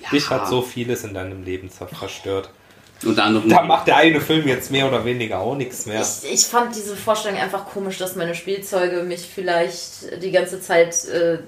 Ja. 0.03 0.11
Dich 0.11 0.29
hat 0.29 0.47
so 0.47 0.61
vieles 0.63 1.05
in 1.05 1.15
deinem 1.15 1.43
Leben 1.43 1.71
verstört. 1.71 2.51
Unter 3.05 3.25
anderem 3.25 3.49
da 3.49 3.63
macht 3.63 3.87
der 3.87 3.97
eine 3.97 4.21
Film 4.21 4.47
jetzt 4.47 4.71
mehr 4.71 4.87
oder 4.87 5.05
weniger 5.07 5.39
auch 5.39 5.55
nichts 5.55 5.87
mehr. 5.87 6.03
Ich, 6.03 6.31
ich 6.31 6.47
fand 6.47 6.77
diese 6.77 6.95
Vorstellung 6.95 7.39
einfach 7.39 7.65
komisch, 7.65 7.97
dass 7.97 8.15
meine 8.15 8.35
Spielzeuge 8.35 9.03
mich 9.05 9.23
vielleicht 9.23 10.23
die 10.23 10.31
ganze 10.31 10.61
Zeit 10.61 11.07
äh, 11.07 11.39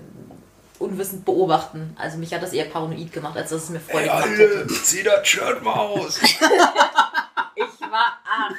unwissend 0.82 1.24
beobachten. 1.24 1.96
Also 1.98 2.18
mich 2.18 2.32
hat 2.34 2.42
das 2.42 2.52
eher 2.52 2.66
paranoid 2.66 3.12
gemacht, 3.12 3.36
als 3.36 3.50
dass 3.50 3.64
es 3.64 3.70
mir 3.70 3.80
Freude 3.80 4.06
gemacht 4.06 4.28
hätte. 4.28 4.66
Zieh 4.66 5.02
das 5.02 5.26
Shirt 5.26 5.62
mal 5.62 5.74
aus. 5.74 6.20
ich 6.22 7.80
war 7.80 8.18
acht. 8.24 8.56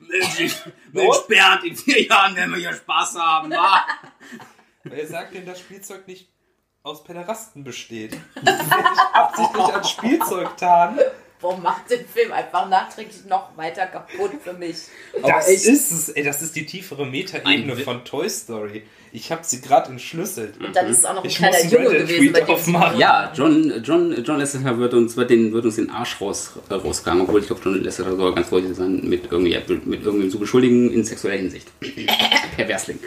Mensch, 0.00 0.56
Mensch 0.92 1.18
Bernd, 1.28 1.64
in 1.64 1.76
vier 1.76 2.06
Jahren 2.06 2.34
werden 2.34 2.52
wir 2.52 2.60
hier 2.60 2.74
Spaß 2.74 3.16
haben, 3.16 3.50
wa? 3.50 3.84
Wer 4.84 5.06
sagt 5.06 5.34
denn, 5.34 5.44
dass 5.44 5.60
Spielzeug 5.60 6.06
nicht 6.08 6.28
aus 6.82 7.04
Pederasten 7.04 7.62
besteht? 7.64 8.12
Die 8.42 8.50
sich 8.50 8.72
absichtlich 9.12 9.74
an 9.74 9.84
Spielzeug 9.84 10.56
tarnen 10.56 11.00
Warum 11.40 11.62
macht 11.62 11.88
den 11.88 12.04
Film 12.04 12.32
einfach 12.32 12.68
nachträglich 12.68 13.24
noch 13.28 13.56
weiter 13.56 13.86
kaputt 13.86 14.32
für 14.42 14.54
mich? 14.54 14.76
Das 15.22 15.48
ist 15.48 15.92
es, 15.92 16.08
ey, 16.08 16.24
das 16.24 16.42
ist 16.42 16.56
die 16.56 16.66
tiefere 16.66 17.06
Metaebene 17.06 17.76
von 17.76 18.04
Toy 18.04 18.28
Story. 18.28 18.82
Ich 19.12 19.30
habe 19.30 19.42
sie 19.44 19.60
gerade 19.60 19.90
entschlüsselt. 19.90 20.58
Und 20.58 20.74
dann 20.74 20.86
ist 20.88 20.98
es 20.98 21.04
auch 21.04 21.14
noch 21.14 21.22
ein 21.22 21.30
ich 21.30 21.36
kleiner 21.36 21.64
Junge 21.64 21.90
gewesen 21.90 22.32
bei 22.32 22.40
dem 22.40 22.98
Ja, 22.98 23.32
John, 23.34 23.82
John, 23.84 24.24
John 24.24 24.38
Lasseter 24.38 24.76
wird 24.78 24.94
uns, 24.94 25.16
wird, 25.16 25.30
den, 25.30 25.52
wird 25.52 25.64
uns 25.64 25.76
den 25.76 25.90
Arsch 25.90 26.20
raus, 26.20 26.54
äh, 26.68 26.74
rauskramen, 26.74 27.22
obwohl 27.22 27.40
ich 27.40 27.46
glaube, 27.46 27.62
John 27.64 27.84
Lasseter 27.84 28.16
soll 28.16 28.34
ganz 28.34 28.48
vorsichtig 28.48 28.76
sein, 28.76 29.00
mit 29.08 29.30
irgendwie, 29.30 29.56
mit 29.84 30.02
irgendwie 30.02 30.28
zu 30.28 30.40
beschuldigen 30.40 30.92
in 30.92 31.04
sexueller 31.04 31.38
Hinsicht. 31.38 31.68
Perversling. 32.56 32.98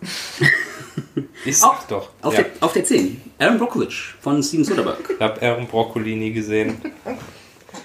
Ist 1.44 1.62
auch 1.62 1.82
doch. 1.84 2.10
Auf, 2.22 2.34
ja. 2.34 2.42
der, 2.42 2.50
auf 2.60 2.72
der 2.72 2.84
10. 2.84 3.20
Aaron 3.38 3.58
Brockovich 3.58 4.14
von 4.20 4.42
Steven 4.42 4.64
Soderbergh. 4.64 5.14
Ich 5.14 5.20
habe 5.20 5.42
Aaron 5.42 5.66
Broccoli 5.66 6.16
nie 6.16 6.32
gesehen. 6.32 6.80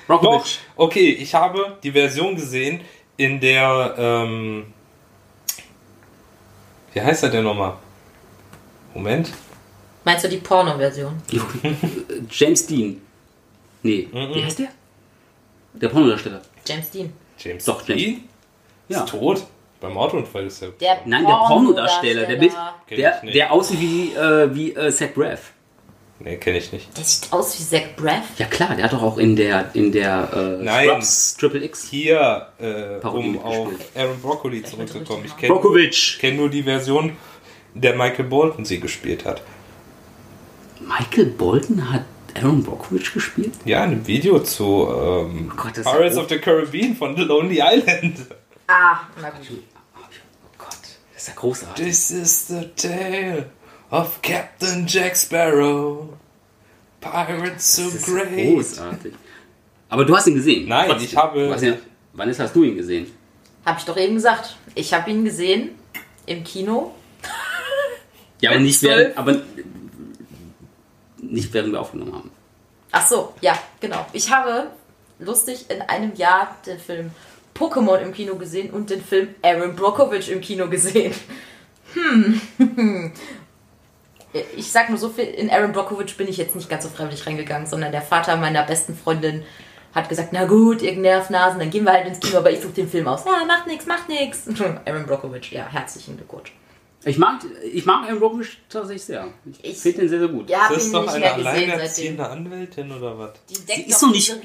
Doch, 0.07 0.45
okay, 0.75 1.09
ich 1.09 1.33
habe 1.33 1.77
die 1.83 1.91
Version 1.91 2.35
gesehen, 2.35 2.81
in 3.17 3.39
der. 3.39 3.95
Ähm, 3.97 4.73
wie 6.93 7.01
heißt 7.01 7.23
er 7.23 7.29
denn 7.29 7.43
nochmal? 7.43 7.73
Moment. 8.93 9.31
Meinst 10.03 10.25
du 10.25 10.29
die 10.29 10.37
Porno-Version? 10.37 11.13
James 12.29 12.67
Dean. 12.67 13.01
Nee, 13.81 14.07
mm 14.11 14.15
-mm. 14.15 14.35
wie 14.35 14.43
heißt 14.43 14.59
der? 14.59 14.69
Der 15.73 15.89
Pornodarsteller. 15.89 16.41
James 16.65 16.91
Dean. 16.91 17.13
James 17.37 17.65
Doch, 17.65 17.87
James. 17.87 18.01
Dean? 18.01 18.23
Ja. 18.89 19.03
Ist 19.03 19.09
tot. 19.09 19.43
Beim 19.79 19.97
Autounfall 19.97 20.45
ist 20.45 20.61
er. 20.61 20.69
Der 20.69 21.01
Nein, 21.05 21.25
der 21.25 21.33
Pornodarsteller, 21.33 22.25
der, 22.25 22.37
der, 22.89 23.21
der 23.21 23.51
aussieht 23.51 23.79
wie, 23.79 24.13
äh, 24.13 24.53
wie 24.53 24.71
äh, 24.73 24.91
Zach 24.91 25.13
Braff. 25.13 25.52
Nee, 26.19 26.37
kenne 26.37 26.57
ich 26.57 26.71
nicht. 26.71 26.97
Der 26.97 27.03
sieht 27.03 27.33
aus 27.33 27.59
wie 27.59 27.63
Zach 27.63 27.95
Braff. 27.97 28.37
Ja 28.37 28.45
klar, 28.45 28.75
der 28.75 28.85
hat 28.85 28.93
doch 28.93 29.01
auch 29.01 29.17
in 29.17 29.35
der 29.35 29.71
in 29.73 29.91
der 29.91 30.29
äh, 30.33 30.63
Nein, 30.63 30.87
Scrubs 30.87 31.37
Triple 31.37 31.63
X 31.65 31.87
hier 31.89 32.47
äh, 32.59 33.05
um 33.05 33.39
auf 33.39 33.69
Aaron 33.95 34.21
Broccoli 34.21 34.63
zurückzukommen. 34.63 35.25
Ich 35.25 35.35
kenne 35.35 35.53
nur, 35.53 35.89
kenn 36.19 36.35
nur 36.37 36.49
die 36.49 36.63
Version, 36.63 37.17
der 37.73 37.95
Michael 37.95 38.25
Bolton 38.25 38.63
sie 38.63 38.79
gespielt 38.79 39.25
hat. 39.25 39.41
Michael 40.79 41.25
Bolton 41.25 41.91
hat 41.91 42.05
Aaron 42.35 42.63
Brockovich 42.63 43.13
gespielt? 43.13 43.53
Ja, 43.65 43.83
in 43.83 43.91
einem 43.91 44.07
Video 44.07 44.39
zu 44.39 44.87
ähm, 44.89 45.51
oh 45.51 45.55
Gott, 45.55 45.73
Pirates 45.73 46.17
of 46.17 46.29
the 46.29 46.37
Caribbean 46.39 46.95
von 46.95 47.15
The 47.15 47.23
Lonely 47.23 47.61
Island. 47.61 48.17
Ah, 48.67 49.01
na 49.21 49.29
gut. 49.29 49.47
Oh 49.95 49.99
Gott, 50.57 50.77
das 51.13 51.23
ist 51.23 51.27
ja 51.27 51.33
großartig. 51.35 51.85
This 51.85 52.11
is 52.11 52.47
the 52.47 52.69
tale 52.75 53.49
of 53.93 54.21
Captain 54.23 54.87
Jack 54.87 55.15
Sparrow. 55.15 56.09
Pirates 56.99 57.75
so 57.75 58.11
great. 58.11 58.55
Großartig. 58.55 59.13
Aber 59.89 60.03
du 60.03 60.15
hast 60.15 60.27
ihn 60.27 60.35
gesehen. 60.35 60.67
Nein, 60.67 60.89
Trotzdem. 60.89 61.05
ich 61.05 61.15
habe. 61.15 61.45
Ja, 61.61 61.77
wann 62.13 62.29
ist, 62.29 62.39
hast 62.39 62.55
du 62.55 62.63
ihn 62.63 62.75
gesehen? 62.75 63.11
Hab 63.65 63.77
ich 63.77 63.85
doch 63.85 63.97
eben 63.97 64.15
gesagt. 64.15 64.57
Ich 64.73 64.93
habe 64.93 65.11
ihn 65.11 65.23
gesehen 65.23 65.71
im 66.25 66.43
Kino. 66.43 66.93
Ja, 68.41 68.49
aber 68.51 68.59
nicht 68.59 68.81
während, 68.81 69.17
aber 69.17 69.41
nicht 71.21 71.53
während 71.53 71.73
wir 71.73 71.79
aufgenommen 71.79 72.13
haben. 72.13 72.31
Ach 72.91 73.07
so, 73.07 73.33
ja, 73.41 73.57
genau. 73.79 74.05
Ich 74.13 74.31
habe 74.31 74.71
lustig 75.19 75.65
in 75.69 75.81
einem 75.81 76.15
Jahr 76.15 76.57
den 76.65 76.79
Film 76.79 77.11
Pokémon 77.55 77.99
im 77.99 78.13
Kino 78.13 78.35
gesehen 78.35 78.71
und 78.71 78.89
den 78.89 79.03
Film 79.03 79.29
Aaron 79.43 79.75
Brockovich 79.75 80.31
im 80.31 80.41
Kino 80.41 80.67
gesehen. 80.67 81.13
Hm. 81.93 82.41
Ich 84.55 84.71
sag 84.71 84.89
nur 84.89 84.97
so 84.97 85.09
viel, 85.09 85.25
in 85.25 85.49
Aaron 85.49 85.71
Brockovich 85.71 86.17
bin 86.17 86.27
ich 86.27 86.37
jetzt 86.37 86.55
nicht 86.55 86.69
ganz 86.69 86.83
so 86.83 86.89
freiwillig 86.89 87.25
reingegangen, 87.25 87.67
sondern 87.67 87.91
der 87.91 88.01
Vater 88.01 88.35
meiner 88.37 88.63
besten 88.63 88.95
Freundin 88.95 89.43
hat 89.93 90.09
gesagt, 90.09 90.29
na 90.31 90.45
gut, 90.45 90.81
ihr 90.81 90.95
Nervnasen, 90.95 91.59
dann 91.59 91.69
gehen 91.69 91.85
wir 91.85 91.93
halt 91.93 92.07
ins 92.07 92.19
Kino, 92.19 92.39
aber 92.39 92.51
ich 92.51 92.59
suche 92.59 92.73
den 92.73 92.89
Film 92.89 93.07
aus. 93.07 93.25
Ja, 93.25 93.45
macht 93.45 93.67
nichts, 93.67 93.85
macht 93.85 94.09
nichts. 94.09 94.47
Aaron 94.85 95.05
Brockovich, 95.05 95.51
ja, 95.51 95.67
herzlichen 95.71 96.17
Glückwunsch. 96.17 96.51
Ich 97.05 97.17
mag, 97.17 97.41
ich 97.71 97.85
mag 97.85 98.05
Aaron 98.05 98.19
Brockovich 98.19 98.57
tatsächlich 98.69 99.03
sehr. 99.03 99.27
Ich, 99.45 99.63
ich 99.63 99.77
finde 99.77 100.03
ihn 100.03 100.09
sehr, 100.09 100.19
sehr 100.19 100.29
gut. 100.29 100.49
Ja, 100.49 100.67
ist 100.67 100.85
das 100.85 100.91
doch 100.91 101.13
eine 101.13 101.31
alleinerziehende 101.31 102.27
Anwältin 102.27 102.91
oder 102.91 103.19
was? 103.19 103.33
Die 103.49 103.65
deckt 103.65 103.85
sie 103.85 103.91
ist 103.91 104.01
noch 104.01 104.11
nicht, 104.11 104.35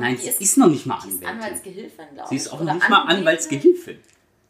Nein, 0.00 0.16
sie 0.16 0.28
ist, 0.28 0.40
ist 0.40 0.56
noch 0.56 0.68
nicht 0.68 0.86
mal 0.86 0.94
Anwältin. 0.94 1.18
Sie 1.18 1.24
ist 1.24 1.28
Anwaltsgehilfin, 1.28 2.04
glaube 2.14 2.22
ich. 2.22 2.28
Sie 2.28 2.36
ist 2.36 2.52
auch 2.52 2.60
noch 2.62 2.74
nicht 2.74 2.88
mal 2.88 3.02
Anwaltsgehilfin. 3.02 3.98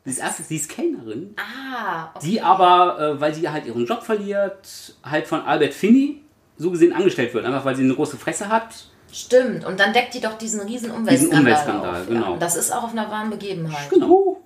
Sie 0.04 0.10
ist, 0.10 0.18
erst, 0.18 0.46
sie 0.46 0.56
ist 0.56 0.68
Kellnerin. 0.68 1.34
Ah, 1.38 2.10
okay. 2.14 2.26
Die 2.26 2.40
aber, 2.42 2.98
äh, 3.00 3.20
weil 3.20 3.34
sie 3.34 3.48
halt 3.48 3.64
ihren 3.64 3.86
Job 3.86 4.02
verliert, 4.02 4.94
halt 5.02 5.26
von 5.26 5.40
Albert 5.40 5.72
Finney 5.72 6.20
so 6.58 6.70
gesehen 6.70 6.92
angestellt 6.92 7.32
wird. 7.32 7.46
Einfach 7.46 7.64
weil 7.64 7.74
sie 7.74 7.84
eine 7.84 7.94
große 7.94 8.18
Fresse 8.18 8.48
hat. 8.48 8.68
Stimmt. 9.10 9.64
Und 9.64 9.80
dann 9.80 9.92
deckt 9.92 10.12
die 10.12 10.20
doch 10.20 10.36
diesen 10.36 10.60
riesen 10.60 10.90
Umweltskandal 10.90 11.16
Diesen 11.16 11.38
Umweltskandal, 11.38 12.00
auf. 12.02 12.08
genau. 12.08 12.32
Ja, 12.32 12.38
das 12.38 12.56
ist 12.56 12.70
auch 12.72 12.82
auf 12.84 12.92
einer 12.92 13.10
wahren 13.10 13.30
Begebenheit. 13.30 13.88
Genau. 13.88 14.42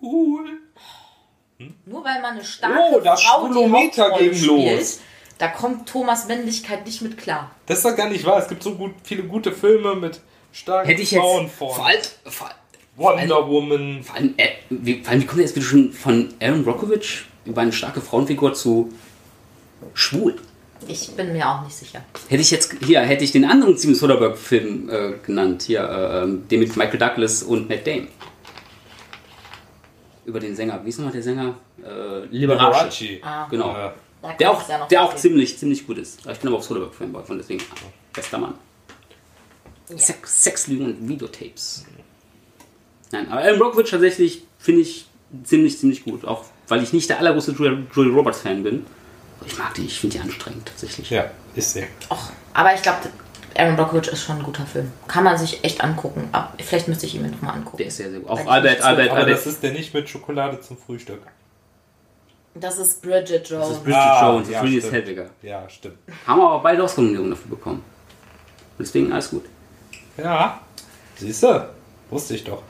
Hm? 1.58 1.74
Nur 1.86 2.04
weil 2.04 2.20
man 2.22 2.34
eine 2.34 2.44
starke 2.44 2.96
oh, 2.96 3.00
das 3.00 3.22
Frau 3.22 3.48
die 3.48 3.72
Hauptrolle 3.72 4.34
spielt, 4.34 4.78
los. 4.78 5.00
da 5.38 5.48
kommt 5.48 5.88
Thomas 5.88 6.28
Männlichkeit 6.28 6.86
nicht 6.86 7.02
mit 7.02 7.18
klar. 7.18 7.50
Das 7.66 7.78
ist 7.78 7.84
doch 7.84 7.96
gar 7.96 8.08
nicht 8.08 8.24
wahr. 8.24 8.38
Es 8.38 8.48
gibt 8.48 8.62
so 8.62 8.74
gut, 8.76 8.92
viele 9.02 9.24
gute 9.24 9.50
Filme 9.52 9.96
mit 9.96 10.20
starken 10.52 10.88
Hätte 10.88 11.02
ich 11.02 11.16
Frauen 11.16 11.44
jetzt, 11.46 11.56
vor. 11.56 11.74
Vor 11.74 11.86
allem, 11.86 12.00
vor, 12.26 12.48
Wonder 12.98 13.28
vor 13.28 13.38
allem, 13.38 13.48
Woman. 13.48 14.02
Vor 14.02 14.16
allem, 14.16 14.34
äh, 14.36 14.48
wie, 14.70 15.00
vor 15.02 15.12
allem, 15.12 15.22
wie 15.22 15.26
kommt 15.26 15.40
er 15.40 15.46
jetzt 15.46 15.54
wieder 15.54 15.64
schon 15.64 15.92
von 15.92 16.34
Aaron 16.40 16.64
Brockovich 16.64 17.24
über 17.44 17.62
eine 17.62 17.72
starke 17.72 18.00
Frauenfigur 18.00 18.54
zu 18.54 18.92
schwul? 19.94 20.36
Ich 20.86 21.10
bin 21.12 21.32
mir 21.32 21.48
auch 21.48 21.62
nicht 21.62 21.76
sicher. 21.76 22.04
Hätte 22.28 22.42
ich 22.42 22.50
jetzt, 22.50 22.74
hier, 22.84 23.00
hätte 23.00 23.24
ich 23.24 23.32
den 23.32 23.44
anderen 23.44 23.76
Steven 23.78 23.94
Soderbergh-Film 23.94 24.90
äh, 24.90 25.12
genannt, 25.24 25.62
hier, 25.62 25.82
äh, 25.82 26.48
den 26.48 26.60
mit 26.60 26.76
Michael 26.76 26.98
Douglas 26.98 27.42
und 27.42 27.68
Matt 27.68 27.86
Damon. 27.86 28.08
Über 30.24 30.40
den 30.40 30.54
Sänger, 30.54 30.80
wie 30.84 30.88
ist 30.88 30.98
nochmal 30.98 31.12
der 31.12 31.22
Sänger? 31.22 31.54
Äh, 31.82 32.26
Liberace. 32.26 33.00
Liberace. 33.00 33.22
Ah. 33.22 33.46
Genau. 33.48 33.72
Ja. 33.72 33.94
Der 34.40 34.50
auch, 34.50 34.68
ja 34.68 34.86
der 34.86 35.02
auch 35.04 35.14
ziemlich, 35.14 35.56
ziemlich 35.56 35.86
gut 35.86 35.98
ist. 35.98 36.26
Ich 36.26 36.38
bin 36.38 36.48
aber 36.48 36.58
auch 36.58 36.62
Soderbergh-Fanboy, 36.62 37.24
von 37.24 37.38
deswegen 37.38 37.62
bester 38.12 38.38
Mann. 38.38 38.54
Sex, 39.96 40.44
Sexlügen 40.44 40.86
und 40.86 41.08
Videotapes. 41.08 41.86
Nein, 43.12 43.30
aber 43.30 43.42
Aaron 43.42 43.58
Brockovich 43.58 43.90
tatsächlich 43.90 44.42
finde 44.58 44.82
ich 44.82 45.06
ziemlich, 45.44 45.78
ziemlich 45.78 46.04
gut. 46.04 46.24
Auch 46.24 46.44
weil 46.68 46.82
ich 46.82 46.92
nicht 46.92 47.08
der 47.08 47.18
allergrößte 47.18 47.52
Julia, 47.52 47.78
Julia 47.94 48.14
Roberts-Fan 48.14 48.62
bin. 48.62 48.86
Aber 49.40 49.48
Ich 49.48 49.58
mag 49.58 49.74
die, 49.74 49.86
ich 49.86 49.98
finde 50.00 50.16
die 50.18 50.22
anstrengend 50.22 50.66
tatsächlich. 50.66 51.08
Ja, 51.10 51.30
ist 51.54 51.72
sie. 51.72 51.84
Och, 52.10 52.30
aber 52.54 52.74
ich 52.74 52.82
glaube, 52.82 52.98
Aaron 53.56 53.76
Brockovich 53.76 54.08
ist 54.08 54.22
schon 54.22 54.36
ein 54.38 54.42
guter 54.42 54.66
Film. 54.66 54.92
Kann 55.06 55.24
man 55.24 55.38
sich 55.38 55.64
echt 55.64 55.82
angucken. 55.82 56.28
Ab, 56.32 56.54
vielleicht 56.62 56.88
müsste 56.88 57.06
ich 57.06 57.14
ihn 57.14 57.22
mir 57.22 57.28
nochmal 57.30 57.54
angucken. 57.54 57.78
Der 57.78 57.86
ist 57.86 57.96
sehr, 57.96 58.10
sehr 58.10 58.20
gut. 58.20 58.28
Auch 58.28 58.46
Albert, 58.46 58.82
Albert, 58.82 59.10
Aber 59.10 59.20
Albert. 59.20 59.38
das 59.38 59.46
ist 59.46 59.62
der 59.62 59.72
nicht 59.72 59.94
mit 59.94 60.08
Schokolade 60.08 60.60
zum 60.60 60.76
Frühstück. 60.76 61.22
Das 62.54 62.78
ist 62.78 63.00
Bridget 63.02 63.48
Jones. 63.48 63.68
Das 63.68 63.76
ist 63.78 63.84
Bridget 63.84 64.00
Ah, 64.00 64.32
Jones, 64.32 64.50
ja, 64.50 64.62
Julius 64.64 64.84
stimmt. 64.84 64.94
Helwiger. 64.96 65.30
Ja, 65.42 65.68
stimmt. 65.70 65.96
Haben 66.26 66.40
aber 66.40 66.58
beide 66.60 66.82
Oscar-Nominierungen 66.82 67.30
dafür 67.30 67.50
bekommen. 67.50 67.84
Deswegen 68.78 69.12
alles 69.12 69.30
gut. 69.30 69.44
Ja. 70.16 70.60
Siehst 71.16 71.42
du? 71.42 71.68
Wusste 72.10 72.34
ich 72.34 72.44
doch. 72.44 72.62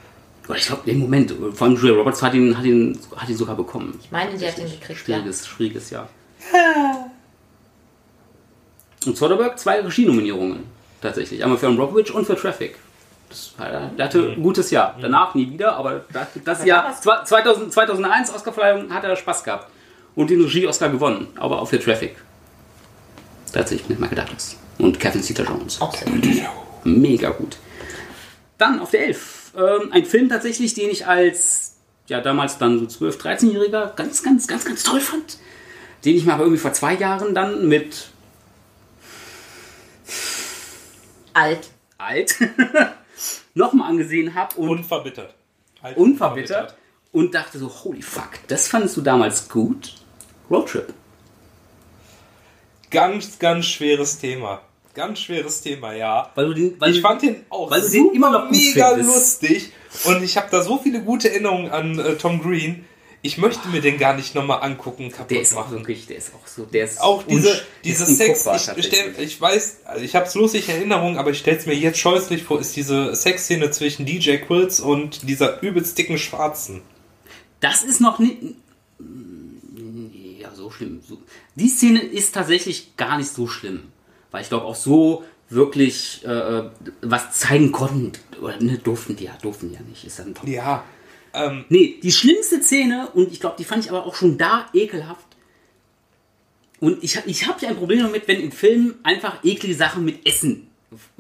Aber 0.48 0.56
ich 0.56 0.66
glaube, 0.66 0.90
im 0.90 0.98
Moment, 0.98 1.32
vor 1.54 1.66
allem 1.66 1.76
Julia 1.76 1.94
Roberts 1.94 2.22
hat 2.22 2.32
ihn, 2.34 2.56
hat 2.56 2.64
ihn, 2.64 2.98
hat 3.16 3.28
ihn 3.28 3.36
sogar 3.36 3.54
bekommen. 3.54 3.98
ich 4.02 4.10
meine, 4.10 4.36
die 4.36 4.46
hat 4.46 4.58
ihn 4.58 4.64
gekriegt, 4.64 5.06
ja. 5.06 5.16
Schwieriges, 5.16 5.46
schwieriges 5.46 5.90
Jahr. 5.90 6.08
Und 9.06 9.16
Soderbergh 9.16 9.56
zwei 9.56 9.80
Regie-Nominierungen 9.80 10.64
tatsächlich. 11.00 11.42
Einmal 11.42 11.58
für 11.58 11.70
Brockovich 11.70 12.12
und 12.12 12.24
für 12.26 12.34
Traffic. 12.36 12.76
Das, 13.28 13.52
war- 13.58 13.90
der 13.96 14.04
hatte 14.06 14.32
ein 14.36 14.42
gutes 14.42 14.70
Jahr. 14.70 14.96
Danach 15.00 15.34
nie 15.34 15.50
wieder, 15.50 15.76
aber 15.76 16.04
das, 16.12 16.28
das 16.44 16.64
Jahr, 16.64 16.92
zwa- 16.94 17.24
2000, 17.24 17.72
2001 17.72 18.34
Oscarverleihung 18.34 18.92
hat 18.92 19.04
er 19.04 19.14
Spaß 19.16 19.44
gehabt. 19.44 19.70
Und 20.14 20.30
den 20.30 20.40
Regie-Oscar 20.42 20.88
gewonnen, 20.88 21.28
aber 21.36 21.60
auch 21.62 21.68
für 21.68 21.78
Traffic. 21.78 22.16
Tatsächlich 23.52 23.88
mit 23.88 24.00
Michael 24.00 24.16
Douglas 24.24 24.56
und 24.78 24.98
Kevin 24.98 25.22
Zeta-Jones. 25.22 25.80
Auch 25.80 25.94
sehr 25.94 26.08
gut. 26.10 26.26
Mega 26.84 27.30
gut. 27.30 27.56
Dann 28.56 28.80
auf 28.80 28.90
der 28.90 29.06
11. 29.06 29.37
Ähm, 29.56 29.92
ein 29.92 30.04
Film 30.04 30.28
tatsächlich, 30.28 30.74
den 30.74 30.90
ich 30.90 31.06
als, 31.06 31.76
ja, 32.06 32.20
damals 32.20 32.58
dann 32.58 32.78
so 32.78 33.06
12-, 33.06 33.20
13-Jähriger 33.20 33.94
ganz, 33.94 34.22
ganz, 34.22 34.46
ganz, 34.46 34.64
ganz 34.64 34.82
toll 34.82 35.00
fand. 35.00 35.38
Den 36.04 36.16
ich 36.16 36.24
mir 36.24 36.34
aber 36.34 36.44
irgendwie 36.44 36.60
vor 36.60 36.72
zwei 36.72 36.94
Jahren 36.94 37.34
dann 37.34 37.68
mit 37.68 38.10
Alt. 41.32 41.70
alt 41.98 42.36
nochmal 43.54 43.90
angesehen 43.90 44.34
habe 44.34 44.56
und 44.56 44.70
Unverbittert. 44.70 45.34
Halt 45.82 45.96
unverbittert 45.96 46.76
und 47.12 47.34
dachte 47.34 47.58
so, 47.58 47.68
holy 47.68 48.02
fuck, 48.02 48.30
das 48.48 48.68
fandest 48.68 48.96
du 48.96 49.00
damals 49.00 49.48
gut? 49.48 49.94
Roadtrip. 50.50 50.92
Ganz, 52.90 53.38
ganz 53.38 53.66
schweres 53.66 54.18
Thema. 54.18 54.62
Ganz 54.98 55.20
schweres 55.20 55.60
Thema, 55.60 55.92
ja. 55.92 56.32
Weil 56.34 56.46
du 56.46 56.54
den, 56.54 56.80
weil 56.80 56.90
ich 56.90 57.00
fand 57.00 57.22
den 57.22 57.36
auch 57.50 57.70
weil 57.70 57.82
super 57.84 58.12
immer 58.16 58.30
noch 58.30 58.50
mega 58.50 58.96
findest. 58.96 59.42
lustig 59.42 59.72
und 60.06 60.24
ich 60.24 60.36
habe 60.36 60.48
da 60.50 60.60
so 60.60 60.76
viele 60.78 61.02
gute 61.02 61.30
Erinnerungen 61.30 61.70
an 61.70 62.00
äh, 62.00 62.16
Tom 62.16 62.42
Green. 62.42 62.84
Ich 63.22 63.38
möchte 63.38 63.68
mir 63.68 63.80
den 63.80 63.96
gar 63.96 64.16
nicht 64.16 64.34
nochmal 64.34 64.60
angucken, 64.62 65.12
kaputt 65.12 65.30
der 65.30 65.40
ist 65.40 65.54
auch 65.54 65.66
machen. 65.66 65.78
wirklich, 65.78 66.08
der 66.08 66.16
ist 66.16 66.32
auch 66.34 66.44
so, 66.48 66.64
der 66.64 66.84
ist 66.84 67.00
Auch 67.00 67.22
diese, 67.22 67.62
diese 67.84 68.06
Sex, 68.06 68.44
ich, 68.76 68.86
stell, 68.86 69.14
ich 69.20 69.40
weiß, 69.40 69.82
also 69.84 70.04
ich 70.04 70.16
habe 70.16 70.26
es 70.26 70.34
lustig 70.34 70.68
in 70.68 70.74
Erinnerung, 70.74 71.16
aber 71.16 71.30
ich 71.30 71.38
stelle 71.38 71.58
es 71.58 71.66
mir 71.66 71.74
jetzt 71.74 72.00
scheußlich 72.00 72.42
vor, 72.42 72.58
ist 72.58 72.74
diese 72.74 73.14
Sexszene 73.14 73.70
zwischen 73.70 74.04
DJ 74.04 74.38
Quills 74.38 74.80
und 74.80 75.28
dieser 75.28 75.62
übelst 75.62 75.96
dicken 75.96 76.18
Schwarzen. 76.18 76.82
Das 77.60 77.84
ist 77.84 78.00
noch 78.00 78.18
nicht. 78.18 78.38
Ja, 80.40 80.52
so 80.56 80.72
schlimm. 80.72 81.02
Die 81.54 81.68
Szene 81.68 82.00
ist 82.00 82.34
tatsächlich 82.34 82.96
gar 82.96 83.16
nicht 83.16 83.30
so 83.30 83.46
schlimm. 83.46 83.92
Weil 84.30 84.42
ich 84.42 84.48
glaube, 84.48 84.66
auch 84.66 84.74
so 84.74 85.24
wirklich 85.50 86.24
äh, 86.26 86.64
was 87.02 87.32
zeigen 87.38 87.72
konnten. 87.72 88.12
Oder 88.40 88.60
ne, 88.60 88.78
durften 88.78 89.16
die 89.16 89.24
ja, 89.24 89.36
durften 89.40 89.68
die 89.70 89.74
ja 89.76 89.80
nicht. 89.80 90.04
Ist 90.04 90.18
dann 90.18 90.34
top. 90.34 90.46
Ja, 90.46 90.84
ähm, 91.32 91.64
Nee, 91.68 91.98
die 92.02 92.12
schlimmste 92.12 92.62
Szene, 92.62 93.08
und 93.14 93.32
ich 93.32 93.40
glaube, 93.40 93.56
die 93.58 93.64
fand 93.64 93.84
ich 93.84 93.90
aber 93.90 94.04
auch 94.06 94.14
schon 94.14 94.36
da 94.38 94.66
ekelhaft. 94.74 95.24
Und 96.80 97.02
ich, 97.02 97.16
hab- 97.16 97.26
ich 97.26 97.46
habe 97.48 97.58
ja 97.60 97.70
ein 97.70 97.76
Problem 97.76 98.00
damit, 98.00 98.28
wenn 98.28 98.40
in 98.40 98.52
Filmen 98.52 98.94
einfach 99.02 99.42
eklige 99.44 99.74
Sachen 99.74 100.04
mit 100.04 100.24
Essen 100.26 100.68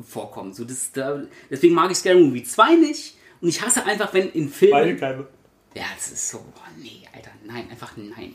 vorkommen. 0.06 0.52
So, 0.54 0.64
das, 0.64 0.92
da, 0.92 1.22
deswegen 1.50 1.74
mag 1.74 1.90
ich 1.90 1.98
Scary 1.98 2.20
Movie 2.22 2.44
2 2.44 2.76
nicht. 2.76 3.16
Und 3.40 3.48
ich 3.48 3.60
hasse 3.62 3.84
einfach, 3.84 4.12
wenn 4.14 4.30
in 4.30 4.48
Filmen. 4.50 4.98
keine. 4.98 5.26
Ja, 5.74 5.84
das 5.96 6.10
ist 6.12 6.28
so, 6.30 6.38
boah, 6.38 6.64
nee, 6.80 7.02
Alter, 7.14 7.30
nein, 7.44 7.68
einfach 7.70 7.92
nein. 7.96 8.34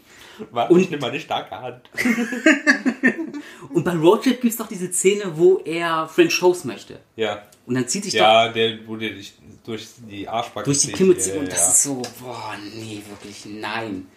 Warte, 0.51 0.73
Und- 0.73 0.79
ich 0.81 0.89
nehme 0.89 1.01
mal 1.01 1.09
eine 1.11 1.19
starke 1.19 1.59
Hand. 1.59 1.89
Und 3.73 3.83
bei 3.83 3.91
Roadtrip 3.95 4.41
gibt 4.41 4.51
es 4.53 4.57
doch 4.57 4.67
diese 4.67 4.91
Szene, 4.91 5.31
wo 5.35 5.59
er 5.65 6.07
French 6.07 6.37
Toast 6.39 6.65
möchte. 6.65 6.99
Ja. 7.15 7.43
Und 7.65 7.75
dann 7.75 7.87
zieht 7.87 8.03
sich 8.03 8.13
Ja, 8.13 8.49
der, 8.49 8.79
wo 8.87 8.95
der 8.95 9.11
dich 9.11 9.33
durch 9.65 9.87
die 10.09 10.27
Arschbacke 10.27 10.65
doch 10.65 10.73
durch 10.73 10.79
die. 10.85 10.91
Kimme 10.91 11.17
zieht. 11.17 11.33
Ja, 11.35 11.39
Und 11.39 11.45
ja. 11.47 11.51
das 11.53 11.67
ist 11.75 11.83
so, 11.83 12.01
boah, 12.21 12.53
nee, 12.75 13.01
wirklich, 13.09 13.45
nein. 13.45 14.07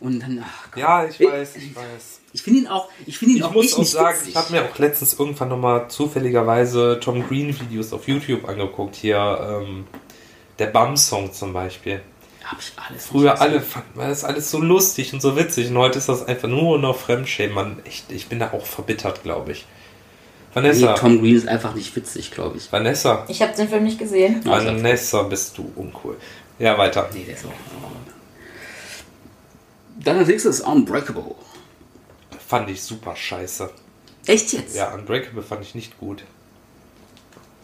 Und 0.00 0.20
dann, 0.20 0.44
ach 0.44 0.70
Gott. 0.72 0.80
Ja, 0.82 1.04
ich 1.06 1.20
weiß, 1.20 1.56
ich 1.56 1.74
weiß. 1.76 2.20
Ich 2.32 2.42
finde 2.42 2.60
ihn 2.60 2.66
auch, 2.66 2.88
ich 3.06 3.18
finde 3.18 3.34
ihn 3.34 3.38
Ich 3.38 3.44
auch 3.44 3.52
muss 3.52 3.74
auch 3.74 3.78
nicht 3.78 3.90
sagen, 3.90 4.16
witzig. 4.16 4.30
ich 4.30 4.36
habe 4.36 4.52
mir 4.52 4.64
auch 4.64 4.78
letztens 4.78 5.18
irgendwann 5.18 5.48
nochmal 5.48 5.88
zufälligerweise 5.88 6.98
Tom 7.00 7.26
Green 7.28 7.48
Videos 7.60 7.92
auf 7.92 8.08
YouTube 8.08 8.48
angeguckt. 8.48 8.96
Hier 8.96 9.62
ähm, 9.62 9.86
der 10.58 10.66
Bum-Song 10.68 11.32
zum 11.32 11.52
Beispiel. 11.52 12.02
Hab 12.44 12.58
ich 12.60 12.72
alles 12.76 13.06
Früher 13.06 13.40
alle 13.40 13.60
fanden 13.60 13.98
das 13.98 14.24
alles 14.24 14.50
so 14.50 14.60
lustig 14.60 15.12
und 15.14 15.22
so 15.22 15.36
witzig 15.36 15.70
und 15.70 15.78
heute 15.78 15.98
ist 15.98 16.08
das 16.08 16.24
einfach 16.26 16.48
nur 16.48 16.78
noch 16.78 16.96
Fremdschämen. 16.98 17.54
Man, 17.54 17.84
echt, 17.84 18.10
ich 18.10 18.28
bin 18.28 18.38
da 18.40 18.52
auch 18.52 18.66
verbittert, 18.66 19.22
glaube 19.22 19.52
ich. 19.52 19.66
Vanessa, 20.54 20.92
Nee, 20.92 20.98
Tom 20.98 21.20
Green 21.20 21.36
ist 21.36 21.48
einfach 21.48 21.74
nicht 21.74 21.94
witzig, 21.96 22.30
glaube 22.30 22.58
ich. 22.58 22.70
Vanessa, 22.70 23.24
Ich 23.28 23.40
habe 23.40 23.54
den 23.56 23.68
Film 23.68 23.84
nicht 23.84 23.98
gesehen. 23.98 24.44
Vanessa, 24.44 25.22
bist 25.22 25.56
du 25.56 25.72
uncool. 25.76 26.16
Ja, 26.58 26.76
weiter. 26.76 27.08
nee, 27.14 27.24
der 27.24 27.34
ist 27.36 27.46
auch. 27.46 27.52
Dann 30.04 30.18
als 30.18 30.28
nächstes 30.28 30.60
Unbreakable. 30.60 31.34
Fand 32.48 32.68
ich 32.70 32.82
super 32.82 33.14
scheiße. 33.16 33.70
Echt 34.26 34.52
jetzt? 34.52 34.74
Ja, 34.76 34.92
Unbreakable 34.94 35.42
fand 35.42 35.62
ich 35.62 35.74
nicht 35.74 35.98
gut. 35.98 36.24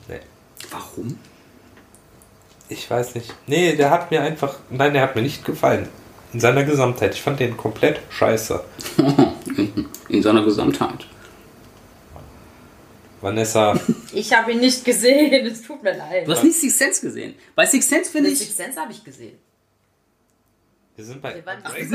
Nee. 0.09 0.21
Warum? 0.71 1.19
Ich 2.69 2.91
weiß 2.91 3.15
nicht. 3.15 3.35
Nee, 3.47 3.77
der 3.77 3.91
hat 3.91 4.11
mir 4.11 4.21
einfach. 4.23 4.59
Nein, 4.71 4.93
der 4.93 5.03
hat 5.03 5.17
mir 5.17 5.23
nicht 5.23 5.45
gefallen. 5.45 5.89
In 6.33 6.41
seiner 6.41 6.65
Gesamtheit. 6.65 7.15
Ich 7.15 7.23
fand 7.23 7.41
den 7.41 7.57
komplett 7.57 8.01
scheiße. 8.11 8.63
In 10.09 10.23
seiner 10.23 10.45
Gesamtheit. 10.45 11.07
Vanessa, 13.21 13.75
Ich 14.13 14.33
habe 14.33 14.53
ihn 14.53 14.61
nicht 14.61 14.85
gesehen. 14.85 15.47
Es 15.47 15.63
tut 15.63 15.83
mir 15.83 15.97
leid. 15.97 16.27
Du 16.29 16.33
hast 16.33 16.45
nicht 16.45 16.61
Six 16.61 16.79
Sense 16.79 17.01
gesehen. 17.01 17.35
Bei 17.55 17.67
Six 17.67 17.89
Sense 17.89 18.11
finde 18.11 18.31
ich. 18.31 18.39
Sense 18.39 18.81
habe 18.81 18.93
ich 18.93 19.03
gesehen. 19.03 19.39
wir 20.95 21.05
sind 21.05 21.21
bei. 21.21 21.35
Wir 21.35 21.47
waren 21.47 21.63
bei. 21.63 21.71
Ich 21.81 21.91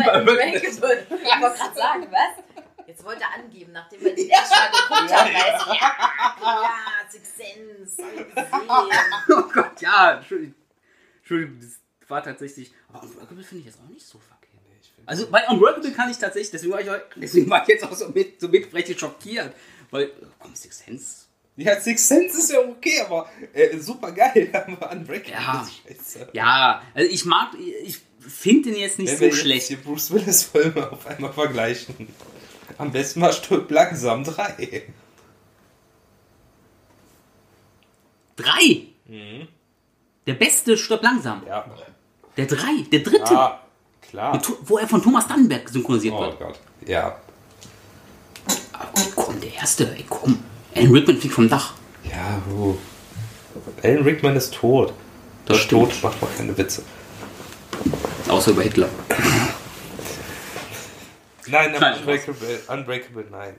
wollte 0.82 1.06
gerade 1.08 1.76
sagen, 1.76 2.08
was? 2.10 2.44
Jetzt 2.88 3.06
wollte 3.06 3.22
er 3.22 3.42
angeben, 3.42 3.72
nachdem 3.72 4.02
wir 4.02 4.14
den 4.14 4.28
erst 4.28 4.52
mal 4.52 4.70
geguckt 4.70 5.14
haben. 5.16 5.34
Weiß 5.34 5.62
ich, 5.62 5.82
ja, 5.82 5.92
ja, 6.42 7.10
Sixth 7.10 7.38
Sense, 7.38 8.04
hab 8.04 8.62
ich 8.62 8.68
gesehen. 8.68 9.38
Oh 9.38 9.54
Gott, 9.54 9.82
ja, 9.82 10.12
Entschuldigung. 10.18 10.56
Entschuldigung, 11.24 11.60
das 11.60 12.10
war 12.10 12.24
tatsächlich. 12.24 12.72
Aber 12.90 13.04
Unbreakable 13.04 13.44
finde 13.44 13.62
ich 13.62 13.66
jetzt 13.68 13.80
auch 13.84 13.90
nicht 13.90 14.06
so 14.06 14.20
verkehrt. 14.20 14.40
Also 15.06 15.28
bei 15.30 15.46
Unbreakable 15.50 15.92
kann 15.92 16.10
ich 16.12 16.18
tatsächlich, 16.18 16.52
deswegen 16.52 16.74
war 16.74 16.82
ich, 16.82 16.88
deswegen 17.18 17.50
war 17.50 17.62
ich 17.64 17.68
jetzt 17.70 17.84
auch 17.84 17.94
so 17.94 18.08
mit, 18.10 18.40
so 18.40 18.48
mitbrechend 18.48 19.00
schockiert. 19.00 19.54
Weil, 19.92 20.12
komm, 20.40 20.56
Six 20.56 20.80
Sense. 20.80 21.26
Ja, 21.56 21.80
Six 21.80 22.08
Sense 22.08 22.38
ist 22.38 22.52
ja 22.52 22.60
okay, 22.60 23.02
aber 23.02 23.30
äh, 23.54 23.78
super 23.78 24.12
geil. 24.12 24.50
Aber 24.54 24.92
Unbreakable 24.92 25.34
Ja. 25.34 25.68
ist 25.86 26.14
scheiße. 26.14 26.30
Ja, 26.34 26.82
also 26.96 27.12
ich 27.12 27.26
mag, 27.26 27.54
ich 27.84 28.00
finde 28.20 28.72
den 28.72 28.80
jetzt 28.80 28.98
nicht 28.98 29.10
Wenn 29.10 29.16
so 29.18 29.22
wir 29.22 29.28
jetzt 29.30 29.40
schlecht. 29.40 29.68
hier 29.68 29.78
Bruce 29.78 30.12
Willis 30.12 30.44
Filme 30.44 30.92
auf 30.92 31.06
einmal 31.06 31.32
vergleichen. 31.34 32.08
Am 32.78 32.92
besten 32.92 33.20
mal 33.20 33.34
Stück 33.34 33.70
langsam 33.70 34.24
3. 34.24 34.84
Drei! 38.36 38.88
Der 40.28 40.34
beste 40.34 40.78
stirbt 40.78 41.04
langsam. 41.04 41.42
Ja. 41.48 41.66
Der 42.38 42.46
drei, 42.46 42.84
der 42.92 43.00
dritte. 43.02 43.38
Ah, 43.38 43.60
klar. 44.02 44.34
Mit 44.34 44.48
Wo 44.64 44.78
er 44.78 44.88
von 44.88 45.02
Thomas 45.02 45.28
Dannenberg 45.28 45.68
synchronisiert 45.70 46.14
Oh 46.16 46.22
wird. 46.22 46.40
Gott. 46.40 46.60
Ja. 46.86 47.16
Aber 48.74 49.02
komm, 49.16 49.40
der 49.42 49.54
erste, 49.54 49.90
ey, 49.96 50.06
komm. 50.08 50.44
Alan 50.76 50.92
Rickman 50.92 51.18
fliegt 51.18 51.36
vom 51.36 51.50
Dach. 51.50 51.74
Ja, 52.04 52.42
uh. 52.54 52.76
Alan 53.84 54.04
Rickman 54.04 54.36
ist 54.36 54.54
tot. 54.54 54.94
Das 55.46 55.58
ist 55.58 55.70
tot, 55.70 55.92
macht 56.02 56.22
mal 56.22 56.30
keine 56.38 56.58
Witze. 56.58 56.84
Außer 58.30 58.52
über 58.52 58.64
Hitler. 58.64 58.90
Nein, 61.48 61.74
Nein, 61.78 62.00
Unbreakable, 62.00 62.60
Unbreakable, 62.70 63.26
nein. 63.30 63.56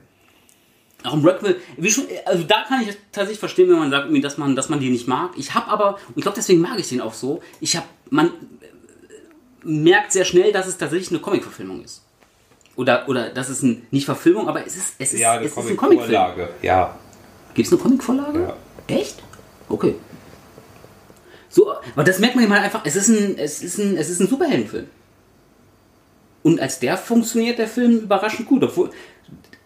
Auch 1.05 1.13
Unbreakable, 1.13 1.57
wie 1.77 1.91
schon, 1.91 2.05
also 2.25 2.43
da 2.43 2.63
kann 2.67 2.81
ich 2.81 2.95
tatsächlich 3.11 3.39
verstehen, 3.39 3.69
wenn 3.69 3.77
man 3.77 3.91
sagt, 3.91 4.23
dass 4.23 4.37
man, 4.37 4.55
dass 4.55 4.69
man 4.69 4.79
die 4.79 4.89
nicht 4.89 5.07
mag. 5.07 5.31
Ich 5.37 5.53
habe 5.53 5.67
aber, 5.67 5.95
und 6.07 6.17
ich 6.17 6.23
glaube, 6.23 6.35
deswegen 6.35 6.61
mag 6.61 6.79
ich 6.79 6.89
den 6.89 7.01
auch 7.01 7.13
so, 7.13 7.41
ich 7.59 7.75
habe, 7.75 7.85
man 8.09 8.31
merkt 9.63 10.11
sehr 10.11 10.25
schnell, 10.25 10.51
dass 10.51 10.67
es 10.67 10.77
tatsächlich 10.77 11.09
eine 11.09 11.19
Comic-Verfilmung 11.19 11.83
ist. 11.83 12.03
Oder, 12.75 13.07
oder 13.07 13.29
das 13.29 13.49
ist 13.49 13.63
ein, 13.63 13.87
nicht 13.91 14.05
Verfilmung, 14.05 14.47
aber 14.47 14.65
es 14.65 14.75
ist, 14.75 14.95
es 14.99 15.13
ist, 15.13 15.19
Ja, 15.19 15.33
eine 15.33 15.45
es 15.45 15.55
ist 15.55 15.69
ein 15.69 15.77
Comic-Vorlage. 15.77 16.49
Ja. 16.61 16.97
Gibt 17.53 17.67
es 17.67 17.73
eine 17.73 17.81
Comic-Vorlage? 17.81 18.41
Ja. 18.41 18.55
Echt? 18.87 19.23
Okay. 19.69 19.95
So, 21.49 21.71
aber 21.71 22.03
das 22.03 22.19
merkt 22.19 22.35
man 22.35 22.49
mal 22.49 22.59
einfach, 22.59 22.81
es 22.83 22.95
ist 22.95 23.07
ein, 23.07 23.37
es 23.37 23.63
ist 23.63 23.77
ein, 23.79 23.95
es 23.95 24.09
ist 24.09 24.19
ein 24.19 24.27
Superheldenfilm. 24.27 24.87
Und 26.43 26.59
als 26.59 26.79
der 26.79 26.97
funktioniert 26.97 27.57
der 27.57 27.67
Film 27.67 28.01
überraschend 28.01 28.47
gut. 28.47 28.63
Obwohl 28.63 28.91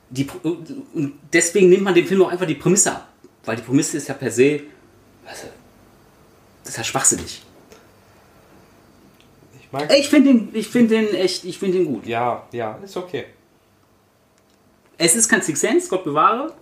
die, 0.10 0.28
und 0.44 1.14
deswegen 1.32 1.70
nimmt 1.70 1.84
man 1.84 1.94
dem 1.94 2.06
Film 2.06 2.22
auch 2.24 2.30
einfach 2.30 2.48
die 2.48 2.56
Prämisse 2.56 2.92
ab. 2.92 3.08
Weil 3.46 3.56
die 3.56 3.62
Prämisse 3.62 3.98
ist 3.98 4.08
ja 4.08 4.14
per 4.14 4.32
se, 4.32 4.62
also, 5.26 5.48
das 6.64 6.72
ist 6.72 6.78
ja 6.78 6.84
schwachsinnig. 6.84 7.42
Ich 9.60 9.72
mag. 9.72 9.92
Ich 9.94 10.10
finde 10.10 10.34
den, 10.34 10.50
ich 10.54 10.68
finde 10.68 10.96
den 10.96 11.16
echt, 11.16 11.46
ich 11.46 11.58
finde 11.58 11.78
den 11.78 11.88
gut. 11.88 12.06
Ja, 12.06 12.48
ja, 12.52 12.78
ist 12.84 12.98
okay. 12.98 13.26
Es 14.98 15.16
ist 15.16 15.30
kein 15.30 15.42
Six 15.42 15.62
Sense, 15.62 15.90
Gott 15.90 16.04
bewahre. 16.04 16.54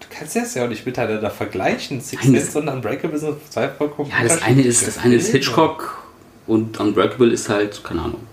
Du 0.00 0.06
kannst 0.10 0.36
das 0.36 0.54
ja 0.54 0.64
auch 0.64 0.68
nicht 0.68 0.84
miteinander 0.84 1.30
vergleichen. 1.30 2.00
Six 2.00 2.24
Nein, 2.24 2.34
Sense 2.34 2.58
und 2.58 2.68
Unbreakable 2.68 3.18
sind 3.18 3.38
zwei 3.50 3.68
vollkommen 3.68 4.10
Ja, 4.10 4.22
das 4.22 4.42
eine 4.42 4.62
ist, 4.62 4.86
das 4.86 4.98
eine 4.98 5.14
ist 5.14 5.30
Hitchcock 5.30 6.04
und 6.46 6.78
Unbreakable 6.78 7.32
ist 7.32 7.48
halt, 7.48 7.82
keine 7.84 8.02
Ahnung. 8.02 8.26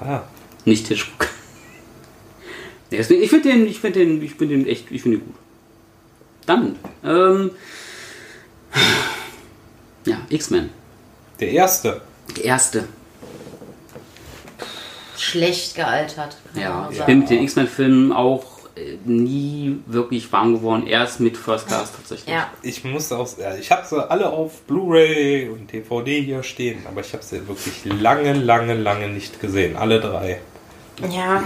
Ja. 0.00 0.24
nicht 0.64 0.88
Hitchcock. 0.88 1.28
Deswegen, 2.90 3.22
ich 3.22 3.30
finde 3.30 3.50
den, 3.50 3.66
ich 3.66 3.80
finde 3.80 4.00
den, 4.00 4.22
ich 4.22 4.34
finde 4.34 4.56
den 4.56 4.66
echt, 4.66 4.90
ich 4.90 5.02
finde 5.02 5.18
gut. 5.18 5.34
Dann, 6.46 6.76
ähm, 7.04 7.50
ja, 10.06 10.16
X-Men. 10.30 10.70
Der 11.40 11.50
erste. 11.50 12.00
Der 12.36 12.44
erste. 12.44 12.88
Schlecht 15.18 15.74
gealtert. 15.74 16.36
Ja, 16.54 16.88
ich 16.90 17.02
bin 17.02 17.20
mit 17.20 17.30
den 17.30 17.42
X-Men-Filmen 17.42 18.12
auch 18.12 18.58
äh, 18.76 18.96
nie 19.04 19.80
wirklich 19.86 20.30
warm 20.32 20.54
geworden. 20.54 20.86
Erst 20.86 21.20
mit 21.20 21.36
First 21.36 21.66
Class 21.66 21.92
tatsächlich. 21.92 22.32
Ja, 22.34 22.50
Ich 22.62 22.84
muss 22.84 23.12
auch, 23.12 23.28
ja, 23.38 23.54
ich 23.56 23.70
habe 23.70 23.86
sie 23.86 24.10
alle 24.10 24.30
auf 24.30 24.62
Blu-ray 24.62 25.48
und 25.48 25.72
DVD 25.72 26.22
hier 26.22 26.42
stehen, 26.42 26.86
aber 26.86 27.00
ich 27.00 27.12
habe 27.12 27.22
sie 27.22 27.46
wirklich 27.46 27.84
lange, 27.84 28.32
lange, 28.32 28.74
lange 28.74 29.08
nicht 29.08 29.40
gesehen. 29.40 29.76
Alle 29.76 30.00
drei. 30.00 30.40
ja. 31.10 31.42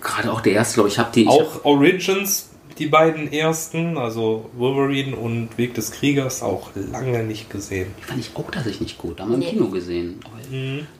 Gerade 0.00 0.32
auch 0.32 0.40
der 0.40 0.52
erste, 0.54 0.74
glaube 0.74 0.88
ich, 0.88 0.98
habe 0.98 1.10
die. 1.14 1.22
Ich 1.22 1.28
Auch 1.28 1.64
Origins, 1.64 2.48
die 2.78 2.86
beiden 2.86 3.30
ersten, 3.30 3.98
also 3.98 4.48
Wolverine 4.56 5.14
und 5.16 5.50
Weg 5.58 5.74
des 5.74 5.90
Kriegers, 5.92 6.42
auch 6.42 6.70
lange 6.74 7.22
nicht 7.24 7.50
gesehen. 7.50 7.88
Die 8.00 8.04
fand 8.04 8.20
ich 8.20 8.30
auch 8.34 8.50
tatsächlich 8.50 8.80
nicht 8.80 8.98
gut. 8.98 9.18
Da 9.20 9.24
haben 9.24 9.30
wir 9.30 9.34
im 9.36 9.40
Nee. 9.40 9.50
Kino 9.50 9.68
gesehen. 9.68 10.18
Aber 10.24 10.36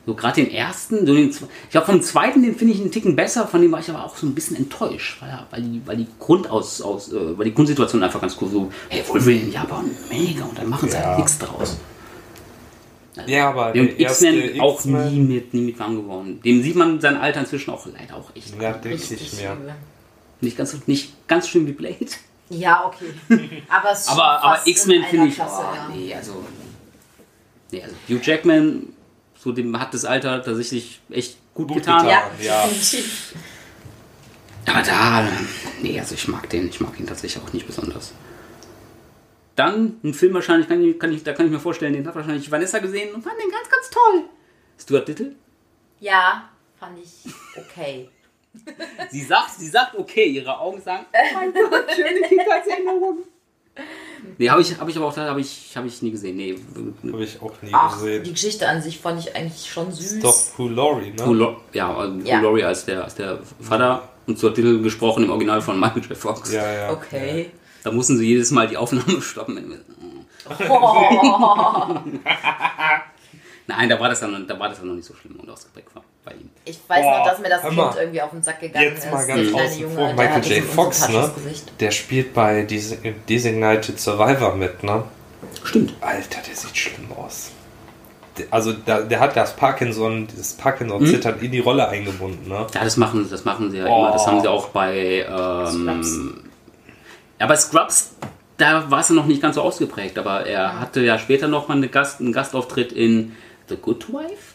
So 0.05 0.13
gerade 0.13 0.43
den 0.43 0.51
ersten, 0.53 1.07
so 1.07 1.13
den, 1.15 1.29
ich 1.29 1.69
glaube 1.71 1.87
vom 1.87 2.01
zweiten, 2.03 2.43
den 2.43 2.55
finde 2.55 2.73
ich 2.75 2.81
einen 2.81 2.91
Ticken 2.91 3.15
besser, 3.15 3.47
von 3.47 3.61
dem 3.61 3.71
war 3.71 3.79
ich 3.79 3.89
aber 3.89 4.05
auch 4.05 4.15
so 4.15 4.27
ein 4.27 4.35
bisschen 4.35 4.55
enttäuscht, 4.57 5.17
weil, 5.21 5.29
er- 5.29 5.47
weil, 5.49 5.61
die, 5.63 5.81
weil 5.85 5.97
die 5.97 6.07
Grundaus, 6.19 6.81
aus, 6.81 7.11
äh, 7.11 7.37
weil 7.37 7.45
die 7.45 7.53
Grundsituation 7.55 8.03
einfach 8.03 8.21
ganz 8.21 8.37
cool 8.39 8.49
so, 8.49 8.71
hey, 8.89 9.03
Wolverine 9.07 9.41
in 9.41 9.51
Japan, 9.51 9.85
mega, 10.09 10.43
und 10.45 10.57
dann 10.57 10.69
machen 10.69 10.87
sie 10.89 10.95
Ja. 10.97 11.03
halt 11.05 11.17
nichts 11.17 11.39
draus. 11.39 11.77
Ja, 13.27 13.49
aber 13.49 13.75
erste 13.75 14.27
X-Men 14.29 14.61
auch 14.61 14.75
X-Men- 14.79 15.13
nie 15.13 15.19
mit, 15.35 15.53
nie 15.53 15.61
mit 15.61 15.79
warm 15.79 15.95
geworden. 15.97 16.39
Dem 16.43 16.63
sieht 16.63 16.75
man 16.75 16.99
sein 17.01 17.17
Alter 17.17 17.41
inzwischen 17.41 17.71
auch 17.71 17.85
leider 17.87 18.15
auch 18.15 18.33
echt. 18.35 18.53
Ja, 18.59 18.71
denke 18.71 18.89
Richtig 18.97 19.33
übel. 19.33 19.75
Nicht 20.39 20.57
ganz, 20.57 20.71
so- 20.71 20.77
nicht 20.85 21.27
ganz 21.27 21.47
schlimm 21.49 21.67
wie 21.67 21.73
Blade. 21.73 21.97
Ja, 22.49 22.85
okay. 22.85 23.63
Aber, 23.69 23.91
es 23.91 23.99
ist 24.01 24.05
schon 24.09 24.19
Aber, 24.19 24.43
aber 24.43 24.59
X-Men 24.67 25.03
finde 25.05 25.27
ich, 25.27 25.35
Klasse, 25.35 25.61
oh, 25.71 25.75
ja. 25.75 25.89
nee, 25.95 26.13
also, 26.13 26.43
nee, 27.71 27.81
also 27.83 27.95
Hugh 28.09 28.19
Jackman, 28.21 28.87
so 29.39 29.51
dem 29.51 29.79
hat 29.79 29.93
das 29.93 30.03
Alter 30.05 30.43
tatsächlich 30.43 30.99
echt 31.09 31.37
gut, 31.53 31.67
Gut 31.69 31.77
getan. 31.77 32.05
getan. 32.05 32.21
Ja, 32.39 32.45
Ja. 32.45 32.67
definitiv. 32.67 33.33
Aber 34.67 34.81
da, 34.83 35.27
nee, 35.81 35.99
also 35.99 36.13
ich 36.15 36.27
mag 36.27 36.49
den, 36.49 36.69
ich 36.69 36.79
mag 36.81 36.99
ihn 36.99 37.07
tatsächlich 37.07 37.41
auch 37.43 37.51
nicht 37.53 37.65
besonders. 37.65 38.13
Dann 39.55 39.99
ein 40.03 40.13
Film 40.13 40.33
wahrscheinlich, 40.33 40.67
kann 40.67 40.83
ich, 40.83 40.97
kann 40.97 41.11
ich, 41.13 41.23
da 41.23 41.33
kann 41.33 41.45
ich 41.45 41.51
mir 41.51 41.59
vorstellen, 41.59 41.93
den 41.93 42.07
hat 42.07 42.15
wahrscheinlich 42.15 42.49
Vanessa 42.49 42.79
gesehen 42.79 43.13
und 43.13 43.21
fand 43.23 43.35
den 43.41 43.49
ganz, 43.51 43.69
ganz 43.69 43.89
toll. 43.89 44.23
Stuart 44.79 45.07
Little? 45.07 45.35
Ja, 45.99 46.49
fand 46.79 46.97
ich 46.99 47.31
okay. 47.57 48.09
Sie 49.11 49.21
sagt, 49.23 49.51
sie 49.51 49.67
sagt 49.67 49.95
okay, 49.97 50.25
ihre 50.25 50.57
Augen 50.59 50.81
sagen, 50.81 51.05
oh 51.13 51.35
mein 51.35 51.53
Gott, 51.53 51.85
schöne 51.95 52.21
Kindheitserinnerung. 52.27 53.19
Nee, 54.37 54.49
habe 54.49 54.61
ich, 54.61 54.77
hab 54.77 54.87
ich 54.89 54.97
aber 54.97 55.07
auch, 55.07 55.15
habe 55.15 55.39
ich, 55.39 55.71
hab 55.75 55.85
ich 55.85 56.01
nie 56.01 56.11
gesehen. 56.11 56.35
Nee, 56.35 56.59
Habe 57.11 57.23
ich 57.23 57.41
auch 57.41 57.53
nie 57.61 57.69
Ach, 57.71 57.93
die 57.97 58.05
gesehen. 58.19 58.33
Geschichte 58.33 58.67
an 58.67 58.81
sich 58.81 58.99
fand 58.99 59.19
ich 59.21 59.33
eigentlich 59.33 59.69
schon 59.71 59.89
süß. 59.91 60.53
Hugh 60.57 60.67
Laurie, 60.69 61.11
ne? 61.11 61.23
Lau- 61.33 61.57
ja, 61.71 62.03
äh, 62.03 62.07
Hugh 62.09 62.21
Ja. 62.27 62.41
Laurie 62.41 62.63
als 62.65 62.83
der, 62.85 63.05
als 63.05 63.15
der 63.15 63.39
Vater 63.61 64.09
und 64.27 64.37
Stuart 64.37 64.57
Little 64.57 64.81
gesprochen 64.81 65.23
im 65.23 65.29
Original 65.29 65.61
von 65.61 65.79
Michael 65.79 66.03
J. 66.03 66.17
Fox. 66.17 66.51
Ja, 66.51 66.71
ja. 66.73 66.91
Okay. 66.91 67.51
Da 67.83 67.91
mussten 67.91 68.17
sie 68.17 68.25
jedes 68.27 68.51
Mal 68.51 68.67
die 68.67 68.77
Aufnahme 68.77 69.21
stoppen. 69.21 69.79
Oh, 70.69 71.95
Nein, 73.67 73.89
da 73.89 73.99
war 73.99 74.09
das 74.09 74.19
dann, 74.19 74.45
da 74.47 74.59
war 74.59 74.69
das 74.69 74.79
dann 74.79 74.87
noch 74.89 74.95
nicht 74.95 75.05
so 75.07 75.13
schlimm 75.13 75.35
und 75.39 75.49
ausgeprägt 75.49 75.93
war 75.95 76.03
bei 76.25 76.33
ihm. 76.33 76.49
ich 76.65 76.79
weiß 76.87 77.01
Boah, 77.03 77.19
noch, 77.19 77.25
dass 77.27 77.39
mir 77.39 77.49
das 77.49 77.61
Kind 77.61 77.75
mal. 77.77 77.95
irgendwie 77.97 78.21
auf 78.21 78.31
den 78.31 78.43
Sack 78.43 78.59
gegangen 78.59 78.85
Jetzt 78.85 79.05
ist. 79.05 79.11
mal 79.11 79.25
ganz 79.25 79.41
der 79.41 79.51
kleine 79.51 79.75
Junge, 79.75 79.95
vor, 79.95 80.07
der 80.07 80.15
Michael 80.15 80.57
J. 80.57 80.63
Fox, 80.65 81.09
ne? 81.09 81.31
Der 81.79 81.91
spielt 81.91 82.33
bei 82.33 82.63
Des- 82.63 82.97
Designated 83.29 83.99
Survivor 83.99 84.55
mit, 84.55 84.83
ne? 84.83 85.03
Stimmt. 85.63 85.93
Alter, 86.01 86.41
der 86.47 86.55
sieht 86.55 86.75
schlimm 86.77 87.11
aus. 87.17 87.51
Der- 88.37 88.47
Also 88.51 88.73
da, 88.73 89.01
der 89.01 89.19
hat 89.19 89.35
das 89.37 89.55
Parkinson, 89.55 90.27
dieses 90.27 90.53
Parkinson-Zittern 90.53 91.39
in 91.39 91.51
die 91.51 91.59
Rolle 91.59 91.87
eingebunden, 91.87 92.49
ne? 92.49 92.67
Ja, 92.73 92.83
das 92.83 92.97
machen, 92.97 93.27
das 93.29 93.45
machen 93.45 93.71
sie 93.71 93.77
ja 93.77 93.85
Oh. 93.87 93.99
immer. 94.05 94.11
Das 94.11 94.27
haben 94.27 94.41
sie 94.41 94.47
auch 94.49 94.67
bei. 94.69 95.25
Ähm, 95.29 96.43
Ja, 97.41 97.47
bei 97.47 97.55
Scrubs, 97.55 98.11
da 98.57 98.91
war 98.91 98.99
es 98.99 99.09
ja 99.09 99.15
noch 99.15 99.25
nicht 99.25 99.41
ganz 99.41 99.55
so 99.55 99.63
ausgeprägt, 99.63 100.19
aber 100.19 100.45
er 100.45 100.79
hatte 100.79 101.01
ja 101.01 101.17
später 101.17 101.47
noch 101.47 101.67
mal 101.67 101.75
eine 101.75 101.87
Gast, 101.87 102.19
einen 102.19 102.33
Gastauftritt 102.33 102.91
in 102.91 103.35
The 103.67 103.77
Good 103.77 104.13
Wife. 104.13 104.53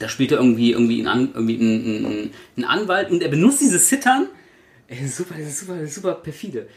Da 0.00 0.10
spielt 0.10 0.32
er 0.32 0.36
irgendwie, 0.36 0.72
irgendwie, 0.72 0.98
einen, 0.98 1.08
An, 1.08 1.30
irgendwie 1.32 1.58
einen, 1.58 2.04
einen, 2.04 2.30
einen 2.58 2.64
Anwalt 2.66 3.10
und 3.10 3.22
er 3.22 3.30
benutzt 3.30 3.62
dieses 3.62 3.88
Zittern. 3.88 4.28
Super, 5.06 5.36
super, 5.46 5.86
super 5.86 6.14
perfide. 6.16 6.68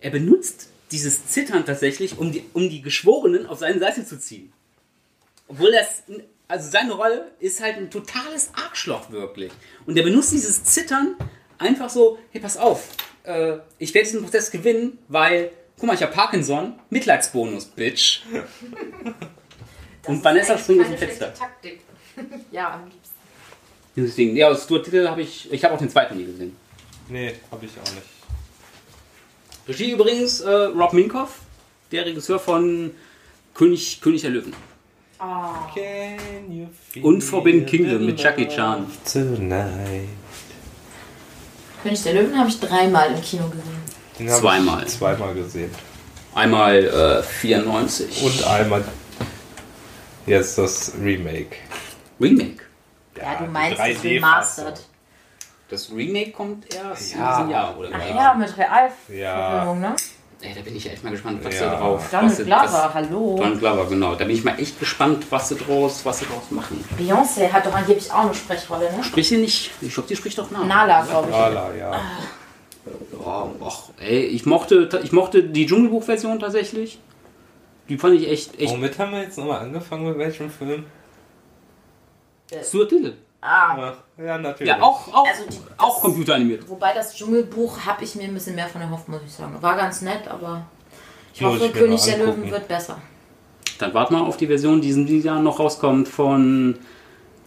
Er 0.00 0.10
benutzt 0.10 0.70
dieses 0.90 1.28
Zittern 1.28 1.64
tatsächlich, 1.64 2.18
um 2.18 2.32
die, 2.32 2.42
um 2.52 2.68
die 2.68 2.82
Geschworenen 2.82 3.46
auf 3.46 3.60
seine 3.60 3.78
Seite 3.78 4.04
zu 4.04 4.18
ziehen. 4.18 4.52
Obwohl 5.46 5.70
das, 5.70 6.02
also 6.48 6.68
seine 6.68 6.94
Rolle 6.94 7.30
ist 7.38 7.62
halt 7.62 7.76
ein 7.76 7.90
totales 7.92 8.50
Arschloch 8.54 9.12
wirklich. 9.12 9.52
Und 9.86 9.96
er 9.96 10.02
benutzt 10.02 10.32
dieses 10.32 10.64
Zittern 10.64 11.14
einfach 11.58 11.88
so, 11.88 12.18
hey, 12.32 12.40
pass 12.40 12.56
auf, 12.56 12.88
äh, 13.24 13.56
ich 13.78 13.92
werde 13.94 14.06
diesen 14.06 14.22
Prozess 14.22 14.50
gewinnen, 14.50 14.98
weil, 15.08 15.50
guck 15.78 15.86
mal, 15.86 15.94
ich 15.94 16.02
habe 16.02 16.12
Parkinson, 16.12 16.74
Mitleidsbonus, 16.90 17.66
Bitch. 17.66 18.20
Und 20.06 20.22
Vanessa 20.22 20.56
springt 20.58 20.82
aus 20.82 20.88
dem 20.88 20.98
Fenster. 20.98 21.34
Taktik. 21.34 21.80
ja, 22.52 22.74
am 22.74 22.84
liebsten. 22.84 23.14
Deswegen, 23.96 24.36
ja, 24.36 24.48
aus 24.48 24.64
Stuart 24.64 24.86
Little 24.86 25.10
habe 25.10 25.22
ich, 25.22 25.50
ich 25.52 25.64
habe 25.64 25.74
auch 25.74 25.78
den 25.78 25.88
zweiten 25.88 26.16
nie 26.16 26.26
gesehen. 26.26 26.56
Nee, 27.08 27.34
habe 27.50 27.64
ich 27.64 27.72
auch 27.72 27.94
nicht. 27.94 28.06
Regie 29.66 29.92
übrigens 29.92 30.40
äh, 30.40 30.50
Rob 30.50 30.92
Minkoff, 30.92 31.40
der 31.90 32.04
Regisseur 32.04 32.38
von 32.38 32.90
König, 33.54 34.00
König 34.00 34.22
der 34.22 34.30
Löwen. 34.30 34.54
Can 35.18 36.52
you 36.52 36.66
feel 36.90 37.04
Und 37.04 37.22
Forbidden 37.22 37.64
Kingdom 37.64 38.04
mit 38.04 38.20
Jackie 38.20 38.46
Chan. 38.48 38.86
Tonight. 39.10 40.08
König 41.84 42.02
der 42.02 42.14
Löwen 42.14 42.36
habe 42.36 42.48
ich 42.48 42.58
dreimal 42.58 43.12
im 43.12 43.22
Kino 43.22 43.44
gesehen. 43.48 43.84
Den 44.18 44.28
Zweimal. 44.28 44.82
Ich 44.84 44.88
zweimal 44.98 45.34
gesehen. 45.34 45.70
Einmal 46.34 46.76
äh, 46.84 47.22
94. 47.22 48.24
Und 48.24 48.44
einmal 48.44 48.82
jetzt 50.26 50.58
das 50.58 50.92
Remake. 51.00 51.56
Remake. 52.20 52.62
Ja, 53.16 53.36
du 53.36 53.44
die 53.44 53.50
meinst 53.50 53.78
das 53.78 53.86
3D-Fassung. 53.86 54.10
Remastered. 54.10 54.80
Das 55.68 55.90
Remake 55.90 56.30
kommt 56.32 56.74
erst 56.74 57.14
Ja. 57.14 57.18
in 57.18 57.36
diesem 57.38 57.50
Jahr, 57.50 57.78
oder? 57.78 57.88
Ach 57.92 58.08
ja, 58.14 58.34
mit 58.34 58.56
Realverfilmung, 58.56 59.82
Ja. 59.82 59.90
ne? 59.90 59.96
Ey, 60.46 60.52
da 60.54 60.60
bin 60.60 60.76
ich 60.76 60.90
echt 60.90 61.02
mal 61.02 61.10
gespannt, 61.10 61.42
was 61.42 61.54
Ja. 61.54 61.70
sie 61.70 61.76
drauf. 61.76 62.06
Donald 62.10 62.36
sie- 62.36 62.44
Glover, 62.44 62.62
was- 62.64 62.94
hallo. 62.94 63.36
Donald 63.38 63.58
Glover, 63.60 63.86
genau. 63.88 64.14
Da 64.14 64.24
bin 64.24 64.36
ich 64.36 64.44
mal 64.44 64.58
echt 64.60 64.78
gespannt, 64.78 65.24
was 65.30 65.48
sie 65.48 65.54
draus, 65.56 66.04
was 66.04 66.18
sie 66.18 66.26
draus 66.26 66.50
machen. 66.50 66.84
Beyoncé 66.98 67.50
hat 67.50 67.64
doch 67.64 67.74
angeblich 67.74 68.10
auch 68.12 68.24
eine 68.24 68.34
Sprechrolle, 68.34 68.92
ne? 68.94 69.02
Spricht 69.02 69.28
sie 69.30 69.38
nicht? 69.38 69.70
Ich 69.80 69.94
glaube, 69.94 70.08
die 70.08 70.16
spricht 70.16 70.36
doch 70.36 70.50
nach. 70.50 70.64
Nala, 70.66 71.02
glaube 71.04 71.28
ich. 71.30 71.34
Lala, 71.34 71.74
ja. 71.74 72.00
Ja, 73.24 73.48
och, 73.60 73.90
ey, 73.98 74.24
ich 74.26 74.44
mochte, 74.44 75.00
ich 75.02 75.12
mochte 75.12 75.42
die 75.44 75.66
Dschungelbuch-Version 75.66 76.38
tatsächlich. 76.38 76.98
Die 77.88 77.96
fand 77.96 78.14
ich 78.20 78.28
echt, 78.28 78.60
echt 78.60 78.72
Womit 78.74 78.98
haben 78.98 79.12
wir 79.12 79.22
jetzt 79.22 79.38
nochmal 79.38 79.60
angefangen 79.60 80.06
mit 80.08 80.18
welchem 80.18 80.50
Film? 80.50 80.84
Stuart 82.62 82.92
Little. 82.92 83.14
Ah. 83.46 83.92
Ja, 84.16 84.38
natürlich. 84.38 84.68
Ja, 84.72 84.80
auch, 84.80 85.06
auch, 85.12 85.26
Also 85.28 85.42
die- 85.50 85.58
auch 85.76 86.00
computeranimiert. 86.00 86.66
Wobei 86.68 86.94
das 86.94 87.14
Dschungelbuch 87.14 87.78
habe 87.84 88.02
ich 88.02 88.14
mir 88.14 88.24
ein 88.24 88.32
bisschen 88.34 88.54
mehr 88.54 88.68
von 88.68 88.80
erhofft, 88.80 89.08
muss 89.08 89.20
ich 89.26 89.32
sagen. 89.32 89.56
War 89.60 89.76
ganz 89.76 90.00
nett, 90.00 90.26
aber 90.28 90.64
ich 91.34 91.40
Muss 91.42 91.54
hoffe, 91.54 91.66
ich 91.66 91.72
König 91.74 92.02
der 92.04 92.18
Löwen 92.18 92.50
wird 92.50 92.66
besser. 92.68 92.96
Dann 93.78 93.92
warten 93.92 94.14
wir 94.14 94.22
auf 94.22 94.36
die 94.38 94.46
Version, 94.46 94.80
die 94.80 94.90
in 94.90 95.04
diesem 95.04 95.26
Jahr 95.26 95.40
noch 95.40 95.58
rauskommt 95.58 96.08
von 96.08 96.78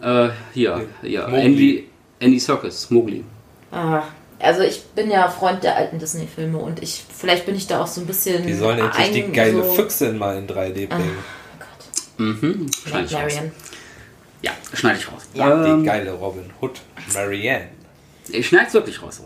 äh, 0.01 0.29
hier, 0.53 0.87
Mowgli. 1.01 1.39
Andy, 1.41 1.89
Andy 2.19 2.39
Circus, 2.39 2.91
Mowgli. 2.91 3.23
Ah, 3.71 4.03
also 4.39 4.61
ich 4.61 4.83
bin 4.89 5.09
ja 5.09 5.27
Freund 5.29 5.63
der 5.63 5.77
alten 5.77 5.97
Disney-Filme 5.97 6.59
und 6.59 6.83
ich 6.83 7.03
vielleicht 7.11 7.45
bin 7.47 7.55
ich 7.55 7.65
da 7.65 7.81
auch 7.81 7.87
so 7.87 8.01
ein 8.01 8.07
bisschen. 8.07 8.45
Die 8.45 8.53
sollen 8.53 8.77
endlich 8.77 9.11
die 9.25 9.31
geile 9.31 9.63
so, 9.63 9.73
Füchse 9.73 10.13
mal 10.13 10.37
in 10.37 10.45
3D 10.47 10.87
bringen. 10.87 11.17
Oh 11.17 11.59
Gott. 11.59 12.19
Mhm, 12.27 12.67
schneide 12.87 13.05
ich 13.05 13.15
raus. 13.15 13.21
Marion. 13.23 13.51
Ja, 14.41 14.51
schneide 14.73 14.99
ich 14.99 15.11
raus. 15.11 15.27
Ja. 15.33 15.63
Die 15.63 15.69
Ähm, 15.71 15.83
geile 15.83 16.11
Robin 16.13 16.49
Hood, 16.61 16.81
Marianne. 17.13 17.69
ich 18.29 18.47
schneide 18.47 18.67
es 18.67 18.73
wirklich 18.73 19.01
raus. 19.01 19.21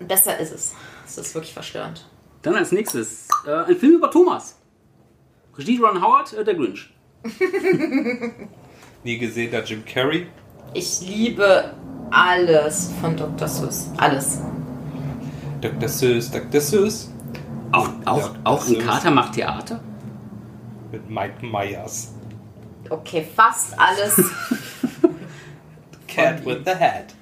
Besser 0.00 0.38
ist 0.38 0.52
es. 0.52 0.74
Es 1.06 1.18
ist 1.18 1.34
wirklich 1.34 1.52
verstörend. 1.52 2.06
Dann 2.42 2.54
als 2.54 2.72
nächstes 2.72 3.28
äh, 3.46 3.50
ein 3.50 3.76
Film 3.76 3.94
über 3.96 4.10
Thomas. 4.10 4.56
Regie 5.56 5.78
Ron 5.78 6.00
Howard, 6.02 6.32
äh, 6.34 6.44
der 6.44 6.54
Grinch. 6.54 6.92
Nie 9.04 9.18
gesehen, 9.18 9.50
der 9.50 9.64
Jim 9.64 9.84
Carrey. 9.84 10.26
Ich 10.74 11.00
liebe 11.00 11.72
alles 12.10 12.90
von 13.00 13.16
Dr. 13.16 13.48
Seuss. 13.48 13.90
Alles. 13.96 14.40
Dr. 15.60 15.88
Seuss, 15.88 16.30
Dr. 16.30 16.60
Seuss. 16.60 17.10
Auch, 17.72 17.88
auch, 18.04 18.18
Ja, 18.18 18.34
auch 18.44 18.66
ein 18.66 18.78
Kater 18.78 19.10
macht 19.10 19.34
Theater. 19.34 19.80
Mit 20.92 21.08
Mike 21.08 21.44
Myers. 21.44 22.12
Okay, 22.90 23.26
fast 23.36 23.78
alles. 23.78 24.16
Cat 26.08 26.44
with 26.44 26.58
the 26.64 26.70
Hat. 26.72 27.14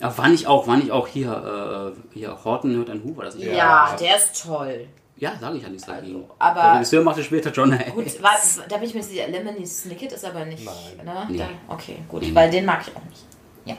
Ja, 0.00 0.16
war 0.16 0.28
nicht 0.28 0.46
auch, 0.46 0.66
war 0.66 0.76
nicht 0.76 0.90
auch 0.92 1.06
hier, 1.08 1.92
äh, 2.14 2.16
hier 2.18 2.38
Horton 2.44 2.76
hört 2.76 2.90
ein 2.90 3.16
war 3.16 3.24
das 3.24 3.36
ja. 3.38 3.52
Ja. 3.52 3.96
der 3.98 4.16
ist 4.16 4.42
toll. 4.44 4.86
Ja, 5.16 5.32
sage 5.40 5.56
ich 5.56 5.62
ja 5.64 5.68
nichts 5.68 5.84
dagegen. 5.86 6.24
aber- 6.38 6.60
der 6.62 6.74
Regisseur 6.74 7.02
machte 7.02 7.24
später 7.24 7.50
John 7.50 7.76
Hayes. 7.76 7.92
Gut, 7.92 8.22
war, 8.22 8.36
da 8.68 8.76
bin 8.76 8.88
ich 8.88 8.94
mir 8.94 9.02
sicher, 9.02 9.26
Lemony 9.26 9.66
Snicket 9.66 10.12
ist 10.12 10.24
aber 10.24 10.44
nicht. 10.44 10.64
Nein. 10.64 11.04
Ne? 11.04 11.26
Nee. 11.28 11.38
Da, 11.38 11.48
okay, 11.74 11.96
gut, 12.08 12.22
Nee. 12.22 12.34
weil 12.34 12.48
den 12.50 12.64
mag 12.64 12.82
ich 12.86 12.94
auch 12.96 13.04
nicht. 13.06 13.24
Ja. 13.64 13.76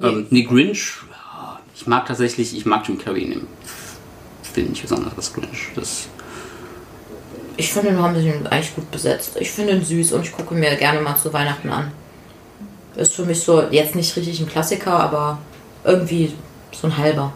Ähm, 0.00 0.26
nee, 0.30 0.42
Grinch, 0.42 0.94
ich 1.76 1.86
mag 1.86 2.06
tatsächlich, 2.06 2.56
ich 2.56 2.66
mag 2.66 2.86
Jim 2.88 2.98
Carrey 2.98 3.22
in 3.22 3.30
dem 3.30 3.46
Film 4.42 4.70
nicht 4.70 4.82
besonders 4.82 5.16
als 5.16 5.32
Grinch. 5.32 5.68
Das, 5.76 6.08
Ich 7.58 7.72
finde, 7.72 7.90
den 7.90 8.00
haben 8.00 8.14
sie 8.14 8.28
ihn 8.28 8.46
eigentlich 8.46 8.72
gut 8.76 8.88
besetzt. 8.92 9.32
Ich 9.40 9.50
finde 9.50 9.72
ihn 9.72 9.84
süß 9.84 10.12
und 10.12 10.22
ich 10.22 10.30
gucke 10.30 10.54
mir 10.54 10.76
gerne 10.76 11.00
mal 11.00 11.16
zu 11.16 11.32
Weihnachten 11.32 11.68
an. 11.68 11.90
Ist 12.94 13.16
für 13.16 13.24
mich 13.24 13.40
so, 13.40 13.62
jetzt 13.62 13.96
nicht 13.96 14.14
richtig 14.16 14.38
ein 14.38 14.48
Klassiker, 14.48 14.92
aber 14.92 15.38
irgendwie 15.82 16.32
so 16.70 16.86
ein 16.86 16.96
halber. 16.96 17.32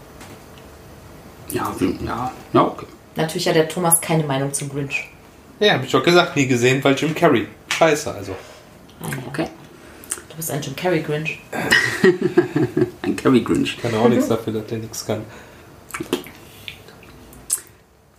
ja, 1.50 1.74
ja, 2.06 2.32
ja, 2.52 2.62
okay. 2.62 2.86
Natürlich 3.16 3.48
hat 3.48 3.56
der 3.56 3.68
Thomas 3.68 4.00
keine 4.00 4.22
Meinung 4.22 4.52
zum 4.52 4.68
Grinch. 4.68 5.08
Ja, 5.58 5.74
hab 5.74 5.84
ich 5.84 5.90
doch 5.90 6.04
gesagt, 6.04 6.36
nie 6.36 6.46
gesehen, 6.46 6.82
weil 6.84 6.94
Jim 6.94 7.16
Carrey. 7.16 7.48
Scheiße, 7.76 8.14
also. 8.14 8.36
Ah, 9.02 9.08
ja. 9.10 9.16
Okay. 9.26 9.48
Du 10.28 10.36
bist 10.36 10.52
ein 10.52 10.62
Jim 10.62 10.76
Carrey 10.76 11.00
Grinch. 11.00 11.40
Ein 13.02 13.16
Carrey 13.16 13.40
Grinch. 13.42 13.76
Kann 13.82 13.92
auch 13.96 14.08
nichts 14.08 14.28
dafür, 14.28 14.52
dass 14.52 14.66
der 14.66 14.78
nichts 14.78 15.04
kann. 15.04 15.24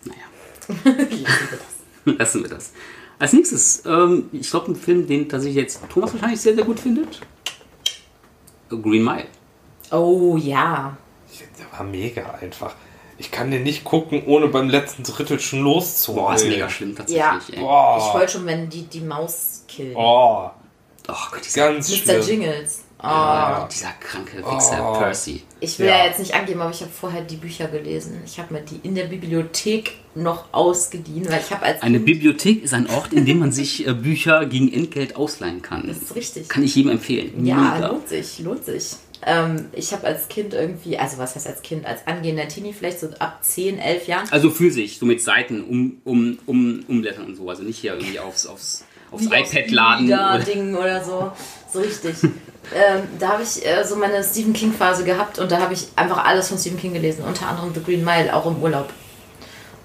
Naja, 0.04 0.96
lassen 2.18 2.44
wir 2.44 2.50
das. 2.50 2.72
Als 3.20 3.34
nächstes, 3.34 3.86
ähm, 3.86 4.30
ich 4.32 4.50
glaube, 4.50 4.72
ein 4.72 4.76
Film, 4.76 5.08
den 5.08 5.30
tatsächlich 5.30 5.64
jetzt 5.64 5.80
Thomas 5.90 6.14
wahrscheinlich 6.14 6.42
sehr, 6.42 6.56
sehr 6.56 6.64
gut 6.66 6.80
findet. 6.80 7.20
Green 8.70 9.04
Mile. 9.04 9.26
Oh 9.92 10.36
ja. 10.38 10.98
Der 11.60 11.80
war 11.80 11.86
mega 11.86 12.32
einfach. 12.42 12.74
Ich 13.18 13.30
kann 13.32 13.52
den 13.52 13.64
nicht 13.64 13.84
gucken, 13.84 14.24
ohne 14.26 14.48
beim 14.48 14.70
letzten 14.70 15.04
Drittel 15.04 15.40
schon 15.40 15.62
loszuholen. 15.62 16.26
Boah, 16.26 16.34
ist 16.36 16.48
mega 16.48 16.70
schlimm 16.70 16.96
tatsächlich. 16.96 17.20
Ja. 17.22 17.40
Ey. 17.54 17.60
Boah. 17.60 17.98
Ich 18.08 18.14
wollte 18.14 18.32
schon, 18.34 18.46
wenn 18.48 18.70
die 18.70 18.84
die 18.84 19.02
Maus 19.02 19.64
killen. 19.68 19.96
Oh, 19.96 20.50
Oh 21.08 21.14
Gott, 21.32 21.46
dieser, 21.46 21.74
ganz 21.74 21.90
Mr. 21.90 21.96
schlimm. 21.98 22.22
Jingles. 22.22 22.84
Oh. 23.00 23.06
oh, 23.08 23.68
dieser 23.70 23.92
kranke 24.00 24.38
Wichser 24.38 24.92
Oh. 24.94 24.98
Percy. 24.98 25.44
Ich 25.64 25.80
will 25.80 25.88
Ja. 25.88 26.00
ja. 26.00 26.06
jetzt 26.06 26.20
nicht 26.20 26.34
angeben, 26.34 26.62
aber 26.62 26.72
ich 26.72 26.82
habe 26.82 26.92
vorher 26.92 27.22
die 27.22 27.38
Bücher 27.38 27.68
gelesen. 27.68 28.22
Ich 28.26 28.38
habe 28.38 28.54
mir 28.54 28.62
die 28.62 28.80
in 28.86 28.96
der 28.96 29.06
Bibliothek 29.06 29.94
noch 30.14 30.54
ausgeliehen, 30.54 31.26
weil 31.30 31.40
ich 31.40 31.52
habe 31.52 31.64
als 31.66 31.82
Eine 31.82 32.00
Bibliothek 32.00 32.64
ist 32.64 32.74
ein 32.74 32.90
Ort, 32.90 33.14
in 33.14 33.26
dem 33.26 33.40
man 33.40 33.52
sich 33.52 33.88
äh, 33.88 33.94
Bücher 33.94 34.46
gegen 34.46 34.72
Entgelt 34.72 35.16
ausleihen 35.16 35.62
kann. 35.62 35.88
Das 35.88 35.98
ist 35.98 36.16
richtig. 36.16 36.50
Kann 36.50 36.64
ich 36.64 36.76
jedem 36.76 36.92
empfehlen. 36.92 37.46
Ja, 37.46 37.56
Mega. 37.76 37.88
lohnt 37.88 38.10
sich, 38.10 38.40
lohnt 38.40 38.66
sich. 38.66 38.96
Ähm, 39.26 39.68
ich 39.72 39.94
habe 39.94 40.06
als 40.06 40.28
Kind 40.28 40.54
irgendwie, 40.54 40.98
also 40.98 41.18
was 41.18 41.36
heißt 41.36 41.48
als 41.48 41.62
Kind, 41.62 41.86
als 41.86 42.06
angehender 42.06 42.48
Teenie 42.50 42.74
vielleicht 42.74 43.00
so 43.00 43.08
ab 43.20 43.40
10, 43.42 43.80
11 43.80 44.08
Jahren. 44.08 44.28
Also 44.32 44.50
für 44.50 44.70
sich, 44.70 45.00
so 45.00 45.06
mit 45.06 45.22
Seiten 45.22 45.64
um, 45.64 46.02
um, 46.04 46.40
um, 46.46 46.84
umblättern 46.90 47.26
und 47.28 47.36
so. 47.36 47.50
Also 47.50 47.64
nicht 47.64 47.80
hier 47.80 47.94
irgendwie 47.94 48.20
aufs, 48.20 48.46
aufs, 48.46 48.84
aufs 49.12 49.26
iPad 49.28 49.72
laden. 49.72 50.08
Oder, 50.08 50.40
Ding 50.40 50.76
oder 50.76 51.02
so. 51.04 51.32
So 51.74 51.80
richtig. 51.80 52.16
ähm, 52.24 53.04
da 53.20 53.30
habe 53.30 53.44
ich 53.44 53.66
äh, 53.66 53.84
so 53.84 53.96
meine 53.96 54.24
Stephen 54.24 54.54
King 54.54 54.72
Phase 54.72 55.04
gehabt 55.04 55.40
und 55.40 55.52
da 55.52 55.60
habe 55.60 55.74
ich 55.74 55.88
einfach 55.96 56.24
alles 56.24 56.50
von 56.50 56.58
Stephen 56.58 56.80
King 56.80 56.94
gelesen, 56.94 57.24
unter 57.28 57.48
anderem 57.48 57.74
The 57.74 57.82
Green 57.84 58.06
Mile, 58.06 58.34
auch 58.34 58.46
im 58.46 58.62
Urlaub. 58.62 58.90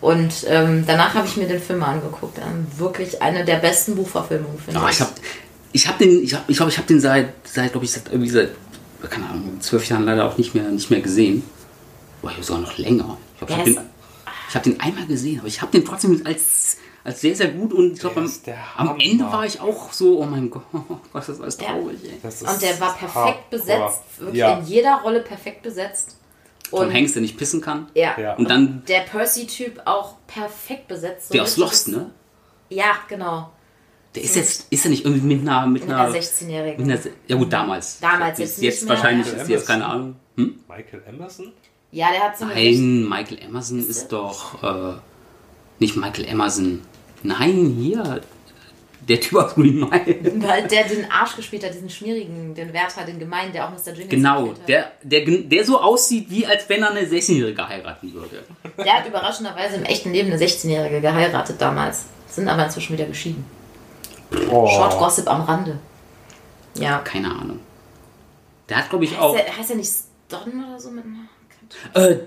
Und 0.01 0.33
ähm, 0.47 0.85
danach 0.87 1.15
habe 1.15 1.27
ich 1.27 1.37
mir 1.37 1.49
den 1.49 1.61
Film 1.61 1.83
angeguckt. 1.83 2.39
Ähm, 2.39 2.67
wirklich 2.77 3.21
eine 3.21 3.45
der 3.45 3.57
besten 3.57 3.97
Buchverfilmungen, 3.97 4.59
finde 4.59 4.81
oh, 4.81 4.87
ich. 4.89 4.93
ich 4.93 5.01
habe 5.01 5.13
ich 5.73 5.89
hab 5.89 5.99
den, 5.99 6.23
ich 6.23 6.31
glaube, 6.31 6.45
ich, 6.49 6.57
glaub, 6.57 6.69
ich 6.69 6.79
habe 6.79 6.87
den 6.87 7.01
seit, 7.01 7.33
seit 7.45 7.73
glaube 7.73 7.85
ich, 7.85 7.93
seit 7.93 8.07
irgendwie 8.07 8.31
seit, 8.31 8.51
keine 9.11 9.27
Ahnung, 9.27 9.61
zwölf 9.61 9.89
Jahren 9.89 10.05
leider 10.05 10.27
auch 10.27 10.39
nicht 10.39 10.55
mehr, 10.55 10.65
nicht 10.65 10.91
mehr 10.91 11.01
gesehen. 11.01 11.43
Boah, 12.23 12.31
ich 12.31 12.37
habe 12.37 12.45
sogar 12.45 12.63
noch 12.63 12.79
länger. 12.79 13.19
Ich 13.33 13.47
glaube, 13.47 13.53
ich 13.53 13.59
habe 13.59 13.71
den, 13.71 13.81
ich 14.49 14.55
hab 14.55 14.63
den 14.63 14.81
einmal 14.81 15.07
gesehen, 15.07 15.39
aber 15.41 15.49
ich 15.49 15.61
habe 15.61 15.73
den 15.73 15.85
trotzdem 15.85 16.23
als, 16.25 16.79
als 17.09 17.21
sehr, 17.21 17.35
sehr 17.35 17.49
gut 17.49 17.73
und 17.73 17.95
ich 17.95 18.01
glaube, 18.01 18.21
am, 18.21 18.89
am. 18.89 19.01
Ende 19.01 19.25
war 19.25 19.45
ich 19.45 19.61
auch 19.61 19.93
so, 19.93 20.21
oh 20.21 20.25
mein 20.27 20.49
Gott, 20.51 20.63
das 21.13 21.29
ist 21.29 21.41
alles 21.41 21.57
traurig, 21.57 21.99
ey. 22.05 22.19
Das 22.23 22.43
ist 22.43 22.49
Und 22.51 22.63
der 22.63 22.81
war 22.81 22.95
perfekt 22.97 23.15
hardcore. 23.15 23.45
besetzt, 23.51 24.03
wirklich 24.19 24.37
Ja. 24.39 24.59
in 24.59 24.67
jeder 24.67 25.01
Rolle 25.03 25.21
perfekt 25.21 25.63
besetzt. 25.63 26.17
Tom 26.71 26.81
Und 26.81 26.93
Hanks, 26.93 27.13
der 27.15 27.23
nicht 27.23 27.37
pissen 27.39 27.61
kann. 27.61 27.89
ja. 27.95 28.19
Ja. 28.21 28.35
Und 28.37 28.49
dann 28.51 28.83
der 28.87 29.01
Percy-Typ 29.01 29.81
auch 29.87 30.17
perfekt 30.27 30.87
besetzt. 30.89 31.29
So 31.29 31.33
der 31.35 31.43
aus 31.45 31.57
Lost, 31.57 31.89
ne? 31.89 32.11
Ja, 32.69 32.97
genau. 33.09 33.51
Der 34.15 34.23
ist 34.23 34.37
jetzt, 34.37 34.67
ist 34.71 34.85
er 34.85 34.91
nicht 34.91 35.05
irgendwie 35.05 35.37
mit 35.37 35.41
einer, 35.49 35.67
mit 35.67 35.83
Mit 35.83 35.91
einer, 35.93 36.03
einer 36.05 36.13
mit 36.13 36.23
16-Jährigen. 36.23 36.85
einer 36.91 37.01
ja 37.27 37.37
gut, 37.37 37.53
damals. 37.53 38.01
Damals, 38.01 38.39
jetzt, 38.39 38.57
jetzt 38.57 38.63
jetzt, 38.63 38.75
nicht 38.75 38.89
mehr, 38.89 38.97
wahrscheinlich 38.97 39.27
ja. 39.27 39.33
ist 39.43 39.49
jetzt 39.49 39.67
keine 39.67 39.87
Ahnung. 39.87 40.17
Hm? 40.37 40.59
Michael 40.69 41.03
Emerson? 41.09 41.53
Ja, 41.91 42.11
der 42.11 42.21
hat 42.25 42.37
so 42.39 42.45
Nein, 42.45 43.09
Michael 43.09 43.39
Emerson 43.39 43.79
Ist 43.79 43.89
ist 43.89 44.09
doch 44.13 44.63
äh, 44.63 44.99
nicht 45.79 45.97
Michael 45.97 46.27
Emerson. 46.27 46.83
Nein, 47.23 47.77
hier. 47.79 48.21
Der 49.09 49.21
Typ 49.21 49.39
aus 49.39 49.55
Green 49.55 49.79
Mile. 49.81 50.43
Weil 50.47 50.69
der 50.69 50.85
den 50.85 51.11
Arsch 51.11 51.35
gespielt 51.37 51.65
hat, 51.65 51.73
diesen 51.73 51.89
schmierigen, 51.89 52.55
den 52.55 52.73
Wärter, 52.75 53.05
den 53.05 53.19
gemeinen, 53.19 53.53
der 53.53 53.67
auch 53.67 53.71
Mr. 53.71 53.93
Jingles 53.93 54.09
Genau, 54.11 54.53
der, 54.67 54.93
der, 55.03 55.25
der 55.25 55.65
so 55.65 55.81
aussieht, 55.81 56.27
wie 56.29 56.45
als 56.47 56.69
wenn 56.69 56.83
er 56.83 56.91
eine 56.91 57.01
16-Jährige 57.07 57.67
heiraten 57.67 58.13
würde. 58.13 58.43
Der 58.77 58.99
hat 58.99 59.07
überraschenderweise 59.07 59.77
im 59.77 59.85
echten 59.85 60.13
Leben 60.13 60.31
eine 60.31 60.39
16-Jährige 60.43 61.01
geheiratet 61.01 61.57
damals. 61.59 62.05
Sind 62.29 62.49
aber 62.49 62.67
inzwischen 62.67 62.93
wieder 62.93 63.07
geschieden. 63.07 63.47
Oh. 64.51 64.67
Short 64.67 64.99
Gossip 64.99 65.27
am 65.31 65.41
Rande. 65.43 65.79
Ja. 66.79 66.99
Keine 66.99 67.31
Ahnung. 67.31 67.61
Der 68.69 68.77
hat, 68.79 68.91
glaube 68.91 69.05
ich, 69.07 69.13
Heißt 69.13 69.21
auch. 69.23 69.35
der, 69.35 69.57
heißt 69.57 69.71
der 69.71 69.77
nicht 69.77 69.91
Stodden 70.27 70.65
oder 70.65 70.79
so 70.79 70.91
mit 70.91 71.05
Äh, 71.95 72.09
Duck. 72.09 72.21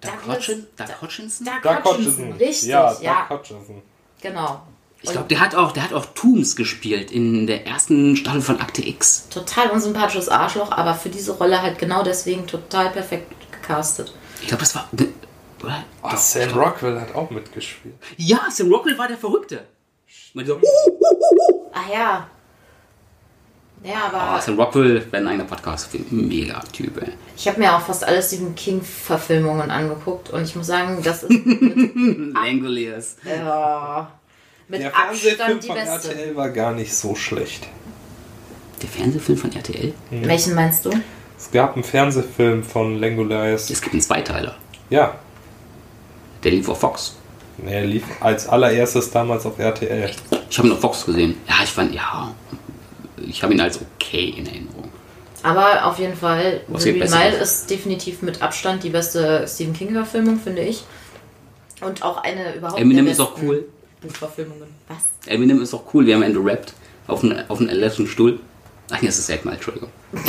Duck- 0.00 0.26
Hodgkinson? 0.26 1.46
Doug 1.46 1.62
Doug 1.62 1.84
Hutchinson. 1.84 2.32
Richtig, 2.32 2.68
ja. 2.68 2.96
ja. 3.00 3.26
Doug 3.28 3.38
Hodgson. 3.38 3.82
Genau. 4.20 4.62
Ich 5.00 5.10
glaube, 5.12 5.28
der 5.28 5.38
hat 5.40 5.54
auch, 5.54 5.70
der 5.72 5.84
hat 5.84 5.92
auch 5.92 6.06
Tooms 6.06 6.56
gespielt 6.56 7.12
in 7.12 7.46
der 7.46 7.66
ersten 7.68 8.16
Staffel 8.16 8.40
von 8.42 8.60
Akte 8.60 8.84
X. 8.86 9.28
Total 9.28 9.70
unsympathisches 9.70 10.28
Arschloch, 10.28 10.72
aber 10.72 10.94
für 10.94 11.08
diese 11.08 11.32
Rolle 11.36 11.62
halt 11.62 11.78
genau 11.78 12.02
deswegen 12.02 12.46
total 12.48 12.90
perfekt 12.90 13.32
gecastet. 13.52 14.12
Ich 14.42 14.48
glaube, 14.48 14.60
das 14.62 14.74
war. 14.74 14.88
Oder? 15.62 15.84
Oh, 16.02 16.08
Doch, 16.10 16.16
Sam 16.16 16.48
glaub- 16.48 16.66
Rockwell 16.66 17.00
hat 17.00 17.14
auch 17.14 17.30
mitgespielt. 17.30 17.94
Ja, 18.16 18.48
Sam 18.50 18.72
Rockwell 18.72 18.98
war 18.98 19.06
der 19.08 19.18
Verrückte. 19.18 19.66
Man 20.34 20.44
so, 20.46 20.60
Ah 21.72 21.92
ja. 21.92 22.30
Ja, 23.84 24.10
aber 24.12 24.36
oh, 24.36 24.40
Sam 24.40 24.58
Rockwell 24.58 25.06
wäre 25.10 25.22
ein 25.22 25.28
eigener 25.28 25.44
Podcast. 25.44 25.88
Mega 26.10 26.60
Typ, 26.72 27.00
ey. 27.00 27.12
ich 27.36 27.46
habe 27.46 27.60
mir 27.60 27.74
auch 27.76 27.80
fast 27.80 28.04
alle 28.04 28.20
Stephen 28.22 28.54
King-Verfilmungen 28.54 29.70
angeguckt 29.70 30.30
und 30.30 30.42
ich 30.42 30.54
muss 30.56 30.66
sagen, 30.66 30.98
das 31.02 31.22
ist 31.22 31.30
mit, 31.46 32.34
Langoliers. 32.34 33.16
ja, 33.24 34.10
mit 34.68 34.82
Der 34.82 34.90
Fernsehfilm 34.90 35.40
Abstand 35.40 35.62
die 35.62 35.66
von 35.68 35.76
beste. 35.76 36.08
RTL 36.12 36.36
war 36.36 36.50
gar 36.50 36.72
nicht 36.72 36.94
so 36.94 37.14
schlecht. 37.14 37.68
Der 38.82 38.88
Fernsehfilm 38.88 39.38
von 39.38 39.52
RTL? 39.52 39.94
Welchen 40.10 40.54
meinst 40.54 40.84
du? 40.84 40.90
Es 41.38 41.50
gab 41.52 41.74
einen 41.74 41.84
Fernsehfilm 41.84 42.64
von 42.64 42.98
Langoliers. 43.00 43.70
Es 43.70 43.80
gibt 43.80 43.94
einen 43.94 44.02
Zweiteiler. 44.02 44.56
Ja, 44.90 45.14
Der 46.42 46.50
lief 46.50 46.68
auf 46.68 46.80
Fox. 46.80 47.16
er 47.64 47.84
lief 47.84 48.04
als 48.20 48.48
allererstes 48.48 49.10
damals 49.10 49.46
auf 49.46 49.58
RTL. 49.58 50.10
Ich 50.50 50.58
habe 50.58 50.68
nur 50.68 50.78
Fox 50.78 51.06
gesehen. 51.06 51.36
Ja, 51.48 51.54
ich 51.62 51.70
fand, 51.70 51.94
ja. 51.94 52.34
Ich 53.26 53.42
habe 53.42 53.54
ihn 53.54 53.60
als 53.60 53.80
okay 53.80 54.34
in 54.36 54.46
Erinnerung. 54.46 54.90
Aber 55.42 55.86
auf 55.86 55.98
jeden 55.98 56.16
Fall, 56.16 56.62
Was 56.68 56.82
The 56.82 56.98
Green 56.98 57.10
Mile 57.10 57.36
ist 57.36 57.70
definitiv 57.70 58.22
mit 58.22 58.42
Abstand 58.42 58.82
die 58.82 58.90
beste 58.90 59.46
Stephen 59.46 59.72
King-Verfilmung, 59.72 60.38
finde 60.38 60.62
ich. 60.62 60.84
Und 61.80 62.02
auch 62.02 62.22
eine 62.22 62.56
überhaupt 62.56 62.80
Eminem 62.80 63.04
der 63.04 63.12
ist 63.12 63.20
auch 63.20 63.40
cool. 63.40 63.66
Buchverfilmungen. 64.00 64.68
Was? 64.88 65.04
Eminem 65.26 65.62
ist 65.62 65.74
auch 65.74 65.84
cool, 65.94 66.06
wir 66.06 66.14
haben 66.14 66.22
Ende 66.22 66.40
rappt 66.44 66.74
auf 67.06 67.22
einem 67.22 67.38
auf 67.48 67.60
einem 67.60 67.68
elektrischen 67.68 68.08
Stuhl. 68.08 68.40
Ach 68.90 69.00
nee, 69.00 69.06
das 69.08 69.18
ist 69.18 69.44
Mal, 69.44 69.52
Entschuldigung. 69.52 69.90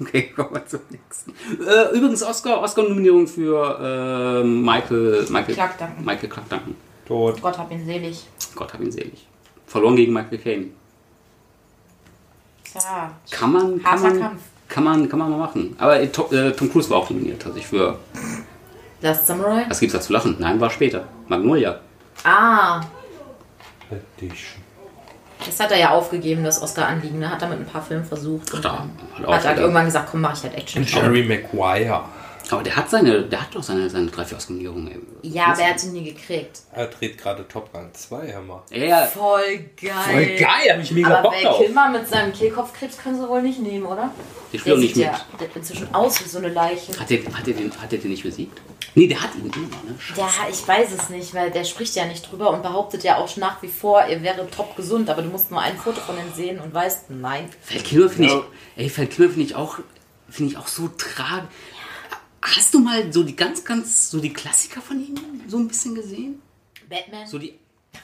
okay, 0.00 0.32
kommen 0.34 0.54
wir 0.54 0.66
zum 0.66 0.80
nächsten. 0.90 1.32
Äh, 1.62 1.96
übrigens 1.96 2.22
Oscar, 2.22 2.62
Oscar-Nominierung 2.62 3.26
für 3.26 4.42
äh, 4.42 4.44
Michael, 4.44 5.26
Michael 5.28 5.54
Clark 5.54 5.78
Duncan. 5.78 6.04
Michael 6.04 6.28
Clark 6.28 6.48
Duncan. 6.48 6.76
Tot. 7.06 7.42
Gott 7.42 7.58
hab 7.58 7.70
ihn 7.72 7.84
selig. 7.84 8.24
Gott 8.54 8.72
hab 8.72 8.80
ihn 8.80 8.92
selig. 8.92 9.26
Verloren 9.66 9.96
gegen 9.96 10.12
Michael 10.12 10.38
Caine. 10.38 10.66
Tja, 12.64 13.10
Kann 13.30 13.52
man, 13.52 13.82
kann 13.82 14.02
man, 14.02 14.20
Kampf. 14.20 14.42
kann 14.68 14.84
man, 14.84 15.08
kann 15.08 15.18
man 15.18 15.30
mal 15.30 15.38
machen. 15.38 15.76
Aber 15.78 16.00
äh, 16.00 16.08
Tom, 16.08 16.26
äh, 16.32 16.50
Tom 16.52 16.70
Cruise 16.70 16.90
war 16.90 16.98
auch 16.98 17.10
nominiert, 17.10 17.40
tatsächlich 17.42 17.68
für. 17.68 17.98
Last 19.00 19.26
Samurai? 19.26 19.66
Was 19.68 19.80
gibt's 19.80 19.94
da 19.94 20.00
zu 20.00 20.12
lachen? 20.12 20.36
Nein, 20.38 20.60
war 20.60 20.70
später. 20.70 21.04
Magnolia. 21.28 21.80
Ah, 22.24 22.80
das 25.46 25.60
hat 25.60 25.70
er 25.72 25.78
ja 25.78 25.90
aufgegeben, 25.90 26.42
das 26.42 26.62
Oscar-Anliegen. 26.62 27.18
Ne? 27.18 27.30
Hat 27.30 27.42
er 27.42 27.48
mit 27.48 27.58
ein 27.58 27.66
paar 27.66 27.82
Filmen 27.82 28.04
versucht. 28.04 28.50
Ach, 28.50 28.54
und 28.56 28.64
da, 29.26 29.34
hat 29.34 29.44
er 29.44 29.58
irgendwann 29.58 29.84
gesagt, 29.84 30.08
komm, 30.10 30.22
mach 30.22 30.36
ich 30.36 30.42
halt 30.42 30.54
Action. 30.54 30.84
Jerry 30.84 31.22
Maguire. 31.22 32.04
Aber 32.50 32.62
der 32.62 32.76
hat 32.76 32.90
seine, 32.90 33.22
der 33.22 33.40
hat 33.40 33.54
doch 33.54 33.62
seine, 33.62 33.88
seine 33.88 34.06
drei, 34.08 34.24
vier 34.24 34.36
Oscar-Nominierungen. 34.36 34.88
ey. 35.22 35.30
Ja, 35.30 35.46
aber 35.46 35.60
er 35.62 35.70
hat 35.70 35.82
ihn 35.82 35.92
nie 35.92 36.12
gekriegt. 36.12 36.60
Er 36.72 36.86
dreht 36.88 37.16
gerade 37.16 37.46
Top 37.48 37.70
Rang 37.72 37.90
2, 37.94 38.34
Hammer. 38.34 38.62
Ja. 38.70 39.06
Voll 39.06 39.70
geil. 39.80 39.92
Voll 40.10 40.26
geil, 40.36 40.72
hab 40.72 40.78
ich 40.82 40.90
mega 40.90 41.08
Aber 41.18 41.30
Bock 41.30 41.40
drauf. 41.40 41.58
Kilmer 41.64 41.88
mit 41.88 42.06
seinem 42.06 42.32
Kehlkopfkrebs 42.32 42.98
können 42.98 43.18
sie 43.20 43.28
wohl 43.28 43.40
nicht 43.42 43.60
nehmen, 43.60 43.86
oder? 43.86 44.10
Der 44.52 44.58
spielt 44.58 44.74
auch 44.76 44.80
nicht 44.80 44.94
mit. 44.96 45.06
ja 45.06 45.20
der 45.40 45.46
sieht 45.46 45.56
inzwischen 45.56 45.94
aus 45.94 46.22
wie 46.22 46.28
so 46.28 46.38
eine 46.38 46.48
Leiche. 46.50 46.98
Hat 47.00 47.08
der, 47.08 47.18
hat, 47.24 47.46
der 47.46 47.54
den, 47.54 47.72
hat 47.80 47.90
der 47.90 47.98
den 47.98 48.10
nicht 48.10 48.22
besiegt? 48.22 48.60
Nee, 48.96 49.06
der 49.08 49.22
hat 49.22 49.30
ihn 49.34 49.46
immer, 49.46 49.66
ne? 49.90 49.96
Scheiße. 49.98 50.20
Ja, 50.20 50.28
ich 50.50 50.68
weiß 50.68 50.88
es 50.92 51.08
nicht, 51.08 51.34
weil 51.34 51.50
der 51.50 51.64
spricht 51.64 51.96
ja 51.96 52.04
nicht 52.04 52.30
drüber 52.30 52.50
und 52.50 52.62
behauptet 52.62 53.02
ja 53.02 53.16
auch 53.16 53.36
nach 53.38 53.60
wie 53.62 53.68
vor, 53.68 54.02
er 54.02 54.22
wäre 54.22 54.48
top 54.50 54.76
gesund, 54.76 55.08
aber 55.10 55.22
du 55.22 55.30
musst 55.30 55.50
nur 55.50 55.60
ein 55.60 55.76
Foto 55.76 56.00
von 56.00 56.16
ihm 56.16 56.32
sehen 56.34 56.60
und 56.60 56.72
weißt, 56.72 57.10
nein. 57.10 57.48
Val 57.68 57.80
Kilmer 57.82 58.08
finde 58.10 58.28
Ja. 58.28 58.42
ich, 58.76 58.84
ey, 58.84 58.96
Val 58.98 59.06
Kilmer 59.06 59.30
finde 59.32 59.46
ich 59.46 59.54
auch, 59.56 59.78
finde 60.28 60.52
ich 60.52 60.58
auch 60.58 60.68
so 60.68 60.88
tragisch. 60.96 61.48
Hast 62.44 62.74
du 62.74 62.78
mal 62.80 63.10
so 63.10 63.22
die 63.22 63.34
ganz, 63.34 63.64
ganz, 63.64 64.10
so 64.10 64.20
die 64.20 64.32
Klassiker 64.32 64.82
von 64.82 65.00
ihm 65.00 65.14
so 65.48 65.56
ein 65.56 65.66
bisschen 65.66 65.94
gesehen? 65.94 66.42
Batman? 66.88 67.26
So 67.26 67.38
die, 67.38 67.54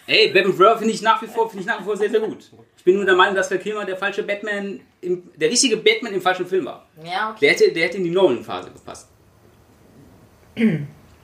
ey, 0.06 0.32
Batman 0.32 0.54
Forever 0.54 0.78
finde 0.78 0.94
ich 0.94 1.02
nach 1.02 1.20
wie 1.20 1.26
vor, 1.26 1.50
finde 1.50 1.60
ich 1.60 1.66
nach 1.66 1.80
wie 1.80 1.84
vor 1.84 1.96
sehr, 1.96 2.08
sehr 2.08 2.20
gut. 2.20 2.50
Ich 2.78 2.82
bin 2.82 2.96
nur 2.96 3.04
der 3.04 3.14
Meinung, 3.14 3.34
dass 3.34 3.50
Val 3.50 3.58
Kilmer 3.58 3.84
der 3.84 3.98
falsche 3.98 4.22
Batman, 4.22 4.80
im, 5.02 5.24
der 5.36 5.50
richtige 5.50 5.76
Batman 5.76 6.14
im 6.14 6.22
falschen 6.22 6.46
Film 6.46 6.64
war. 6.64 6.86
ja, 7.04 7.30
okay. 7.30 7.38
Der 7.42 7.50
hätte, 7.50 7.72
der 7.72 7.84
hätte 7.84 7.98
in 7.98 8.04
die 8.04 8.10
Nolan-Phase 8.10 8.70
gepasst. 8.70 9.08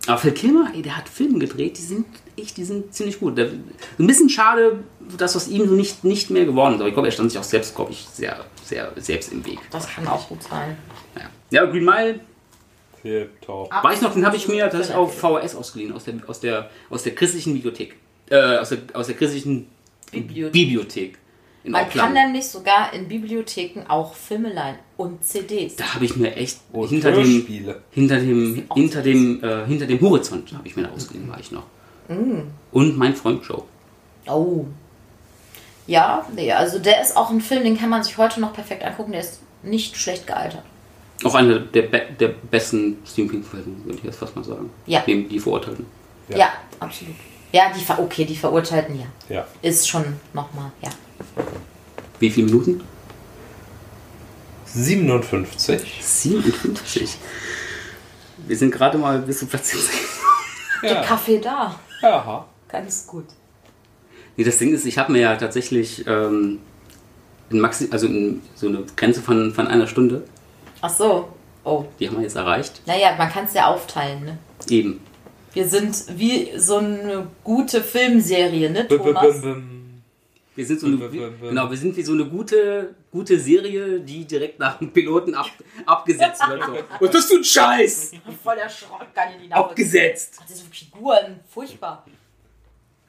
Aber 0.07 0.19
Phil 0.19 0.33
Kilmer, 0.33 0.71
ey, 0.75 0.83
der 0.83 0.99
hat 0.99 1.09
Filme 1.09 1.39
gedreht, 1.39 1.79
die 1.79 1.83
sind 1.83 2.07
echt, 2.37 2.57
die 2.59 2.65
sind 2.65 2.95
ziemlich 2.95 3.19
gut. 3.19 3.39
Der, 3.39 3.47
ein 3.47 4.07
bisschen 4.07 4.29
schade, 4.29 4.85
dass 5.17 5.35
aus 5.35 5.49
ihm 5.49 5.67
so 5.67 5.75
nicht, 5.75 6.05
nicht 6.05 6.29
mehr 6.31 6.45
geworden 6.45 6.75
ist. 6.75 6.81
Aber 6.81 6.89
ich 6.89 6.95
glaube, 6.95 7.09
er 7.09 7.13
stand 7.13 7.31
sich 7.31 7.41
auch 7.41 7.45
selbst, 7.45 7.75
glaube 7.75 7.93
ich, 7.93 8.07
sehr, 8.13 8.45
sehr 8.63 8.93
selbst 8.97 9.33
im 9.33 9.45
Weg. 9.47 9.59
Das 9.71 9.89
kann 9.89 10.07
auch 10.07 10.29
gut 10.29 10.43
sein. 10.43 10.77
Ja, 11.17 11.31
ja 11.51 11.65
Green 11.65 11.85
Mile, 11.85 12.21
Tip 13.07 13.41
top. 13.41 13.71
weiß 13.71 14.03
noch, 14.03 14.13
den 14.15 14.27
habe 14.27 14.37
ich 14.37 14.49
mir 14.49 14.65
tatsächlich 14.65 14.97
auf 14.97 15.19
VHS 15.19 15.55
ausgeliehen, 15.55 15.93
aus 15.93 16.05
der, 16.05 16.15
aus 16.27 16.41
der, 16.41 16.71
aus 16.91 17.03
der 17.03 17.15
christlichen 17.15 17.55
Bibliothek. 17.55 17.97
Äh, 18.31 18.59
aus 18.59 18.71
der, 18.71 18.79
aus 18.93 19.07
der 19.07 19.17
christlichen 19.17 19.69
Bibliothek. 20.11 20.53
Bibliothek. 20.53 21.19
In 21.65 21.73
Man 21.73 21.89
kann 21.89 22.01
Auckland. 22.01 22.15
nämlich 22.15 22.47
sogar 22.47 22.93
in 22.93 23.09
Bibliotheken 23.09 23.87
auch 23.89 24.15
Filme 24.15 24.53
leihen 24.53 24.77
und 24.97 25.25
CDs. 25.25 25.75
Da 25.77 25.95
habe 25.95 26.05
ich 26.05 26.15
mir 26.17 26.37
echt 26.37 26.61
Und 26.73 26.89
hinter 26.89 27.11
dem, 27.11 27.45
hinter 27.91 28.21
dem, 28.21 28.65
hinter 28.73 29.03
dem, 29.03 29.43
äh, 29.43 29.67
hinter 29.67 29.87
dem 29.87 30.01
Horizont 30.01 30.53
habe 30.53 30.69
ich 30.69 30.77
mir 30.77 30.85
da 30.85 30.91
ausgeliehen, 30.91 31.29
war 31.29 31.41
ich 31.41 31.51
noch. 31.51 31.65
Und 32.71 32.97
mein 32.97 33.17
Freund 33.17 33.45
Joe. 33.45 33.65
Oh. 34.29 34.65
Ja, 35.89 36.25
nee, 36.35 36.53
also 36.53 36.79
der 36.79 37.01
ist 37.03 37.17
auch 37.17 37.31
ein 37.31 37.41
Film, 37.41 37.65
den 37.65 37.79
kann 37.79 37.91
man 37.91 38.03
sich 38.03 38.17
heute 38.17 38.41
noch 38.41 38.53
perfekt 38.53 38.85
angucken, 38.85 39.13
der 39.13 39.21
ist 39.21 39.41
nicht 39.63 39.97
schlecht 39.97 40.27
gealtert. 40.27 40.63
Auch 41.25 41.35
einer 41.35 41.61
der, 41.61 41.83
be 41.83 42.03
der 42.21 42.29
besten 42.29 42.99
Stephen 43.07 43.31
King-Filme, 43.31 43.85
würde 43.85 43.99
ich 43.99 44.05
jetzt 44.05 44.19
fast 44.19 44.37
mal 44.37 44.45
sagen. 44.45 44.71
Ja. 44.87 45.03
Neben 45.07 45.29
die 45.29 45.39
Verurteilten. 45.41 45.87
Ja. 46.29 46.37
Ja, 46.37 46.53
absolut. 46.81 47.15
Ja, 47.53 47.73
die 47.75 47.83
Ver 47.83 47.99
okay, 47.99 48.25
die 48.25 48.37
Verurteilten, 48.37 48.99
ja. 48.99 49.07
Ja. 49.29 49.47
Ist 49.63 49.89
schon 49.89 50.05
nochmal, 50.35 50.71
ja. 50.83 50.91
Wie 52.19 52.31
viele 52.31 52.47
Minuten? 52.47 52.83
57. 54.67 55.81
57. 56.03 57.17
Wir 58.47 58.57
sind 58.57 58.71
gerade 58.73 58.99
mal 58.99 59.21
bis 59.21 59.39
zu 59.39 59.47
Platz 59.47 59.69
10. 59.69 59.81
Der 60.83 60.93
Ja. 60.93 61.03
Kaffee 61.03 61.39
da. 61.41 61.79
Aha. 62.03 62.47
Ganz 62.69 63.07
gut. 63.07 63.25
Nee, 64.37 64.45
das 64.45 64.59
Ding 64.59 64.75
ist, 64.75 64.85
ich 64.85 64.99
habe 64.99 65.13
mir 65.13 65.21
ja 65.21 65.37
tatsächlich 65.37 66.07
ähm, 66.07 66.59
in 67.49 67.61
Maxi 67.61 67.89
also 67.91 68.07
in 68.07 68.43
so 68.55 68.69
eine 68.69 68.85
Grenze 68.97 69.23
von, 69.23 69.55
von 69.55 69.67
einer 69.67 69.87
Stunde, 69.87 70.25
Ach 70.87 70.91
so. 70.91 71.29
Oh. 71.65 71.85
die 71.99 72.09
haben 72.09 72.17
wir 72.19 72.23
jetzt 72.23 72.37
erreicht. 72.37 72.81
Naja, 72.87 73.17
man 73.19 73.29
kann 73.29 73.47
es 73.47 73.55
ja 73.55 73.67
aufteilen, 73.67 74.25
ne? 74.25 74.39
Eben. 74.69 75.01
Wir 75.53 75.67
sind 75.67 76.05
wie 76.17 76.57
so 76.57 76.77
eine 76.77 77.27
gute 77.43 77.83
Filmserie, 77.83 78.71
ne, 78.71 78.85
Bum, 78.85 78.99
bum, 78.99 79.15
Thomas? 79.15 79.41
bum, 79.41 79.53
bum. 79.55 80.03
Wir 80.55 80.65
sind 80.65 80.81
so 80.81 80.87
eine, 80.87 80.97
genau, 80.97 81.69
wir 81.69 81.77
sind 81.77 81.97
wie 81.97 82.03
so 82.03 82.13
eine 82.13 82.25
gute, 82.25 82.95
gute 83.11 83.39
Serie, 83.39 83.99
die 84.01 84.25
direkt 84.25 84.61
nach 84.61 84.79
dem 84.79 84.93
Piloten 84.93 85.35
ab, 85.35 85.51
abgesetzt 85.85 86.41
wird. 86.49 86.63
So. 86.65 86.73
Was 87.01 87.09
ist 87.09 87.15
das 87.15 87.25
für 87.27 87.37
ein 87.37 87.45
Scheiß? 87.45 88.13
Voll 88.43 88.57
der 88.57 88.69
Schrottgang 88.69 89.35
in 89.35 89.43
die 89.43 89.49
Nase. 89.49 89.65
Abgesetzt. 89.65 90.39
Diese 90.49 90.65
Figuren, 90.71 91.41
furchtbar. 91.49 92.07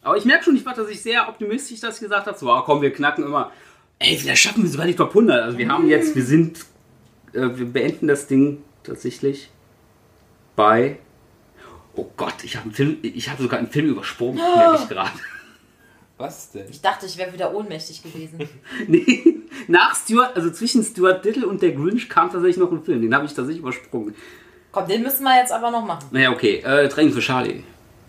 Aber 0.02 0.18
ich 0.18 0.26
merke 0.26 0.46
schon, 0.46 0.56
ich 0.56 0.66
war 0.66 0.74
tatsächlich 0.74 1.04
sehr 1.04 1.30
optimistisch, 1.30 1.80
dass 1.80 1.96
ich 1.96 2.02
gesagt 2.02 2.26
habe, 2.26 2.38
so, 2.38 2.52
ah, 2.52 2.64
komm, 2.66 2.82
wir 2.82 2.92
knacken 2.92 3.24
immer. 3.24 3.52
Ey, 4.00 4.18
vielleicht 4.18 4.42
schaffen 4.42 4.64
wir 4.64 4.70
sogar 4.70 4.88
die 4.88 4.96
Top 4.96 5.10
100. 5.10 5.44
Also 5.44 5.58
wir 5.58 5.70
haben 5.70 5.88
jetzt, 5.88 6.16
wir 6.16 6.24
sind, 6.24 6.66
äh, 7.34 7.58
wir 7.58 7.66
beenden 7.66 8.08
das 8.08 8.28
Ding 8.28 8.64
tatsächlich 8.84 9.50
bei, 10.56 10.98
oh 11.96 12.08
Gott, 12.18 12.44
ich 12.44 12.56
habe 12.56 12.66
einen 12.66 12.74
Film, 12.74 12.98
ich 13.02 13.30
habe 13.30 13.42
sogar 13.42 13.60
einen 13.60 13.70
Film 13.70 13.88
übersprungen, 13.90 14.38
merke 14.56 14.84
ich 14.84 14.90
gerade. 14.90 15.12
Was 16.18 16.52
denn? 16.52 16.66
Ich 16.70 16.82
dachte, 16.82 17.06
ich 17.06 17.18
wäre 17.18 17.32
wieder 17.32 17.54
ohnmächtig 17.54 18.02
gewesen. 18.02 18.50
Nee, 18.88 19.36
nach 19.68 19.96
Stuart, 19.96 20.36
also 20.36 20.50
zwischen 20.52 20.84
Stuart 20.84 21.24
Little 21.26 21.48
und 21.48 21.62
der 21.62 21.72
Grinch 21.74 22.10
kam 22.10 22.32
tatsächlich 22.32 22.58
noch 22.58 22.72
ein 22.72 22.84
Film, 22.84 23.02
den 23.02 23.14
habe 23.14 23.26
ich 23.26 23.34
tatsächlich 23.34 23.62
übersprungen. 23.62 24.16
Komm, 24.72 24.88
den 24.88 25.04
müssen 25.04 25.24
wir 25.24 25.38
jetzt 25.40 25.52
aber 25.52 25.72
noch 25.72 25.86
machen. 25.86 26.08
Naja, 26.12 26.32
okay, 26.32 26.58
äh, 26.58 26.88
Training 26.90 27.14
für 27.14 27.20
Charlie. 27.20 27.64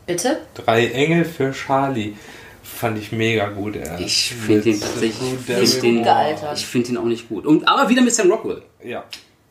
Bitte? 0.06 0.40
Drei 0.54 0.86
Engel 0.86 1.24
für 1.24 1.52
Charlie. 1.52 2.14
Fand 2.62 2.98
ich 2.98 3.12
mega 3.12 3.48
gut, 3.48 3.76
ey. 3.76 4.02
Ich 4.04 4.34
finde 4.34 4.62
den 4.62 4.80
tatsächlich, 4.80 5.18
Drew 5.46 5.62
ich 5.62 5.70
finde 5.70 5.86
den, 5.86 6.02
gealtert. 6.02 6.58
ich 6.58 6.66
find 6.66 6.88
den 6.88 6.96
auch 6.96 7.04
nicht 7.04 7.28
gut. 7.28 7.46
Und, 7.46 7.66
aber 7.66 7.88
wieder 7.88 8.02
mit 8.02 8.14
Sam 8.14 8.30
Rockwell. 8.30 8.62
Ja. 8.84 9.04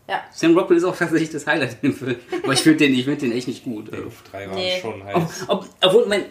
Ja. 0.10 0.22
Sam 0.34 0.58
Rockwell 0.58 0.78
ist 0.78 0.84
auch 0.86 0.96
tatsächlich 0.96 1.30
das 1.32 1.46
Highlight 1.46 1.78
im 1.82 1.94
Film. 1.94 2.16
Aber 2.44 2.54
ich 2.54 2.60
finde 2.62 2.78
den, 2.86 2.94
ich 2.94 3.04
find 3.06 3.22
den 3.22 3.32
echt 3.34 3.48
nicht 3.48 3.64
gut. 3.66 3.92
Die 3.92 3.98
Luft 3.98 4.32
3 4.32 4.48
war 4.48 4.56
Nee. 4.56 4.80
schon 4.82 5.02
Ob, 5.02 5.06
heiß. 5.16 5.46
ob, 5.50 5.66
obwohl, 5.82 6.06
mein. 6.08 6.26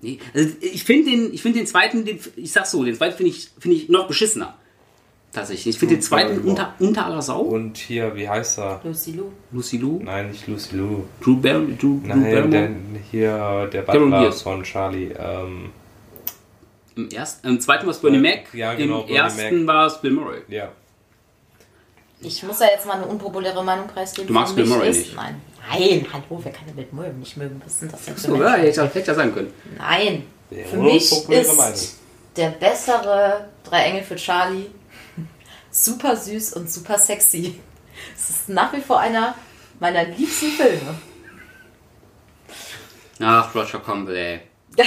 Nee, 0.00 0.18
also 0.34 0.48
ich 0.60 0.82
finde 0.82 1.10
den, 1.10 1.32
ich 1.32 1.42
finde 1.42 1.58
den 1.60 1.66
zweiten, 1.66 2.04
den, 2.04 2.18
ich 2.34 2.50
sag's 2.50 2.72
so, 2.72 2.82
den 2.84 2.96
zweiten 2.96 3.16
finde 3.16 3.30
ich, 3.30 3.50
finde 3.58 3.76
ich 3.76 3.88
noch 3.88 4.08
beschissener. 4.08 4.56
Tatsächlich. 5.30 5.74
Ich 5.76 5.78
finde 5.78 5.94
den 5.94 6.02
zweiten 6.02 6.40
unter, 6.40 6.74
unter 6.80 7.06
aller 7.06 7.22
Sau. 7.22 7.40
Und 7.40 7.78
hier, 7.78 8.14
wie 8.16 8.28
heißt 8.28 8.58
er? 8.58 8.80
Lucy 8.84 9.12
Lou. 9.12 9.30
Lucy 9.52 9.78
Lou, 9.78 10.00
Nein, 10.02 10.30
nicht 10.30 10.46
Lucy 10.46 10.76
Lou. 10.76 11.04
Drew 11.22 11.36
Barry, 11.36 11.74
Drew, 11.80 12.00
Drew 12.00 12.08
Nein, 12.08 12.22
Barrymore. 12.22 12.50
der, 12.50 12.70
hier 13.10 13.70
der 13.72 13.82
Butler 13.82 14.32
von 14.32 14.62
Charlie. 14.64 15.12
Ähm, 15.18 15.70
Im, 16.96 17.08
ersten, 17.10 17.46
Im 17.46 17.60
zweiten 17.60 17.86
war 17.86 17.90
es 17.92 17.98
Bernie 18.00 18.18
Mac, 18.18 18.52
ja, 18.54 18.74
genau, 18.74 19.00
im 19.00 19.06
Bernie 19.06 19.18
ersten 19.18 19.66
war 19.66 19.86
es 19.86 20.00
Bill 20.00 20.10
Murray. 20.12 20.42
ja. 20.48 20.70
Ich 22.24 22.40
muss 22.44 22.60
ja 22.60 22.66
jetzt 22.66 22.86
mal 22.86 22.94
eine 22.94 23.06
unpopuläre 23.06 23.64
Meinung 23.64 23.88
preisgeben. 23.88 24.28
Du 24.28 24.32
magst 24.34 24.54
Bill 24.54 24.64
Murray 24.66 24.90
ist- 24.90 24.98
nicht? 24.98 25.16
Nein. 25.16 25.40
Nein, 25.68 26.06
hallo, 26.12 26.40
wer 26.42 26.52
kann 26.52 26.66
denn 26.66 26.76
Bill 26.76 26.86
Murray 26.92 27.12
nicht 27.14 27.36
mögen? 27.36 27.60
Was 27.64 27.80
sind 27.80 27.92
das 27.92 28.04
denn 28.04 28.14
für 28.14 28.20
So, 28.20 28.36
ja, 28.36 28.52
hätte 28.54 28.98
ich 29.00 29.06
ja 29.06 29.14
sagen 29.14 29.34
können. 29.34 29.52
Nein. 29.76 30.24
Ja, 30.50 30.64
Für 30.66 30.76
mich 30.76 31.10
unpopuläre 31.10 31.54
Meinung. 31.54 31.74
ist 31.74 31.98
der 32.36 32.50
bessere 32.50 33.48
Drei 33.64 33.84
Engel 33.84 34.02
für 34.04 34.16
Charlie 34.16 34.66
super 35.70 36.14
süß 36.16 36.52
und 36.54 36.70
super 36.70 36.98
sexy. 36.98 37.58
Es 38.16 38.30
ist 38.30 38.48
nach 38.48 38.72
wie 38.72 38.80
vor 38.80 39.00
einer 39.00 39.34
meiner 39.80 40.04
liebsten 40.04 40.48
Filme. 40.50 40.94
Ach, 43.20 43.54
Roger 43.54 43.80
Campbell, 43.80 44.16
ey. 44.16 44.40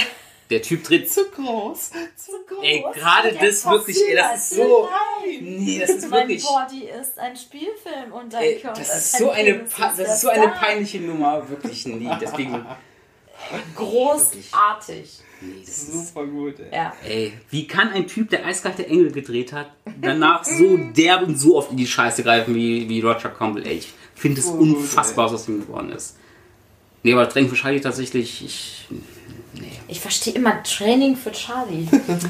Der 0.50 0.62
Typ 0.62 0.84
dreht 0.84 1.10
Zu 1.10 1.24
groß. 1.30 1.90
Zu 2.16 2.32
groß. 2.48 2.58
Ey, 2.62 2.84
gerade 2.94 3.32
das 3.34 3.66
wirklich, 3.66 3.96
ey, 4.08 4.14
das 4.16 4.52
ist 4.52 4.56
so- 4.58 4.88
Nein. 5.24 5.38
Nee, 5.42 5.78
das 5.80 5.90
ist 5.90 6.08
mein 6.10 6.28
wirklich. 6.28 6.44
Body 6.44 6.84
ist 7.00 7.18
ein 7.18 7.34
Spielfilm 7.36 8.12
und 8.12 8.32
dein 8.32 8.42
Ey, 8.42 8.60
Körper 8.60 8.78
das 8.78 8.96
ist 8.96 9.14
ein 9.16 9.18
so 9.20 9.30
eine, 9.30 9.54
pa- 9.54 9.88
ist 9.88 9.98
das 9.98 10.14
ist 10.14 10.20
so 10.20 10.28
eine 10.28 10.48
peinliche 10.48 11.00
Nummer, 11.00 11.48
wirklich 11.48 11.84
nie. 11.86 12.08
Deswegen. 12.20 12.64
Großartig. 13.74 15.20
Nee, 15.40 15.60
das 15.60 15.68
ist 15.68 16.08
Super 16.08 16.26
gut, 16.26 16.58
ey. 16.60 16.74
Ja. 16.74 16.92
Ey, 17.06 17.32
wie 17.50 17.66
kann 17.66 17.90
ein 17.90 18.06
Typ, 18.06 18.30
der 18.30 18.46
eiskalte 18.46 18.86
Engel 18.86 19.12
gedreht 19.12 19.52
hat, 19.52 19.70
danach 20.00 20.44
so 20.44 20.76
derb 20.96 21.22
und 21.26 21.38
so 21.38 21.56
oft 21.56 21.70
in 21.72 21.76
die 21.76 21.86
Scheiße 21.86 22.22
greifen 22.22 22.54
wie, 22.54 22.88
wie 22.88 23.00
Roger 23.00 23.28
Campbell? 23.28 23.66
Ey, 23.66 23.74
ich 23.78 23.92
finde 24.14 24.40
es 24.40 24.46
Oh, 24.46 24.52
gut, 24.56 24.76
unfassbar, 24.78 25.26
was 25.26 25.34
aus 25.42 25.48
ihm 25.48 25.60
geworden 25.60 25.92
ist. 25.92 26.16
Nee, 27.02 27.12
aber 27.12 27.28
für 27.48 27.54
Charlie 27.54 27.80
tatsächlich, 27.80 28.44
ich. 28.44 28.86
Ich 29.88 30.00
verstehe 30.00 30.34
immer 30.34 30.62
Training 30.62 31.16
für 31.16 31.32
Charlie. 31.32 31.86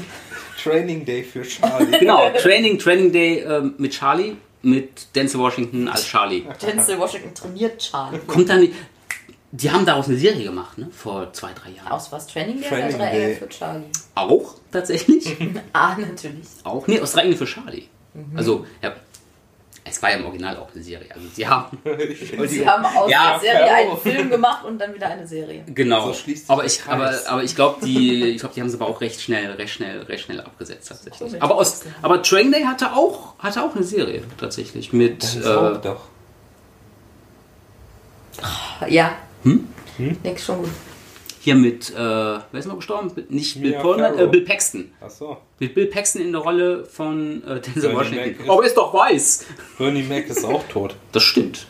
Training 0.63 1.05
Day 1.05 1.23
für 1.23 1.43
Charlie. 1.43 1.91
Genau, 1.99 2.29
Training, 2.31 2.79
Training 2.79 3.11
Day 3.11 3.39
ähm, 3.39 3.75
mit 3.77 3.93
Charlie, 3.93 4.35
mit 4.61 5.15
Denzel 5.15 5.39
Washington 5.39 5.87
als 5.87 6.05
Charlie. 6.05 6.45
Denzel 6.61 6.99
Washington 6.99 7.33
trainiert 7.33 7.79
Charlie. 7.79 8.19
Kommt 8.27 8.49
dann. 8.49 8.67
Die 9.51 9.71
haben 9.71 9.85
daraus 9.85 10.07
eine 10.07 10.17
Serie 10.17 10.43
gemacht, 10.43 10.77
ne? 10.77 10.89
Vor 10.91 11.31
zwei, 11.31 11.53
drei 11.53 11.69
Jahren. 11.71 11.87
Aus 11.87 12.11
was? 12.11 12.27
Training 12.27 12.59
Day 12.59 12.67
Training 12.67 12.89
oder 12.89 12.97
drei 12.97 13.11
Day. 13.11 13.23
Engel 13.23 13.35
für 13.37 13.49
Charlie? 13.49 13.85
Auch, 14.15 14.55
tatsächlich. 14.71 15.35
Ah, 15.73 15.95
natürlich. 15.97 16.47
Auch. 16.63 16.85
Nee, 16.87 16.99
aus 16.99 17.13
drei 17.13 17.21
Engel 17.21 17.37
für 17.37 17.45
Charlie. 17.45 17.83
Mhm. 18.13 18.37
Also, 18.37 18.65
ja. 18.81 18.93
Es 19.89 20.01
war 20.01 20.11
ja 20.11 20.17
im 20.17 20.25
Original 20.25 20.57
auch 20.57 20.69
eine 20.73 20.83
Serie. 20.83 21.07
Also, 21.13 21.27
sie 21.33 21.47
haben. 21.47 21.77
Sie 22.47 22.67
haben 22.67 22.85
aus 22.85 23.09
Ja, 23.09 23.39
der 23.39 23.51
Serie 23.51 23.73
einen 23.73 23.97
Film 23.97 24.29
gemacht 24.29 24.65
und 24.65 24.77
dann 24.79 24.93
wieder 24.93 25.07
eine 25.07 25.27
Serie. 25.27 25.63
Genau. 25.67 26.07
So 26.07 26.13
schließt 26.13 26.43
sich 26.43 26.49
aber 26.49 26.65
ich, 26.65 26.81
aber, 26.87 27.13
aber 27.27 27.43
ich 27.43 27.55
glaube, 27.55 27.85
die, 27.85 28.23
ich 28.25 28.39
glaube, 28.39 28.55
die 28.55 28.61
haben 28.61 28.69
sie 28.69 28.75
aber 28.77 28.87
auch 28.87 29.01
recht 29.01 29.21
schnell, 29.21 29.51
recht 29.51 29.73
schnell, 29.73 30.01
recht 30.03 30.25
schnell 30.25 30.41
abgesetzt 30.41 30.89
tatsächlich. 30.89 31.41
Aber 31.41 31.55
aus, 31.55 31.81
aber 32.01 32.21
Train 32.21 32.51
Day 32.51 32.63
hatte 32.63 32.93
auch, 32.93 33.37
hatte 33.39 33.63
auch 33.63 33.75
eine 33.75 33.83
Serie 33.83 34.23
tatsächlich 34.39 34.93
mit. 34.93 35.23
Das 35.23 35.35
Äh, 35.45 35.49
auch 35.49 35.77
doch. 35.81 36.01
Ja. 38.87 39.11
Hm? 39.43 39.67
Nix 40.23 40.45
schon 40.45 40.59
gut. 40.59 40.69
Hier 41.47 41.55
mit, 41.55 41.91
äh, 41.91 41.95
wer 41.95 42.41
ist 42.51 42.65
mal 42.67 42.75
gestorben? 42.75 43.09
Nicht 43.29 43.61
Bill 43.61 43.71
Pullman, 43.75 44.19
äh. 44.19 44.27
Bill 44.27 44.41
Paxton. 44.41 44.91
Achso. 44.99 45.37
Mit 45.59 45.73
Bill 45.75 45.85
Paxton 45.85 46.21
in 46.21 46.33
der 46.33 46.41
Rolle 46.41 46.83
von 46.83 47.41
äh, 47.47 47.61
Denzel 47.61 47.95
Washington. 47.95 48.31
Mac 48.31 48.39
ist- 48.41 48.49
Aber 48.49 48.61
er 48.63 48.67
ist 48.67 48.75
doch 48.75 48.93
weiß. 48.93 49.45
Bernie 49.77 50.03
Mac 50.03 50.27
ist 50.27 50.43
auch 50.43 50.61
tot. 50.67 50.97
Das 51.13 51.23
stimmt. 51.23 51.65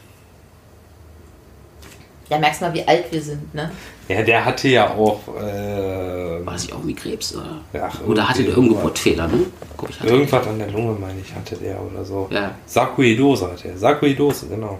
Ja, 2.32 2.40
merkst 2.40 2.62
mal, 2.62 2.74
wie 2.74 2.88
alt 2.88 3.06
wir 3.12 3.22
sind, 3.22 3.54
ne? 3.54 3.72
Ja, 4.08 4.24
der 4.24 4.44
hatte 4.46 4.68
ja 4.68 4.90
auch. 4.96 5.20
Äh, 5.38 6.44
War 6.44 6.54
das 6.54 6.64
nicht 6.64 6.74
auch 6.74 6.84
wie 6.84 6.96
Krebs? 6.96 7.36
Oder, 7.36 7.62
Ach, 7.80 8.02
oder 8.08 8.28
hatte 8.28 8.44
der 8.44 8.58
irgendwo 8.58 8.82
Wortfehler, 8.82 9.28
ne? 9.28 9.46
Guck, 9.78 9.92
ich 9.92 10.00
hatte 10.00 10.10
irgendwas 10.12 10.48
an 10.48 10.58
der 10.58 10.72
Lunge, 10.72 10.98
meine 11.00 11.20
ich, 11.22 11.36
hatte 11.36 11.56
der 11.56 11.80
oder 11.80 12.04
so. 12.04 12.28
Ja. 12.32 12.56
Sarkoidose 12.66 13.52
hat 13.52 13.64
er. 13.64 13.78
Sarkoidose, 13.78 14.48
genau. 14.48 14.80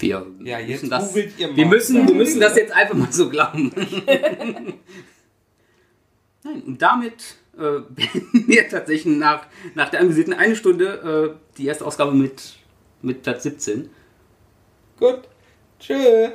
Wir 0.00 0.26
Ja, 0.42 0.58
jetzt 0.58 0.82
müssen 0.82 0.90
das, 0.90 1.08
googelt 1.08 1.38
ihr 1.38 1.48
mal. 1.48 1.56
wir 1.56 1.66
müssen, 1.66 2.08
wir 2.08 2.14
müssen 2.14 2.40
das 2.40 2.56
jetzt 2.56 2.72
einfach 2.72 2.94
mal 2.94 3.12
so 3.12 3.28
glauben. 3.28 3.70
Nein, 6.44 6.62
und 6.66 6.80
damit 6.80 7.36
äh, 7.56 7.80
beenden 7.88 8.44
wir 8.46 8.68
tatsächlich 8.68 9.16
nach, 9.18 9.46
nach 9.74 9.88
der 9.88 10.00
anvisierten 10.00 10.34
eine 10.34 10.56
Stunde 10.56 11.36
äh, 11.36 11.56
die 11.56 11.66
erste 11.66 11.84
Ausgabe 11.84 12.12
mit, 12.12 12.54
mit 13.02 13.22
Platz 13.22 13.42
17. 13.42 13.90
Gut. 14.98 15.20
Tschö. 15.80 16.28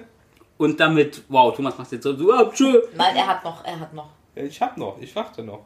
Und 0.58 0.80
damit, 0.80 1.24
wow, 1.30 1.54
Thomas 1.56 1.78
macht 1.78 1.92
jetzt 1.92 2.04
so, 2.04 2.16
so 2.16 2.32
ah, 2.32 2.50
tschö. 2.54 2.82
Nein, 2.96 3.16
er 3.16 3.28
hat 3.28 3.44
noch, 3.44 3.66
er 3.66 3.80
hat 3.80 3.94
noch. 3.94 4.10
Ich 4.36 4.62
hab 4.62 4.78
noch, 4.78 4.98
ich 5.02 5.16
warte 5.16 5.44
noch. 5.44 5.66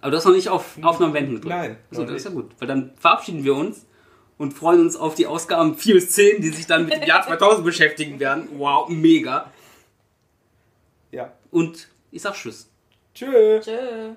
Aber 0.00 0.10
du 0.10 0.16
hast 0.16 0.24
noch 0.24 0.32
nicht 0.32 0.48
auf 0.48 0.78
Aufnahmen 0.82 1.12
wenden 1.14 1.34
gedrückt. 1.36 1.54
Nein, 1.54 1.76
So, 1.90 2.02
noch 2.02 2.08
das 2.08 2.16
ist 2.18 2.24
ja 2.24 2.30
gut. 2.30 2.50
Weil 2.58 2.68
dann 2.68 2.92
verabschieden 2.96 3.44
wir 3.44 3.54
uns 3.54 3.86
und 4.40 4.54
freuen 4.54 4.80
uns 4.80 4.96
auf 4.96 5.14
die 5.14 5.26
Ausgaben 5.26 5.76
4 5.76 5.94
bis 5.96 6.12
10, 6.12 6.40
die 6.40 6.48
sich 6.48 6.66
dann 6.66 6.86
mit 6.86 6.94
dem 6.94 7.02
Jahr 7.02 7.22
2000 7.26 7.62
beschäftigen 7.62 8.18
werden. 8.20 8.48
Wow, 8.54 8.88
mega. 8.88 9.52
Ja. 11.12 11.32
Und 11.50 11.88
ich 12.10 12.22
sag 12.22 12.32
Tschüss. 12.32 12.70
Tschö. 13.14 13.60
Tschö. 13.60 14.16